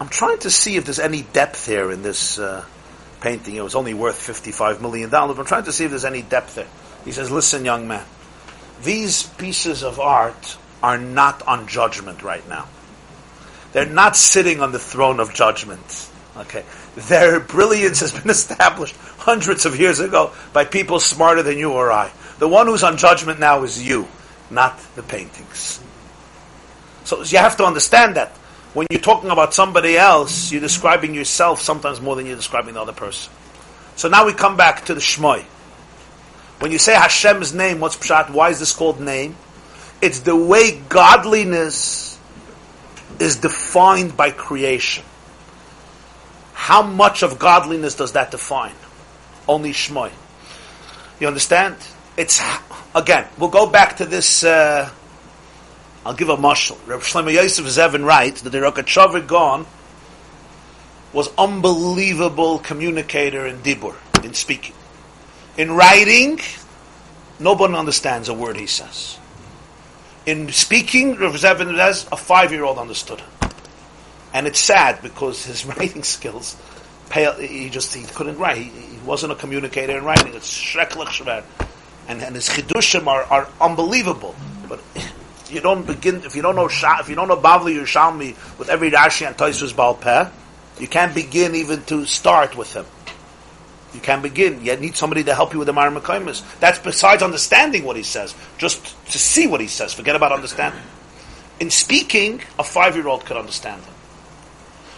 I'm 0.00 0.08
trying 0.08 0.38
to 0.40 0.50
see 0.50 0.76
if 0.76 0.84
there's 0.84 0.98
any 0.98 1.22
depth 1.22 1.66
here 1.66 1.90
in 1.92 2.02
this 2.02 2.38
uh, 2.38 2.64
painting. 3.20 3.56
It 3.56 3.62
was 3.62 3.74
only 3.74 3.92
worth 3.92 4.16
$55 4.16 4.80
million, 4.80 5.12
I'm 5.14 5.44
trying 5.44 5.64
to 5.64 5.72
see 5.72 5.84
if 5.84 5.90
there's 5.90 6.04
any 6.04 6.22
depth 6.22 6.54
there. 6.54 6.68
He 7.04 7.12
says, 7.12 7.30
listen 7.30 7.64
young 7.64 7.88
man, 7.88 8.04
these 8.82 9.24
pieces 9.24 9.82
of 9.82 10.00
art 10.00 10.56
are 10.82 10.98
not 10.98 11.46
on 11.46 11.66
judgment 11.66 12.22
right 12.22 12.46
now. 12.48 12.66
They're 13.72 13.86
not 13.86 14.16
sitting 14.16 14.60
on 14.60 14.72
the 14.72 14.78
throne 14.78 15.20
of 15.20 15.34
judgment. 15.34 16.10
Okay. 16.36 16.64
Their 16.96 17.40
brilliance 17.40 18.00
has 18.00 18.12
been 18.12 18.30
established 18.30 18.96
hundreds 19.18 19.64
of 19.64 19.78
years 19.78 20.00
ago 20.00 20.32
by 20.52 20.64
people 20.64 20.98
smarter 21.00 21.42
than 21.42 21.56
you 21.56 21.72
or 21.72 21.92
I. 21.92 22.10
The 22.38 22.48
one 22.48 22.66
who's 22.66 22.82
on 22.82 22.96
judgment 22.96 23.38
now 23.38 23.62
is 23.62 23.86
you, 23.86 24.08
not 24.50 24.78
the 24.96 25.02
paintings. 25.02 25.80
So 27.04 27.22
you 27.22 27.38
have 27.38 27.56
to 27.58 27.64
understand 27.64 28.16
that. 28.16 28.36
When 28.72 28.86
you're 28.90 29.00
talking 29.00 29.30
about 29.30 29.52
somebody 29.52 29.96
else, 29.96 30.52
you're 30.52 30.60
describing 30.60 31.14
yourself 31.14 31.60
sometimes 31.60 32.00
more 32.00 32.14
than 32.14 32.26
you're 32.26 32.36
describing 32.36 32.74
the 32.74 32.80
other 32.80 32.92
person. 32.92 33.32
So 33.96 34.08
now 34.08 34.26
we 34.26 34.32
come 34.32 34.56
back 34.56 34.84
to 34.86 34.94
the 34.94 35.00
Shmoy. 35.00 35.42
When 36.60 36.70
you 36.70 36.78
say 36.78 36.94
Hashem's 36.94 37.52
name, 37.52 37.80
what's 37.80 37.96
Pshat? 37.96 38.30
Why 38.30 38.50
is 38.50 38.60
this 38.60 38.72
called 38.72 39.00
name? 39.00 39.34
It's 40.00 40.20
the 40.20 40.36
way 40.36 40.78
godliness 40.88 42.18
is 43.18 43.36
defined 43.36 44.16
by 44.16 44.30
creation. 44.30 45.04
How 46.60 46.82
much 46.82 47.22
of 47.22 47.38
godliness 47.38 47.94
does 47.94 48.12
that 48.12 48.30
define? 48.30 48.74
Only 49.48 49.72
Shmoy. 49.72 50.10
You 51.18 51.26
understand? 51.26 51.76
It's 52.16 52.42
again. 52.94 53.26
We'll 53.38 53.50
go 53.50 53.66
back 53.66 53.96
to 53.96 54.06
this. 54.06 54.44
Uh, 54.44 54.90
I'll 56.04 56.14
give 56.14 56.28
a 56.28 56.36
mushal. 56.36 56.78
Reb 56.86 57.00
Shlomo 57.00 57.32
Yosef 57.32 57.64
Zevin 57.66 58.04
writes 58.04 58.42
that 58.42 58.50
the 58.50 58.58
Rogatchover 58.58 59.26
Gaon 59.26 59.66
was 61.12 61.28
unbelievable 61.36 62.58
communicator 62.58 63.46
in 63.46 63.58
dibur, 63.58 63.94
in 64.24 64.34
speaking. 64.34 64.74
In 65.56 65.72
writing, 65.72 66.40
nobody 67.38 67.74
understands 67.74 68.28
a 68.28 68.34
word 68.34 68.56
he 68.56 68.66
says 68.66 69.18
in 70.26 70.52
speaking, 70.52 71.16
Rav 71.16 71.34
Zevin 71.34 71.76
says 71.76 72.06
a 72.12 72.16
five-year-old 72.16 72.78
understood. 72.78 73.22
And 74.32 74.46
it's 74.46 74.60
sad 74.60 75.02
because 75.02 75.44
his 75.44 75.64
writing 75.70 76.02
skills, 76.02 76.56
he 77.12 77.68
just 77.70 77.94
he 77.94 78.04
couldn't 78.04 78.38
write. 78.38 78.58
He, 78.58 78.64
he 78.64 78.98
wasn't 79.04 79.32
a 79.32 79.36
communicator 79.36 79.98
in 79.98 80.04
writing. 80.04 80.34
It's 80.34 80.52
shreklich 80.52 81.08
shver, 81.08 81.44
and 82.08 82.22
and 82.22 82.34
his 82.34 82.48
chidushim 82.48 83.06
are, 83.06 83.24
are 83.24 83.48
unbelievable. 83.60 84.34
But 84.68 84.80
you 85.50 85.60
don't 85.60 85.86
begin 85.86 86.22
if 86.24 86.36
you 86.36 86.42
don't 86.42 86.54
know 86.54 86.68
if 86.70 87.08
you 87.08 87.14
don't 87.16 87.28
know 87.28 87.36
Bavli 87.36 87.76
Yerushalmi 87.76 88.58
with 88.58 88.68
every 88.68 88.90
Rashi 88.90 89.26
and 89.26 89.36
Toisus 89.36 89.72
Balpeh, 89.72 90.30
you 90.78 90.86
can't 90.86 91.14
begin 91.14 91.54
even 91.54 91.82
to 91.84 92.06
start 92.06 92.56
with 92.56 92.74
him. 92.74 92.86
You 93.92 94.00
can't 94.00 94.22
begin. 94.22 94.64
You 94.64 94.76
need 94.76 94.96
somebody 94.96 95.24
to 95.24 95.34
help 95.34 95.52
you 95.52 95.58
with 95.58 95.66
the 95.66 95.72
Mareh 95.72 95.96
Mekomos. 95.96 96.44
That's 96.60 96.78
besides 96.78 97.24
understanding 97.24 97.84
what 97.84 97.96
he 97.96 98.04
says, 98.04 98.36
just 98.56 98.94
to 99.10 99.18
see 99.18 99.48
what 99.48 99.60
he 99.60 99.66
says. 99.66 99.92
Forget 99.92 100.14
about 100.14 100.30
understanding. 100.30 100.80
In 101.58 101.70
speaking, 101.70 102.40
a 102.58 102.62
five 102.62 102.94
year 102.94 103.08
old 103.08 103.24
could 103.24 103.36
understand 103.36 103.82
him. 103.82 103.94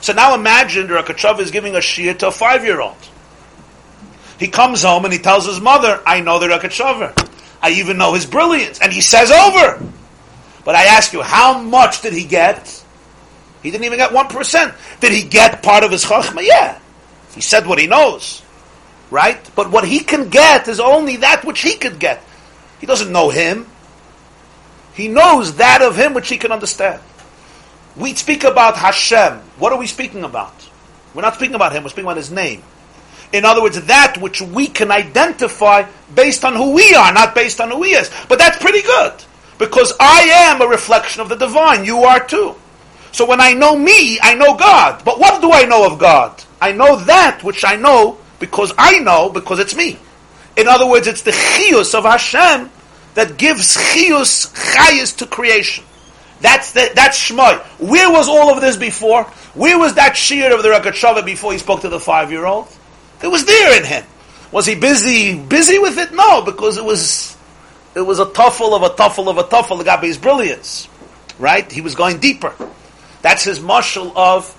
So 0.02 0.12
now 0.12 0.34
imagine 0.34 0.86
the 0.86 0.94
Rogatchover 0.94 1.40
is 1.40 1.50
giving 1.50 1.74
a 1.74 1.80
shir 1.80 2.12
to 2.14 2.28
a 2.28 2.30
five 2.30 2.64
year 2.64 2.80
old. 2.80 2.96
He 4.38 4.48
comes 4.48 4.82
home 4.82 5.04
and 5.04 5.12
he 5.12 5.18
tells 5.18 5.46
his 5.46 5.60
mother, 5.60 6.02
I 6.04 6.20
know 6.20 6.38
the 6.38 6.48
Rogatchover. 6.48 7.30
I 7.62 7.70
even 7.70 7.96
know 7.96 8.12
his 8.12 8.26
brilliance. 8.26 8.80
And 8.80 8.92
he 8.92 9.00
says 9.00 9.30
over. 9.30 9.82
But 10.64 10.74
I 10.74 10.84
ask 10.84 11.14
you, 11.14 11.22
how 11.22 11.58
much 11.58 12.02
did 12.02 12.12
he 12.12 12.24
get? 12.24 12.84
He 13.62 13.70
didn't 13.70 13.84
even 13.84 13.98
get 13.98 14.10
1%. 14.10 15.00
Did 15.00 15.12
he 15.12 15.22
get 15.22 15.62
part 15.62 15.84
of 15.84 15.90
his 15.90 16.04
chachma? 16.04 16.42
Yeah. 16.42 16.78
He 17.34 17.40
said 17.40 17.66
what 17.66 17.78
he 17.78 17.86
knows 17.86 18.42
right? 19.12 19.38
But 19.54 19.70
what 19.70 19.84
he 19.86 20.00
can 20.00 20.30
get 20.30 20.66
is 20.66 20.80
only 20.80 21.16
that 21.16 21.44
which 21.44 21.60
he 21.60 21.76
could 21.76 22.00
get. 22.00 22.24
He 22.80 22.86
doesn't 22.86 23.12
know 23.12 23.28
him. 23.28 23.66
He 24.94 25.06
knows 25.08 25.56
that 25.56 25.82
of 25.82 25.96
him 25.96 26.14
which 26.14 26.28
he 26.28 26.38
can 26.38 26.50
understand. 26.50 27.00
We 27.96 28.14
speak 28.14 28.44
about 28.44 28.76
Hashem. 28.76 29.38
What 29.58 29.72
are 29.72 29.78
we 29.78 29.86
speaking 29.86 30.24
about? 30.24 30.54
We're 31.14 31.22
not 31.22 31.34
speaking 31.34 31.54
about 31.54 31.72
him, 31.72 31.82
we're 31.82 31.90
speaking 31.90 32.06
about 32.06 32.16
his 32.16 32.30
name. 32.30 32.62
In 33.32 33.44
other 33.44 33.62
words, 33.62 33.80
that 33.86 34.18
which 34.18 34.42
we 34.42 34.66
can 34.66 34.90
identify 34.90 35.84
based 36.14 36.44
on 36.44 36.54
who 36.54 36.72
we 36.72 36.94
are, 36.94 37.12
not 37.12 37.34
based 37.34 37.60
on 37.60 37.70
who 37.70 37.82
he 37.82 37.92
is. 37.92 38.10
But 38.28 38.38
that's 38.38 38.58
pretty 38.58 38.82
good. 38.82 39.12
Because 39.58 39.92
I 39.98 40.50
am 40.50 40.60
a 40.60 40.66
reflection 40.66 41.22
of 41.22 41.28
the 41.28 41.36
divine. 41.36 41.84
You 41.84 42.04
are 42.04 42.26
too. 42.26 42.54
So 43.12 43.26
when 43.26 43.40
I 43.40 43.52
know 43.52 43.76
me, 43.76 44.18
I 44.20 44.34
know 44.34 44.56
God. 44.56 45.02
But 45.04 45.18
what 45.18 45.40
do 45.40 45.52
I 45.52 45.64
know 45.64 45.86
of 45.86 45.98
God? 45.98 46.42
I 46.60 46.72
know 46.72 46.96
that 47.04 47.42
which 47.42 47.64
I 47.64 47.76
know 47.76 48.18
because 48.38 48.72
I 48.76 48.98
know, 48.98 49.30
because 49.30 49.58
it's 49.60 49.76
me. 49.76 49.98
In 50.56 50.68
other 50.68 50.86
words, 50.86 51.06
it's 51.06 51.22
the 51.22 51.30
chiyus 51.30 51.94
of 51.94 52.04
Hashem 52.04 52.70
that 53.14 53.36
gives 53.38 53.76
chiyus 53.76 54.52
chayus 54.74 55.16
to 55.18 55.26
creation. 55.26 55.84
That's 56.42 56.72
the, 56.72 56.90
that's 56.94 57.18
Shmoy. 57.18 57.58
Where 57.78 58.10
was 58.10 58.28
all 58.28 58.52
of 58.52 58.60
this 58.60 58.76
before? 58.76 59.24
Where 59.54 59.78
was 59.78 59.94
that 59.94 60.16
shear 60.16 60.54
of 60.54 60.62
the 60.62 60.68
Rogatchover 60.68 61.24
before 61.24 61.52
he 61.52 61.58
spoke 61.58 61.80
to 61.80 61.88
the 61.88 62.00
five-year-old? 62.00 62.68
It 63.22 63.28
was 63.28 63.46
there 63.46 63.78
in 63.78 63.84
him. 63.84 64.04
Was 64.50 64.66
he 64.66 64.74
busy 64.74 65.38
busy 65.38 65.78
with 65.78 65.96
it? 65.96 66.12
No, 66.12 66.42
because 66.42 66.76
it 66.76 66.84
was 66.84 67.34
it 67.94 68.02
was 68.02 68.18
a 68.18 68.26
tuffle 68.26 68.74
of 68.76 68.82
a 68.82 68.90
tuffle 68.90 69.28
of 69.28 69.38
a 69.38 69.44
tuffle 69.44 69.78
that 69.78 69.84
got 69.84 70.02
his 70.04 70.18
brilliance. 70.18 70.88
right? 71.38 71.70
He 71.70 71.80
was 71.80 71.94
going 71.94 72.18
deeper. 72.18 72.54
That's 73.20 73.44
his 73.44 73.60
marshal 73.60 74.16
of 74.16 74.56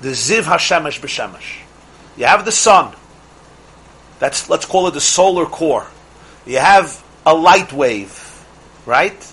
the 0.00 0.10
Ziv 0.10 0.42
Hashemesh 0.42 1.00
B'Shemesh. 1.00 1.62
You 2.16 2.26
have 2.26 2.44
the 2.44 2.52
sun. 2.52 2.94
That's, 4.18 4.48
let's 4.48 4.64
call 4.64 4.86
it 4.88 4.94
the 4.94 5.00
solar 5.00 5.46
core. 5.46 5.86
You 6.46 6.58
have 6.58 7.02
a 7.24 7.34
light 7.34 7.72
wave, 7.72 8.44
right? 8.86 9.32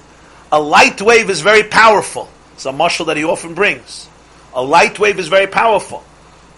A 0.53 0.61
light 0.61 1.01
wave 1.01 1.31
is 1.31 1.41
very 1.41 1.63
powerful. 1.63 2.29
It's 2.53 2.67
a 2.67 2.71
marshal 2.71 3.07
that 3.07 3.17
he 3.17 3.23
often 3.23 3.55
brings. 3.55 4.07
A 4.53 4.61
light 4.61 4.99
wave 4.99 5.17
is 5.17 5.27
very 5.27 5.47
powerful. 5.47 6.03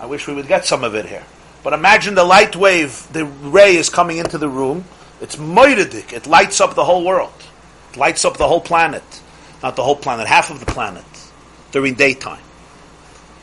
I 0.02 0.06
wish 0.06 0.28
we 0.28 0.34
would 0.34 0.50
get 0.50 0.66
some 0.66 0.84
of 0.84 0.96
it 0.96 1.06
here. 1.06 1.24
But 1.64 1.72
imagine 1.72 2.14
the 2.14 2.26
light 2.26 2.58
wave, 2.58 3.08
the 3.14 3.24
ray 3.24 3.78
is 3.78 3.90
coming 3.90 4.18
into 4.18 4.38
the 4.38 4.50
room. 4.50 4.84
It's 5.22 5.38
moiridik. 5.38 6.12
It 6.12 6.28
lights 6.28 6.60
up 6.60 6.76
the 6.76 6.84
whole 6.84 7.06
world. 7.06 7.32
It 7.92 7.98
lights 7.98 8.26
up 8.26 8.36
the 8.36 8.46
whole 8.50 8.60
planet. 8.60 9.22
Not 9.64 9.78
the 9.78 9.84
whole 9.84 9.96
planet, 9.96 10.28
half 10.28 10.52
of 10.52 10.60
the 10.60 10.66
planet 10.66 11.06
during 11.72 11.94
daytime. 11.94 12.44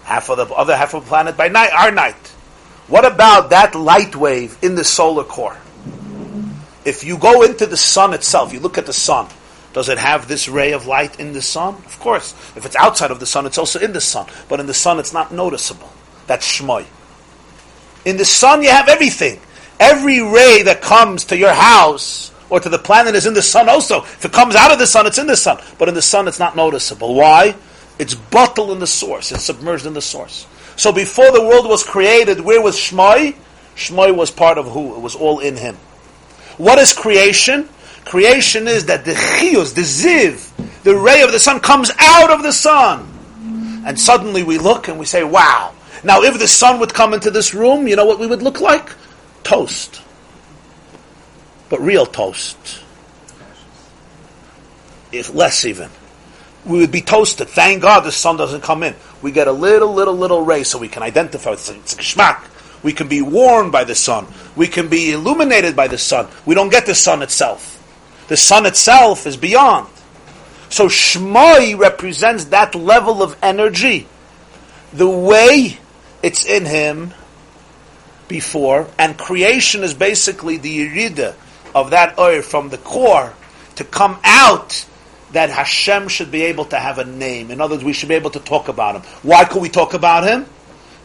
Half 0.05 0.29
of 0.29 0.37
the 0.37 0.55
other 0.55 0.77
half 0.77 0.93
of 0.93 1.05
the 1.05 1.09
planet 1.09 1.35
by 1.35 1.49
night, 1.49 1.71
our 1.73 1.91
night. 1.91 2.29
What 2.89 3.07
about 3.07 3.49
that 3.51 3.75
light 3.75 4.15
wave 4.15 4.59
in 4.61 4.75
the 4.75 4.85
solar 4.85 5.25
core? 5.25 5.57
If 6.85 7.05
you 7.05 7.17
go 7.17 7.41
into 7.41 7.65
the 7.65 7.79
sun 7.79 8.13
itself, 8.13 8.53
you 8.53 8.61
look 8.61 8.77
at 8.77 8.85
the 8.85 8.93
sun, 8.93 9.29
does 9.73 9.89
it 9.89 9.99
have 9.99 10.29
this 10.29 10.49
ray 10.49 10.73
of 10.73 10.87
light 10.87 11.19
in 11.19 11.33
the 11.33 11.43
sun? 11.43 11.75
Of 11.75 11.99
course. 11.99 12.33
If 12.57 12.67
it's 12.67 12.77
outside 12.77 13.11
of 13.11 13.21
the 13.21 13.27
sun, 13.27 13.47
it's 13.47 13.59
also 13.59 13.79
in 13.79 13.93
the 13.93 14.01
sun. 14.01 14.27
But 14.49 14.61
in 14.61 14.67
the 14.67 14.75
sun, 14.75 14.99
it's 14.99 15.13
not 15.13 15.33
noticeable. 15.33 15.91
That's 16.27 16.47
shmoy. 16.47 16.87
In 18.05 18.17
the 18.17 18.25
sun, 18.25 18.63
you 18.63 18.71
have 18.71 18.89
everything. 18.89 19.41
Every 19.81 20.21
ray 20.21 20.63
that 20.65 20.83
comes 20.83 21.25
to 21.27 21.37
your 21.37 21.53
house 21.53 22.33
or 22.51 22.61
to 22.61 22.69
the 22.69 22.79
planet 22.79 23.15
is 23.15 23.27
in 23.27 23.35
the 23.35 23.43
sun 23.43 23.69
also. 23.69 24.03
If 24.03 24.25
it 24.27 24.33
comes 24.33 24.55
out 24.55 24.73
of 24.73 24.79
the 24.79 24.87
sun, 24.87 25.07
it's 25.07 25.19
in 25.19 25.27
the 25.27 25.37
sun. 25.37 25.59
But 25.79 25.89
in 25.89 25.95
the 25.95 26.03
sun, 26.03 26.29
it's 26.29 26.39
not 26.39 26.55
noticeable. 26.55 27.15
Why? 27.15 27.57
It's 27.99 28.15
bottled 28.15 28.71
in 28.71 28.79
the 28.79 28.87
source. 28.87 29.33
It's 29.33 29.45
submerged 29.45 29.87
in 29.87 29.95
the 29.95 30.03
source. 30.03 30.47
So 30.77 30.93
before 30.93 31.31
the 31.33 31.43
world 31.43 31.67
was 31.67 31.83
created, 31.83 32.41
where 32.41 32.61
was 32.61 32.77
Shmoi? 32.77 33.37
Shmoi 33.77 34.15
was 34.15 34.31
part 34.31 34.59
of 34.59 34.67
who? 34.67 34.95
It 34.95 35.01
was 35.01 35.15
all 35.15 35.41
in 35.41 35.57
him. 35.57 35.77
What 36.59 36.79
is 36.79 36.93
creation? 36.93 37.69
Creation 38.05 38.69
is 38.69 38.87
that 38.87 39.05
the 39.05 39.15
chios, 39.15 39.75
the 39.75 39.83
ziv, 39.83 40.51
the 40.83 40.95
ray 40.95 41.23
of 41.23 41.33
the 41.33 41.39
sun 41.39 41.61
comes 41.61 41.91
out 41.99 42.31
of 42.31 42.43
the 42.43 42.53
sun. 42.53 43.09
And 43.87 43.99
suddenly 43.99 44.43
we 44.43 44.59
look 44.59 44.89
and 44.89 44.99
we 44.99 45.07
say, 45.07 45.25
wow. 45.25 45.75
Now 46.05 46.23
if 46.23 46.39
the 46.39 46.49
sun 46.49 46.81
would 46.81 46.93
come 46.93 47.15
into 47.15 47.31
this 47.31 47.55
room, 47.55 47.87
you 47.87 47.97
know 47.97 48.05
what 48.05 48.19
we 48.19 48.27
would 48.27 48.43
look 48.43 48.61
like? 48.61 48.91
Toast. 49.45 50.03
But 51.69 51.81
real 51.81 52.07
toast. 52.07 52.57
If 55.11 55.35
less 55.35 55.65
even. 55.65 55.89
We 56.65 56.79
would 56.79 56.93
be 56.93 57.01
toasted. 57.01 57.49
Thank 57.49 57.83
God 57.83 58.01
the 58.01 58.13
sun 58.13 58.37
doesn't 58.37 58.63
come 58.63 58.83
in. 58.83 58.95
We 59.21 59.33
get 59.33 59.49
a 59.49 59.53
little, 59.53 59.93
little, 59.93 60.15
little 60.15 60.43
ray 60.43 60.63
so 60.63 60.79
we 60.79 60.89
can 60.89 61.03
identify. 61.03 61.53
It's, 61.53 61.71
it's 61.71 61.97
a. 61.97 62.49
We 62.83 62.93
can 62.93 63.09
be 63.09 63.23
warmed 63.23 63.73
by 63.73 63.85
the 63.85 63.95
sun. 63.95 64.27
We 64.57 64.69
can 64.69 64.89
be 64.89 65.13
illuminated 65.13 65.75
by 65.77 65.89
the 65.89 65.99
sun. 65.99 66.29
We 66.47 66.55
don't 66.55 66.71
get 66.71 66.87
the 66.87 66.95
sun 66.95 67.23
itself. 67.23 67.82
The 68.29 68.37
sun 68.37 68.67
itself 68.67 69.27
is 69.27 69.37
beyond. 69.37 69.89
So 70.69 70.87
Shmoi 70.87 71.79
represents 71.79 72.47
that 72.47 72.75
level 72.75 73.23
of 73.23 73.37
energy. 73.43 74.07
The 74.93 75.09
way 75.09 75.79
it's 76.23 76.47
in 76.47 76.65
him 76.65 77.13
before, 78.29 78.89
and 78.99 79.19
creation 79.19 79.83
is 79.83 79.93
basically 79.93 80.57
the 80.57 80.89
yerida 80.89 81.35
of 81.75 81.91
that 81.91 82.19
oil 82.19 82.43
from 82.43 82.71
the 82.71 82.79
core 82.79 83.35
to 83.77 83.85
come 83.85 84.19
out 84.25 84.87
that 85.33 85.51
Hashem 85.51 86.09
should 86.09 86.31
be 86.31 86.43
able 86.43 86.67
to 86.67 86.79
have 86.79 86.99
a 86.99 87.05
name. 87.05 87.51
In 87.51 87.61
other 87.61 87.75
words, 87.75 87.85
we 87.85 87.93
should 87.93 88.09
be 88.09 88.15
able 88.15 88.31
to 88.31 88.41
talk 88.41 88.69
about 88.69 88.97
him. 88.97 89.03
Why 89.23 89.45
could 89.45 89.63
we 89.63 89.69
talk 89.69 89.95
about 89.95 90.25
him? 90.25 90.47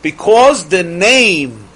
Because 0.01 0.67
the 0.67 0.83
name 0.83 1.66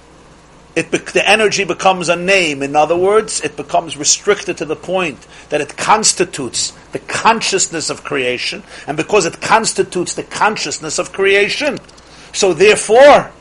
it 0.76 0.92
the 0.92 1.28
energy 1.28 1.64
becomes 1.64 2.10
a 2.10 2.16
name. 2.16 2.64
In 2.64 2.76
other 2.76 2.96
words, 2.96 3.42
it 3.42 3.58
becomes 3.58 3.98
restricted 3.98 4.58
to 4.58 4.66
the 4.66 4.76
point 4.76 5.28
that 5.50 5.62
it 5.62 5.76
constitutes 5.76 6.72
the 6.92 7.00
consciousness 7.00 7.90
of 7.90 8.04
creation, 8.04 8.64
and 8.88 8.98
because 8.98 9.26
it 9.26 9.42
constitutes 9.42 10.14
the 10.16 10.24
consciousness 10.24 11.00
of 11.00 11.12
creation, 11.12 11.78
so 12.34 12.54
therefore, 12.54 13.32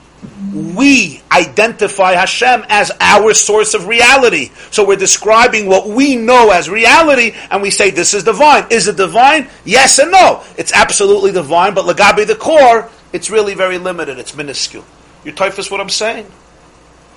we 0.53 1.22
identify 1.33 2.12
Hashem 2.12 2.64
as 2.68 2.93
our 3.01 3.33
source 3.33 3.72
of 3.72 3.87
reality. 3.87 4.51
So 4.70 4.87
we're 4.87 4.97
describing 4.97 5.66
what 5.66 5.89
we 5.89 6.16
know 6.16 6.51
as 6.51 6.68
reality, 6.68 7.35
and 7.51 7.62
we 7.62 7.70
say 7.70 7.91
this 7.91 8.12
is 8.12 8.24
divine. 8.24 8.66
Is 8.70 8.89
it 8.89 8.97
divine? 8.97 9.49
Yes 9.64 9.99
and 9.99 10.11
no. 10.11 10.43
It's 10.59 10.72
absolutely 10.72 11.33
divine, 11.33 11.74
but 11.74 11.87
Lagabi 11.87 12.26
the 12.26 12.35
core, 12.35 12.91
it's 13.12 13.31
really 13.31 13.55
very 13.55 13.78
limited. 13.78 14.18
It's 14.18 14.35
minuscule. 14.35 14.85
You 15.24 15.33
typhus 15.33 15.70
what 15.70 15.81
I'm 15.81 15.89
saying? 15.89 16.26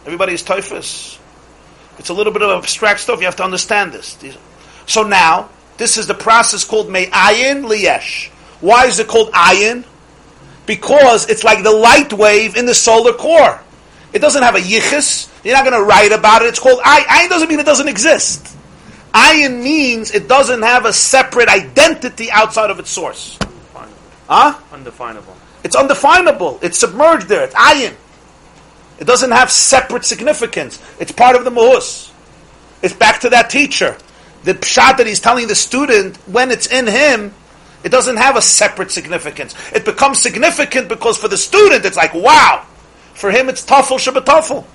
Everybody's 0.06 0.44
typhus. 0.44 1.20
It's 1.98 2.10
a 2.10 2.14
little 2.14 2.34
bit 2.34 2.42
of 2.42 2.64
abstract 2.64 3.00
stuff. 3.00 3.20
You 3.20 3.26
have 3.26 3.36
to 3.38 3.44
understand 3.44 3.94
this. 3.94 4.18
So 4.86 5.04
now, 5.04 5.50
this 5.78 5.98
is 5.98 6.08
the 6.08 6.14
process 6.14 6.66
called 6.66 6.90
Me'ayin 6.90 7.66
Liyesh. 7.66 8.30
Why 8.62 8.86
is 8.86 9.00
it 9.00 9.08
called 9.08 9.32
ayin? 9.32 9.84
Because 10.66 11.30
it's 11.30 11.44
like 11.44 11.64
the 11.64 11.72
light 11.72 12.14
wave 12.14 12.56
in 12.56 12.66
the 12.66 12.74
solar 12.74 13.14
core. 13.14 13.60
It 14.14 14.20
doesn't 14.20 14.44
have 14.44 14.56
a 14.56 14.60
yichus. 14.60 15.30
You're 15.44 15.56
not 15.56 15.66
going 15.66 15.78
to 15.78 15.86
write 15.86 16.12
about 16.12 16.42
it. 16.42 16.48
It's 16.48 16.60
called 16.60 16.80
ayin. 16.82 17.04
Ayin 17.04 17.30
doesn't 17.30 17.50
mean 17.50 17.60
it 17.60 17.66
doesn't 17.66 17.88
exist. 17.88 18.56
Ayin 19.14 19.62
means 19.62 20.12
it 20.12 20.28
doesn't 20.28 20.62
have 20.62 20.86
a 20.86 20.94
separate 20.94 21.50
identity 21.50 22.32
outside 22.32 22.72
of 22.72 22.80
its 22.80 22.90
source. 22.90 23.38
Undefinable. 23.42 23.98
Huh? 24.28 24.60
Undefinable. 24.72 25.38
It's 25.64 25.76
undefinable. 25.76 26.60
It's 26.62 26.80
submerged 26.80 27.28
there. 27.28 27.44
It's 27.44 27.56
ayin. 27.56 27.96
It 29.00 29.06
doesn't 29.06 29.32
have 29.32 29.52
separate 29.52 30.06
significance. 30.06 30.82
It's 31.00 31.12
part 31.12 31.36
of 31.36 31.46
the 31.46 31.52
muhus. 31.52 32.12
It's 32.82 32.94
back 32.94 33.22
to 33.22 33.30
that 33.30 33.50
teacher. 33.50 33.98
The 34.44 34.54
pshat 34.54 34.98
that 34.98 35.08
he's 35.08 35.20
telling 35.20 35.48
the 35.48 35.56
student, 35.56 36.18
when 36.28 36.52
it's 36.52 36.68
in 36.68 36.86
him, 36.86 37.34
it 37.84 37.90
doesn't 37.90 38.18
have 38.18 38.36
a 38.36 38.42
separate 38.42 38.92
significance. 38.92 39.56
It 39.74 39.86
becomes 39.86 40.22
significant 40.22 40.90
because 40.90 41.18
for 41.18 41.28
the 41.28 41.38
student, 41.38 41.86
it's 41.86 41.98
like, 41.98 42.14
wow. 42.14 42.66
For 43.14 43.32
him, 43.32 43.50
it's 43.50 43.66
tafel 43.66 43.98
shabbatafel. 43.98 44.66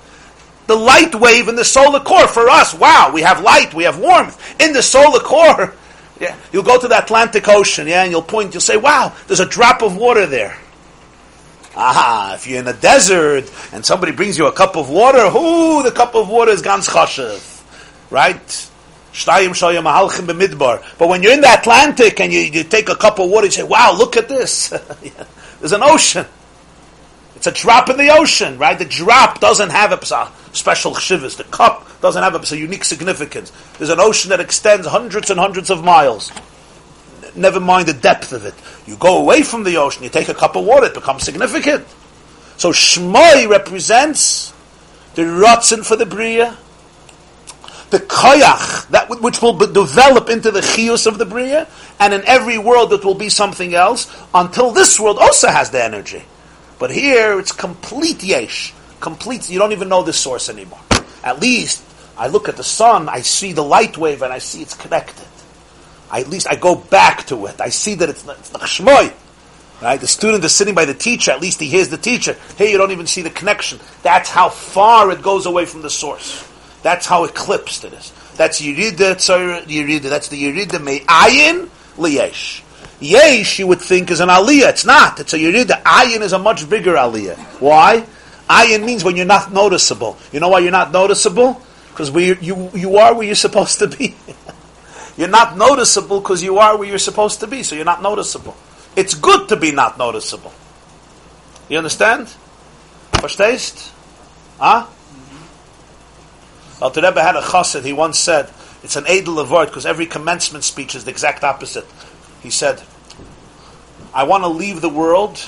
The 0.67 0.75
light 0.75 1.15
wave 1.15 1.47
in 1.47 1.55
the 1.55 1.65
solar 1.65 1.99
core. 1.99 2.27
For 2.27 2.49
us, 2.49 2.73
wow, 2.75 3.11
we 3.13 3.21
have 3.21 3.41
light, 3.41 3.73
we 3.73 3.85
have 3.85 3.97
warmth. 3.97 4.61
In 4.61 4.73
the 4.73 4.83
solar 4.83 5.19
core, 5.19 5.73
yeah, 6.19 6.35
you'll 6.51 6.63
go 6.63 6.79
to 6.79 6.87
the 6.87 7.01
Atlantic 7.01 7.47
Ocean, 7.47 7.87
yeah, 7.87 8.03
and 8.03 8.11
you'll 8.11 8.21
point, 8.21 8.53
you'll 8.53 8.61
say, 8.61 8.77
wow, 8.77 9.15
there's 9.27 9.39
a 9.39 9.47
drop 9.47 9.81
of 9.81 9.97
water 9.97 10.27
there. 10.27 10.57
Ah, 11.81 12.35
if 12.35 12.45
you're 12.45 12.59
in 12.59 12.67
a 12.67 12.73
desert 12.73 13.49
and 13.71 13.85
somebody 13.85 14.11
brings 14.11 14.37
you 14.37 14.47
a 14.47 14.51
cup 14.51 14.75
of 14.75 14.89
water, 14.89 15.31
whoo, 15.31 15.81
the 15.81 15.91
cup 15.91 16.13
of 16.13 16.27
water 16.27 16.51
is 16.51 16.61
ganz 16.61 16.89
chashev, 16.89 17.63
right? 18.11 18.69
But 19.15 21.07
when 21.07 21.23
you're 21.23 21.31
in 21.31 21.39
the 21.39 21.57
Atlantic 21.57 22.19
and 22.19 22.33
you, 22.33 22.39
you 22.41 22.65
take 22.65 22.89
a 22.89 22.97
cup 22.97 23.19
of 23.19 23.29
water, 23.29 23.45
you 23.45 23.51
say, 23.51 23.63
wow, 23.63 23.95
look 23.97 24.17
at 24.17 24.27
this. 24.27 24.69
There's 25.59 25.71
an 25.71 25.83
ocean. 25.83 26.25
It's 27.37 27.47
a 27.47 27.51
drop 27.53 27.89
in 27.89 27.95
the 27.95 28.09
ocean, 28.09 28.57
right? 28.57 28.77
The 28.77 28.83
drop 28.83 29.39
doesn't 29.39 29.69
have 29.69 29.93
a 29.93 30.05
special 30.53 30.91
chshivas. 30.91 31.37
The 31.37 31.45
cup 31.45 31.87
doesn't 32.01 32.21
have 32.21 32.51
a 32.51 32.57
unique 32.57 32.83
significance. 32.83 33.53
There's 33.77 33.89
an 33.89 34.01
ocean 34.01 34.31
that 34.31 34.41
extends 34.41 34.85
hundreds 34.85 35.29
and 35.29 35.39
hundreds 35.39 35.69
of 35.69 35.81
miles 35.81 36.29
never 37.35 37.59
mind 37.59 37.87
the 37.87 37.93
depth 37.93 38.31
of 38.33 38.45
it. 38.45 38.53
You 38.85 38.95
go 38.97 39.19
away 39.19 39.43
from 39.43 39.63
the 39.63 39.77
ocean, 39.77 40.03
you 40.03 40.09
take 40.09 40.29
a 40.29 40.33
cup 40.33 40.55
of 40.55 40.65
water, 40.65 40.87
it 40.87 40.93
becomes 40.93 41.23
significant. 41.23 41.87
So 42.57 42.71
Shmoi 42.71 43.49
represents 43.49 44.53
the 45.15 45.23
Ratzin 45.23 45.85
for 45.85 45.95
the 45.95 46.05
Bria, 46.05 46.57
the 47.89 47.99
Koyach, 47.99 48.87
that 48.89 49.09
which 49.09 49.41
will 49.41 49.57
develop 49.57 50.29
into 50.29 50.51
the 50.51 50.61
Chios 50.61 51.07
of 51.07 51.17
the 51.17 51.25
Bria, 51.25 51.67
and 51.99 52.13
in 52.13 52.21
every 52.25 52.57
world 52.57 52.93
it 52.93 53.03
will 53.03 53.15
be 53.15 53.29
something 53.29 53.73
else, 53.73 54.13
until 54.33 54.71
this 54.71 54.99
world 54.99 55.17
also 55.17 55.47
has 55.47 55.71
the 55.71 55.83
energy. 55.83 56.23
But 56.77 56.91
here 56.91 57.39
it's 57.39 57.51
complete 57.51 58.23
Yesh. 58.23 58.73
Complete, 58.99 59.49
you 59.49 59.57
don't 59.57 59.71
even 59.71 59.89
know 59.89 60.03
the 60.03 60.13
source 60.13 60.49
anymore. 60.49 60.79
At 61.23 61.39
least, 61.39 61.83
I 62.17 62.27
look 62.27 62.49
at 62.49 62.57
the 62.57 62.63
sun, 62.63 63.07
I 63.07 63.21
see 63.21 63.53
the 63.53 63.63
light 63.63 63.97
wave, 63.97 64.21
and 64.21 64.31
I 64.31 64.39
see 64.39 64.61
it's 64.61 64.73
connected. 64.73 65.25
I, 66.11 66.21
at 66.21 66.29
least 66.29 66.47
I 66.49 66.55
go 66.55 66.75
back 66.75 67.25
to 67.27 67.45
it. 67.47 67.61
I 67.61 67.69
see 67.69 67.95
that 67.95 68.09
it's, 68.09 68.27
it's 68.27 68.51
Shmoy. 68.51 69.13
Right? 69.81 69.99
The 69.99 70.07
student 70.07 70.43
is 70.43 70.53
sitting 70.53 70.75
by 70.75 70.85
the 70.85 70.93
teacher, 70.93 71.31
at 71.31 71.41
least 71.41 71.59
he 71.59 71.67
hears 71.67 71.87
the 71.87 71.97
teacher. 71.97 72.35
Hey, 72.57 72.71
you 72.71 72.77
don't 72.77 72.91
even 72.91 73.07
see 73.07 73.21
the 73.21 73.29
connection. 73.29 73.79
That's 74.03 74.29
how 74.29 74.49
far 74.49 75.09
it 75.11 75.21
goes 75.21 75.45
away 75.45 75.65
from 75.65 75.81
the 75.81 75.89
source. 75.89 76.45
That's 76.83 77.05
how 77.05 77.23
eclipsed 77.23 77.85
it 77.85 77.93
is. 77.93 78.11
That's 78.35 78.61
Yerida 78.61 79.15
Tzor 79.15 79.63
Yerida. 79.63 80.09
That's 80.09 80.27
the 80.27 80.41
Yerida 80.41 80.83
Me'ayin 80.83 81.69
Liyesh. 81.97 82.63
Yesh, 83.01 83.59
you 83.59 83.67
would 83.67 83.79
think, 83.79 84.11
is 84.11 84.19
an 84.19 84.27
Aliyah. 84.29 84.69
It's 84.69 84.85
not. 84.85 85.19
It's 85.19 85.33
a 85.33 85.37
Yerida. 85.37 85.81
Ayin 85.83 86.21
is 86.21 86.33
a 86.33 86.39
much 86.39 86.69
bigger 86.69 86.95
Aliyah. 86.95 87.37
Why? 87.61 88.05
Ayin 88.49 88.83
means 88.83 89.03
when 89.03 89.15
you're 89.15 89.25
not 89.25 89.53
noticeable. 89.53 90.17
You 90.33 90.39
know 90.39 90.49
why 90.49 90.59
you're 90.59 90.71
not 90.71 90.91
noticeable? 90.91 91.61
Because 91.91 92.13
you, 92.13 92.69
you 92.73 92.97
are 92.97 93.13
where 93.13 93.25
you're 93.25 93.35
supposed 93.35 93.79
to 93.79 93.87
be. 93.87 94.15
You're 95.19 95.27
not 95.27 95.57
noticeable 95.57 96.21
because 96.21 96.41
you 96.41 96.59
are 96.59 96.77
where 96.77 96.87
you're 96.87 96.97
supposed 96.97 97.41
to 97.41 97.47
be, 97.47 97.61
so 97.61 97.75
you're 97.75 97.83
not 97.83 98.01
noticeable. 98.01 98.55
It's 98.95 99.15
good 99.15 99.49
to 99.49 99.57
be 99.57 99.73
not 99.73 99.97
noticeable. 99.97 100.53
You 101.67 101.77
understand? 101.77 102.33
Verstehst? 103.11 103.91
Huh? 104.59 104.85
Mm-hmm. 104.85 106.79
Well, 106.79 106.89
the 106.91 107.01
Rebbe 107.01 107.21
had 107.21 107.35
a 107.35 107.41
chassid. 107.41 107.83
He 107.83 107.91
once 107.91 108.17
said, 108.17 108.49
it's 108.81 108.95
an 108.95 109.07
edel 109.07 109.39
of 109.39 109.49
because 109.67 109.85
every 109.85 110.05
commencement 110.05 110.63
speech 110.63 110.95
is 110.95 111.03
the 111.03 111.11
exact 111.11 111.43
opposite. 111.43 111.85
He 112.41 112.49
said, 112.49 112.81
I 114.13 114.23
want 114.23 114.45
to 114.45 114.47
leave 114.47 114.79
the 114.79 114.87
world 114.87 115.45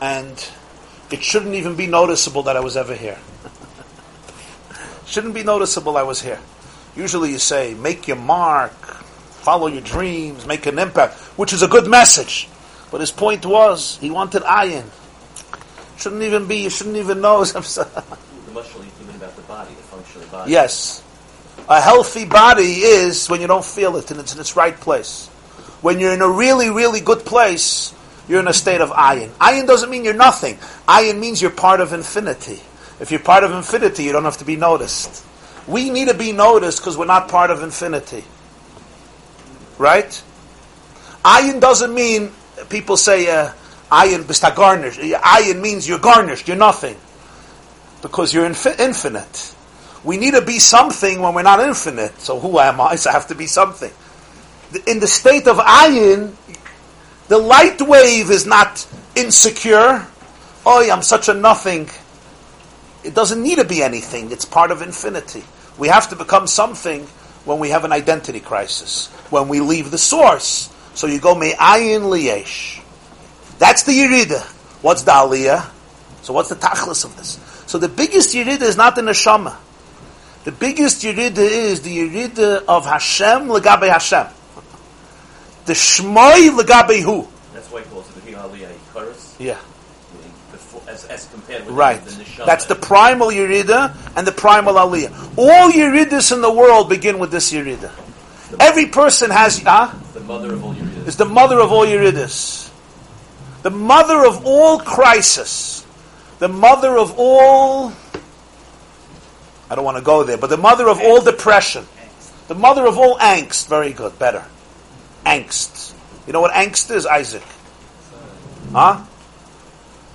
and 0.00 0.50
it 1.10 1.22
shouldn't 1.22 1.56
even 1.56 1.76
be 1.76 1.86
noticeable 1.86 2.44
that 2.44 2.56
I 2.56 2.60
was 2.60 2.74
ever 2.74 2.94
here. 2.94 3.18
shouldn't 5.04 5.34
be 5.34 5.42
noticeable 5.42 5.98
I 5.98 6.04
was 6.04 6.22
here. 6.22 6.40
Usually 6.98 7.30
you 7.30 7.38
say, 7.38 7.74
make 7.74 8.08
your 8.08 8.16
mark, 8.16 8.72
follow 8.72 9.68
your 9.68 9.82
dreams, 9.82 10.44
make 10.46 10.66
an 10.66 10.80
impact, 10.80 11.14
which 11.38 11.52
is 11.52 11.62
a 11.62 11.68
good 11.68 11.86
message. 11.86 12.48
But 12.90 13.00
his 13.00 13.12
point 13.12 13.46
was, 13.46 13.98
he 13.98 14.10
wanted 14.10 14.42
ayin. 14.42 14.84
Shouldn't 15.96 16.22
even 16.22 16.48
be, 16.48 16.64
you 16.64 16.70
shouldn't 16.70 16.96
even 16.96 17.20
know. 17.20 17.44
the 17.44 17.54
muscle 18.52 18.82
you 18.82 18.90
about 19.14 19.36
the 19.36 19.42
body, 19.42 19.70
the 19.74 19.82
functional 19.82 20.26
body. 20.26 20.50
Yes. 20.50 21.04
A 21.68 21.80
healthy 21.80 22.24
body 22.24 22.80
is 22.80 23.28
when 23.28 23.40
you 23.40 23.46
don't 23.46 23.64
feel 23.64 23.96
it 23.96 24.10
and 24.10 24.18
it's 24.18 24.34
in 24.34 24.40
its 24.40 24.56
right 24.56 24.74
place. 24.74 25.28
When 25.82 26.00
you're 26.00 26.12
in 26.12 26.20
a 26.20 26.28
really, 26.28 26.68
really 26.68 27.00
good 27.00 27.24
place, 27.24 27.94
you're 28.26 28.40
in 28.40 28.48
a 28.48 28.52
state 28.52 28.80
of 28.80 28.90
ayin. 28.90 29.28
Ayin 29.38 29.68
doesn't 29.68 29.88
mean 29.88 30.04
you're 30.04 30.14
nothing. 30.14 30.56
Ayin 30.88 31.20
means 31.20 31.40
you're 31.40 31.52
part 31.52 31.80
of 31.80 31.92
infinity. 31.92 32.60
If 32.98 33.12
you're 33.12 33.20
part 33.20 33.44
of 33.44 33.52
infinity, 33.52 34.02
you 34.02 34.10
don't 34.10 34.24
have 34.24 34.38
to 34.38 34.44
be 34.44 34.56
noticed. 34.56 35.26
We 35.68 35.90
need 35.90 36.08
to 36.08 36.14
be 36.14 36.32
noticed 36.32 36.80
because 36.80 36.96
we're 36.96 37.04
not 37.04 37.28
part 37.28 37.50
of 37.50 37.62
infinity. 37.62 38.24
Right? 39.76 40.22
Ayin 41.24 41.60
doesn't 41.60 41.94
mean, 41.94 42.32
people 42.70 42.96
say, 42.96 43.30
uh, 43.30 43.52
ayin 43.92 44.22
bista 44.22 44.54
garnished. 44.54 44.98
Ayin 44.98 45.60
means 45.60 45.86
you're 45.86 45.98
garnished, 45.98 46.48
you're 46.48 46.56
nothing. 46.56 46.96
Because 48.00 48.32
you're 48.32 48.48
infi- 48.48 48.78
infinite. 48.80 49.54
We 50.04 50.16
need 50.16 50.34
to 50.34 50.42
be 50.42 50.58
something 50.58 51.20
when 51.20 51.34
we're 51.34 51.42
not 51.42 51.60
infinite. 51.60 52.18
So 52.20 52.40
who 52.40 52.58
am 52.58 52.80
I? 52.80 52.94
So 52.96 53.10
I 53.10 53.12
have 53.12 53.26
to 53.28 53.34
be 53.34 53.46
something. 53.46 53.90
In 54.86 55.00
the 55.00 55.06
state 55.06 55.46
of 55.46 55.58
ayin, 55.58 56.34
the 57.28 57.38
light 57.38 57.82
wave 57.82 58.30
is 58.30 58.46
not 58.46 58.86
insecure. 59.14 60.06
Oh, 60.64 60.90
I'm 60.90 61.02
such 61.02 61.28
a 61.28 61.34
nothing. 61.34 61.90
It 63.04 63.14
doesn't 63.14 63.42
need 63.42 63.56
to 63.56 63.64
be 63.64 63.82
anything. 63.82 64.32
It's 64.32 64.44
part 64.46 64.70
of 64.70 64.80
infinity. 64.80 65.44
We 65.78 65.88
have 65.88 66.10
to 66.10 66.16
become 66.16 66.46
something 66.46 67.06
when 67.44 67.58
we 67.60 67.70
have 67.70 67.84
an 67.84 67.92
identity 67.92 68.40
crisis, 68.40 69.06
when 69.30 69.48
we 69.48 69.60
leave 69.60 69.90
the 69.90 69.98
source. 69.98 70.74
So 70.94 71.06
you 71.06 71.20
go 71.20 71.34
me'ayin 71.34 72.02
liyesh. 72.02 72.82
That's 73.58 73.84
the 73.84 73.92
yirida. 73.92 74.42
What's 74.82 75.02
the 75.02 75.12
aliyah? 75.12 75.70
So 76.22 76.32
what's 76.32 76.48
the 76.48 76.56
tachlis 76.56 77.04
of 77.04 77.16
this? 77.16 77.38
So 77.66 77.78
the 77.78 77.88
biggest 77.88 78.34
yirida 78.34 78.62
is 78.62 78.76
not 78.76 78.96
the 78.96 79.02
neshama. 79.02 79.56
The 80.44 80.52
biggest 80.52 81.02
yirida 81.02 81.38
is 81.38 81.82
the 81.82 81.96
yirida 81.96 82.64
of 82.66 82.84
Hashem 82.84 83.48
legabe 83.48 83.88
Hashem. 83.88 84.26
The 85.66 85.72
shmoy 85.72 86.50
legabe 86.58 87.02
who. 87.02 87.28
That's 87.52 87.70
why 87.70 87.82
he 87.82 87.90
calls 87.90 88.08
it 88.16 88.24
the 88.24 88.32
aliyah 88.32 88.72
chorus. 88.92 89.36
Yeah. 89.38 89.58
As, 90.98 91.04
as 91.04 91.26
compared 91.26 91.66
with 91.66 91.74
right. 91.74 92.04
the, 92.04 92.10
the 92.10 92.44
That's 92.44 92.66
the 92.66 92.74
primal 92.74 93.28
yirida 93.28 93.94
and 94.16 94.26
the 94.26 94.32
primal 94.32 94.74
aliyah. 94.74 95.38
All 95.38 95.70
yiridas 95.70 96.32
in 96.32 96.40
the 96.40 96.52
world 96.52 96.88
begin 96.88 97.18
with 97.18 97.30
this 97.30 97.52
yirida. 97.52 97.90
Every 98.58 98.86
person 98.86 99.30
has 99.30 99.58
huh? 99.58 99.94
the 100.14 100.20
mother 100.20 100.54
of 100.54 100.64
all 100.64 100.74
yiridas. 100.74 101.06
Is 101.06 101.16
the 101.16 101.24
mother 101.24 101.60
of 101.60 101.70
all 101.70 101.86
yiridas. 101.86 102.72
The 103.62 103.70
mother 103.70 104.24
of 104.24 104.44
all 104.44 104.78
crisis. 104.80 105.86
The 106.38 106.48
mother 106.48 106.98
of 106.98 107.14
all 107.18 107.92
I 109.70 109.74
don't 109.74 109.84
want 109.84 109.98
to 109.98 110.02
go 110.02 110.24
there, 110.24 110.38
but 110.38 110.50
the 110.50 110.56
mother 110.56 110.88
of 110.88 110.98
all 111.00 111.20
depression. 111.20 111.86
The 112.48 112.54
mother 112.54 112.86
of 112.86 112.98
all 112.98 113.18
angst. 113.18 113.68
Very 113.68 113.92
good, 113.92 114.18
better. 114.18 114.44
Angst. 115.26 115.92
You 116.26 116.32
know 116.32 116.40
what 116.40 116.52
angst 116.52 116.90
is, 116.90 117.06
Isaac? 117.06 117.42
Huh? 118.72 119.04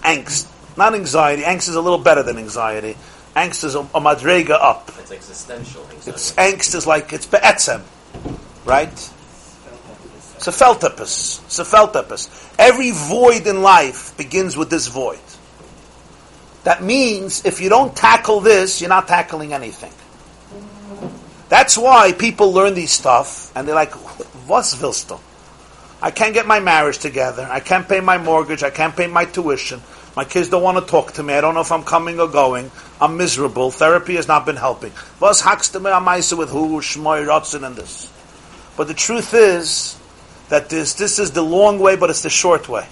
Angst. 0.02 0.48
Not 0.76 0.96
anxiety. 0.96 1.44
Angst 1.44 1.70
is 1.70 1.76
a 1.76 1.82
little 1.82 2.00
better 2.00 2.24
than 2.24 2.38
anxiety. 2.38 2.98
Angst 3.36 3.64
is 3.64 3.76
a, 3.76 3.80
a 3.80 4.02
madrega 4.02 4.52
up. 4.52 4.90
It's 5.00 5.12
existential 5.12 5.84
anxiety. 5.84 6.12
It's 6.12 6.32
angst 6.34 6.76
is 6.76 6.88
like 6.88 7.14
it's 7.14 7.26
be'etzem, 7.26 7.82
right? 8.66 9.12
It's 10.36 10.48
a 10.48 10.52
feltepus. 10.52 11.42
It's 11.46 11.60
a 11.60 11.66
feltepus. 11.66 12.52
Every 12.60 12.92
void 12.92 13.48
in 13.48 13.62
life 13.62 14.16
begins 14.18 14.58
with 14.58 14.70
this 14.70 14.88
void. 14.88 15.20
That 16.64 16.84
means 16.84 17.46
if 17.46 17.62
you 17.62 17.70
don't 17.70 17.96
tackle 17.96 18.40
this, 18.40 18.82
you're 18.82 18.90
not 18.90 19.08
tackling 19.08 19.54
anything. 19.54 19.92
That's 21.50 21.78
why 21.78 22.14
people 22.14 22.52
learn 22.52 22.74
these 22.74 22.92
stuff 22.92 23.56
and 23.56 23.68
they're 23.68 23.76
like, 23.76 23.94
what's 24.48 24.76
Vilstel? 24.76 25.20
I 26.02 26.12
can't 26.12 26.34
get 26.34 26.46
my 26.46 26.60
marriage 26.60 26.98
together. 26.98 27.48
I 27.50 27.60
can't 27.60 27.88
pay 27.88 28.02
my 28.02 28.18
mortgage. 28.18 28.64
I 28.64 28.70
can't 28.70 28.96
pay 28.96 29.08
my 29.08 29.26
tuition. 29.26 29.82
My 30.16 30.26
kids 30.26 30.50
don't 30.50 30.62
want 30.62 30.78
to 30.78 30.86
talk 30.86 31.14
to 31.14 31.24
me. 31.24 31.34
I 31.34 31.42
don't 31.42 31.56
know 31.56 31.62
if 31.62 31.72
I'm 31.72 31.84
coming 31.84 32.20
or 32.20 32.28
going. 32.28 32.70
I'm 33.02 33.18
miserable. 33.18 33.72
Therapy 33.72 34.16
has 34.16 34.28
not 34.28 34.46
been 34.46 34.56
helping. 34.56 34.92
Was 35.20 35.42
hakst 35.42 35.74
me 35.74 36.38
with 36.38 36.50
who, 36.50 36.80
shmoy, 36.82 37.26
rotzen, 37.26 37.66
and 37.66 37.76
this. 37.76 38.12
But 38.78 38.88
the 38.88 38.94
truth 38.94 39.34
is 39.34 39.98
that 40.50 40.70
this, 40.70 40.94
this 40.94 41.18
is 41.18 41.32
the 41.32 41.42
long 41.42 41.80
way, 41.80 41.96
but 41.96 42.12
it's 42.12 42.22
the 42.22 42.30
short 42.30 42.70
way. 42.70 42.88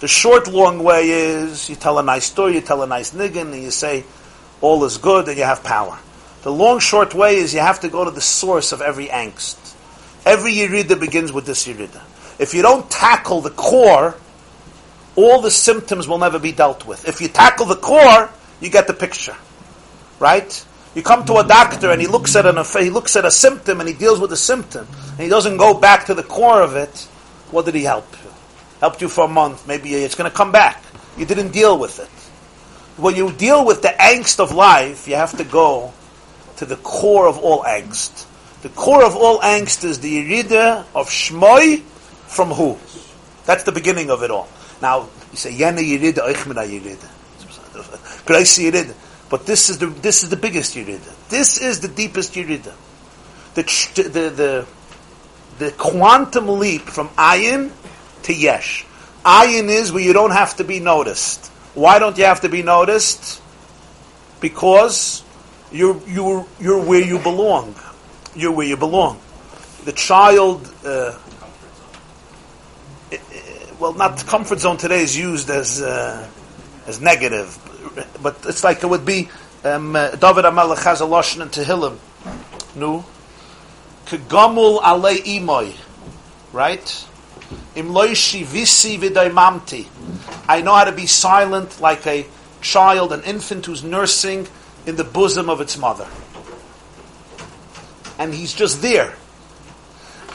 The 0.00 0.08
short, 0.08 0.48
long 0.48 0.82
way 0.82 1.08
is 1.08 1.68
you 1.68 1.76
tell 1.76 1.98
a 1.98 2.02
nice 2.02 2.26
story, 2.26 2.54
you 2.54 2.60
tell 2.60 2.82
a 2.82 2.86
nice 2.86 3.12
niggin, 3.12 3.52
and 3.52 3.62
you 3.62 3.70
say 3.70 4.04
all 4.60 4.84
is 4.84 4.96
good, 4.98 5.28
and 5.28 5.36
you 5.36 5.44
have 5.44 5.62
power. 5.64 5.98
The 6.42 6.52
long, 6.52 6.78
short 6.80 7.14
way 7.14 7.36
is 7.36 7.52
you 7.52 7.60
have 7.60 7.80
to 7.80 7.88
go 7.88 8.04
to 8.04 8.10
the 8.10 8.20
source 8.20 8.72
of 8.72 8.80
every 8.80 9.08
angst. 9.08 9.74
Every 10.24 10.52
yirida 10.54 10.98
begins 10.98 11.32
with 11.32 11.44
this 11.44 11.66
yirida. 11.66 12.02
If 12.38 12.54
you 12.54 12.62
don't 12.62 12.90
tackle 12.90 13.40
the 13.40 13.50
core, 13.50 14.14
all 15.16 15.40
the 15.40 15.50
symptoms 15.50 16.06
will 16.06 16.18
never 16.18 16.38
be 16.38 16.52
dealt 16.52 16.86
with. 16.86 17.08
If 17.08 17.20
you 17.20 17.28
tackle 17.28 17.66
the 17.66 17.76
core, 17.76 18.30
you 18.60 18.70
get 18.70 18.86
the 18.86 18.94
picture, 18.94 19.36
right? 20.18 20.64
You 20.94 21.02
come 21.02 21.24
to 21.26 21.36
a 21.36 21.46
doctor 21.46 21.90
and 21.90 22.00
he 22.00 22.06
looks 22.06 22.36
at 22.36 22.46
an 22.46 22.56
he 22.82 22.90
looks 22.90 23.16
at 23.16 23.24
a 23.24 23.30
symptom 23.30 23.80
and 23.80 23.88
he 23.88 23.94
deals 23.94 24.20
with 24.20 24.30
the 24.30 24.36
symptom 24.36 24.86
and 25.10 25.20
he 25.20 25.28
doesn't 25.28 25.58
go 25.58 25.74
back 25.74 26.06
to 26.06 26.14
the 26.14 26.22
core 26.22 26.62
of 26.62 26.76
it. 26.76 27.08
What 27.50 27.66
did 27.66 27.74
he 27.74 27.82
help? 27.82 28.06
helped 28.80 29.00
you 29.00 29.08
for 29.08 29.24
a 29.24 29.28
month, 29.28 29.66
maybe 29.66 29.94
it's 29.94 30.14
going 30.14 30.30
to 30.30 30.36
come 30.36 30.52
back. 30.52 30.82
You 31.16 31.26
didn't 31.26 31.52
deal 31.52 31.78
with 31.78 31.98
it. 31.98 33.00
When 33.00 33.14
you 33.14 33.32
deal 33.32 33.64
with 33.64 33.82
the 33.82 33.88
angst 33.88 34.40
of 34.40 34.52
life, 34.52 35.08
you 35.08 35.16
have 35.16 35.36
to 35.38 35.44
go 35.44 35.92
to 36.56 36.66
the 36.66 36.76
core 36.76 37.28
of 37.28 37.38
all 37.38 37.62
angst. 37.62 38.26
The 38.62 38.68
core 38.70 39.04
of 39.04 39.16
all 39.16 39.38
angst 39.40 39.84
is 39.84 40.00
the 40.00 40.22
irida 40.22 40.84
of 40.94 41.08
shmoy 41.08 41.80
from 41.80 42.50
who? 42.50 42.78
That's 43.44 43.64
the 43.64 43.72
beginning 43.72 44.10
of 44.10 44.22
it 44.22 44.30
all. 44.30 44.48
Now, 44.82 45.08
you 45.30 45.36
say, 45.36 45.52
Yana 45.52 45.80
yirida, 45.80 46.26
eichmena 46.26 46.66
yirida. 46.66 48.24
Gracie 48.26 48.70
yirida. 48.70 48.94
But 49.28 49.46
this 49.46 49.70
is 49.70 49.78
the, 49.78 49.86
this 49.86 50.22
is 50.22 50.30
the 50.30 50.36
biggest 50.36 50.76
yirida. 50.76 51.28
This 51.28 51.60
is 51.60 51.80
the 51.80 51.88
deepest 51.88 52.34
yirida. 52.34 52.74
The, 53.54 53.62
the, 54.02 54.30
the, 54.30 54.66
the 55.58 55.70
quantum 55.72 56.48
leap 56.48 56.82
from 56.82 57.08
ayin 57.10 57.72
to 58.24 58.34
yesh. 58.34 58.84
Ayin 59.24 59.68
is 59.68 59.92
where 59.92 60.02
you 60.02 60.12
don't 60.12 60.30
have 60.30 60.56
to 60.56 60.64
be 60.64 60.78
noticed. 60.78 61.46
Why 61.74 61.98
don't 61.98 62.16
you 62.16 62.24
have 62.24 62.42
to 62.42 62.48
be 62.48 62.62
noticed? 62.62 63.42
Because 64.40 65.24
you're, 65.72 66.00
you're, 66.06 66.46
you're 66.60 66.84
where 66.84 67.04
you 67.04 67.18
belong. 67.18 67.74
You're 68.34 68.52
where 68.52 68.66
you 68.66 68.76
belong. 68.76 69.20
The 69.84 69.92
child, 69.92 70.70
uh, 70.84 71.18
well, 73.78 73.92
not 73.92 74.26
comfort 74.26 74.60
zone 74.60 74.76
today 74.76 75.02
is 75.02 75.16
used 75.16 75.50
as, 75.50 75.82
uh, 75.82 76.26
as 76.86 77.00
negative, 77.00 77.58
but 78.22 78.36
it's 78.46 78.64
like 78.64 78.82
it 78.82 78.86
would 78.86 79.04
be, 79.04 79.28
um, 79.64 79.94
uh, 79.94 80.10
David 80.10 80.44
HaMelech 80.44 80.82
has 80.84 81.00
a 81.00 81.04
Lashon 81.04 81.42
in 81.42 81.48
Tehillim. 81.48 81.98
No? 82.74 83.04
Kegamul 84.06 84.80
alei 84.80 85.18
imoy. 85.18 85.74
Right? 86.52 87.06
visi 87.74 88.98
I 90.48 90.62
know 90.62 90.74
how 90.74 90.84
to 90.84 90.92
be 90.92 91.06
silent 91.06 91.80
like 91.80 92.06
a 92.06 92.26
child, 92.60 93.12
an 93.12 93.22
infant 93.24 93.66
who's 93.66 93.84
nursing 93.84 94.48
in 94.86 94.96
the 94.96 95.04
bosom 95.04 95.50
of 95.50 95.60
its 95.60 95.76
mother. 95.76 96.08
And 98.18 98.32
he's 98.32 98.54
just 98.54 98.80
there. 98.80 99.14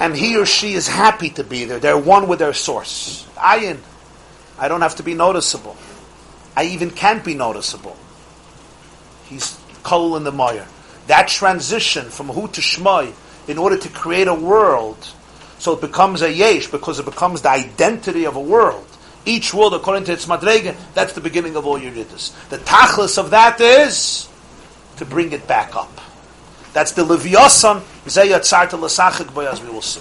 And 0.02 0.16
he 0.16 0.36
or 0.36 0.48
she 0.48 0.74
is 0.74 0.88
happy 0.88 1.30
to 1.30 1.44
be 1.44 1.66
there. 1.66 1.78
They're 1.78 1.96
one 1.96 2.28
with 2.28 2.40
their 2.40 2.54
source. 2.54 3.24
Ayin. 3.36 3.78
I 4.58 4.68
don't 4.68 4.82
have 4.82 4.96
to 4.96 5.04
be 5.04 5.14
noticeable. 5.14 5.78
I 6.58 6.64
even 6.66 6.90
can't 6.90 7.24
be 7.24 7.36
noticeable. 7.36 7.96
He's 9.26 9.60
kol 9.84 10.18
in 10.18 10.24
the 10.24 10.32
mire. 10.32 10.68
That 11.06 11.28
transition 11.28 12.06
from 12.10 12.30
who 12.30 12.48
to 12.48 12.62
shmai 12.62 13.14
in 13.48 13.60
order 13.60 13.78
to 13.78 13.90
create 13.90 14.28
a 14.28 14.34
world 14.34 14.98
So 15.62 15.74
it 15.74 15.82
becomes 15.82 16.24
a 16.24 16.34
yesh 16.34 16.66
because 16.66 16.98
it 16.98 17.06
becomes 17.06 17.44
the 17.44 17.52
identity 17.52 18.26
of 18.26 18.36
a 18.36 18.42
world. 18.42 18.88
Each 19.26 19.54
world, 19.54 19.76
according 19.76 20.06
to 20.06 20.14
its 20.14 20.26
madrega, 20.26 20.76
that's 20.96 21.14
the 21.14 21.22
beginning 21.22 21.56
of 21.56 21.68
all 21.68 21.78
your 21.78 21.92
yiddus. 21.92 22.34
The 22.50 22.58
tachlis 22.58 23.20
of 23.20 23.30
that 23.30 23.62
is 23.62 24.28
to 24.98 25.06
bring 25.06 25.32
it 25.32 25.46
back 25.48 25.76
up. 25.76 26.02
That's 26.74 26.92
the 26.94 27.04
Zeh 27.04 28.32
yatzarta 28.32 28.80
l'sachek 28.80 29.34
bo, 29.34 29.42
as 29.42 29.62
we 29.62 29.70
will 29.70 29.82
see. 29.82 30.00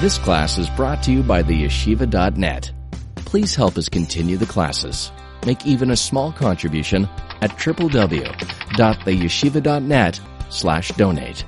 This 0.00 0.18
class 0.18 0.58
is 0.58 0.68
brought 0.70 1.02
to 1.04 1.12
you 1.12 1.22
by 1.22 1.42
the 1.42 1.64
yeshiva.net. 1.64 2.72
Please 3.16 3.54
help 3.54 3.78
us 3.78 3.88
continue 3.88 4.36
the 4.36 4.46
classes. 4.46 5.12
Make 5.46 5.64
even 5.66 5.90
a 5.90 5.96
small 5.96 6.32
contribution 6.32 7.08
at 7.42 7.50
www.theyeshiva.net 7.50 10.20
slash 10.48 10.88
donate. 10.92 11.44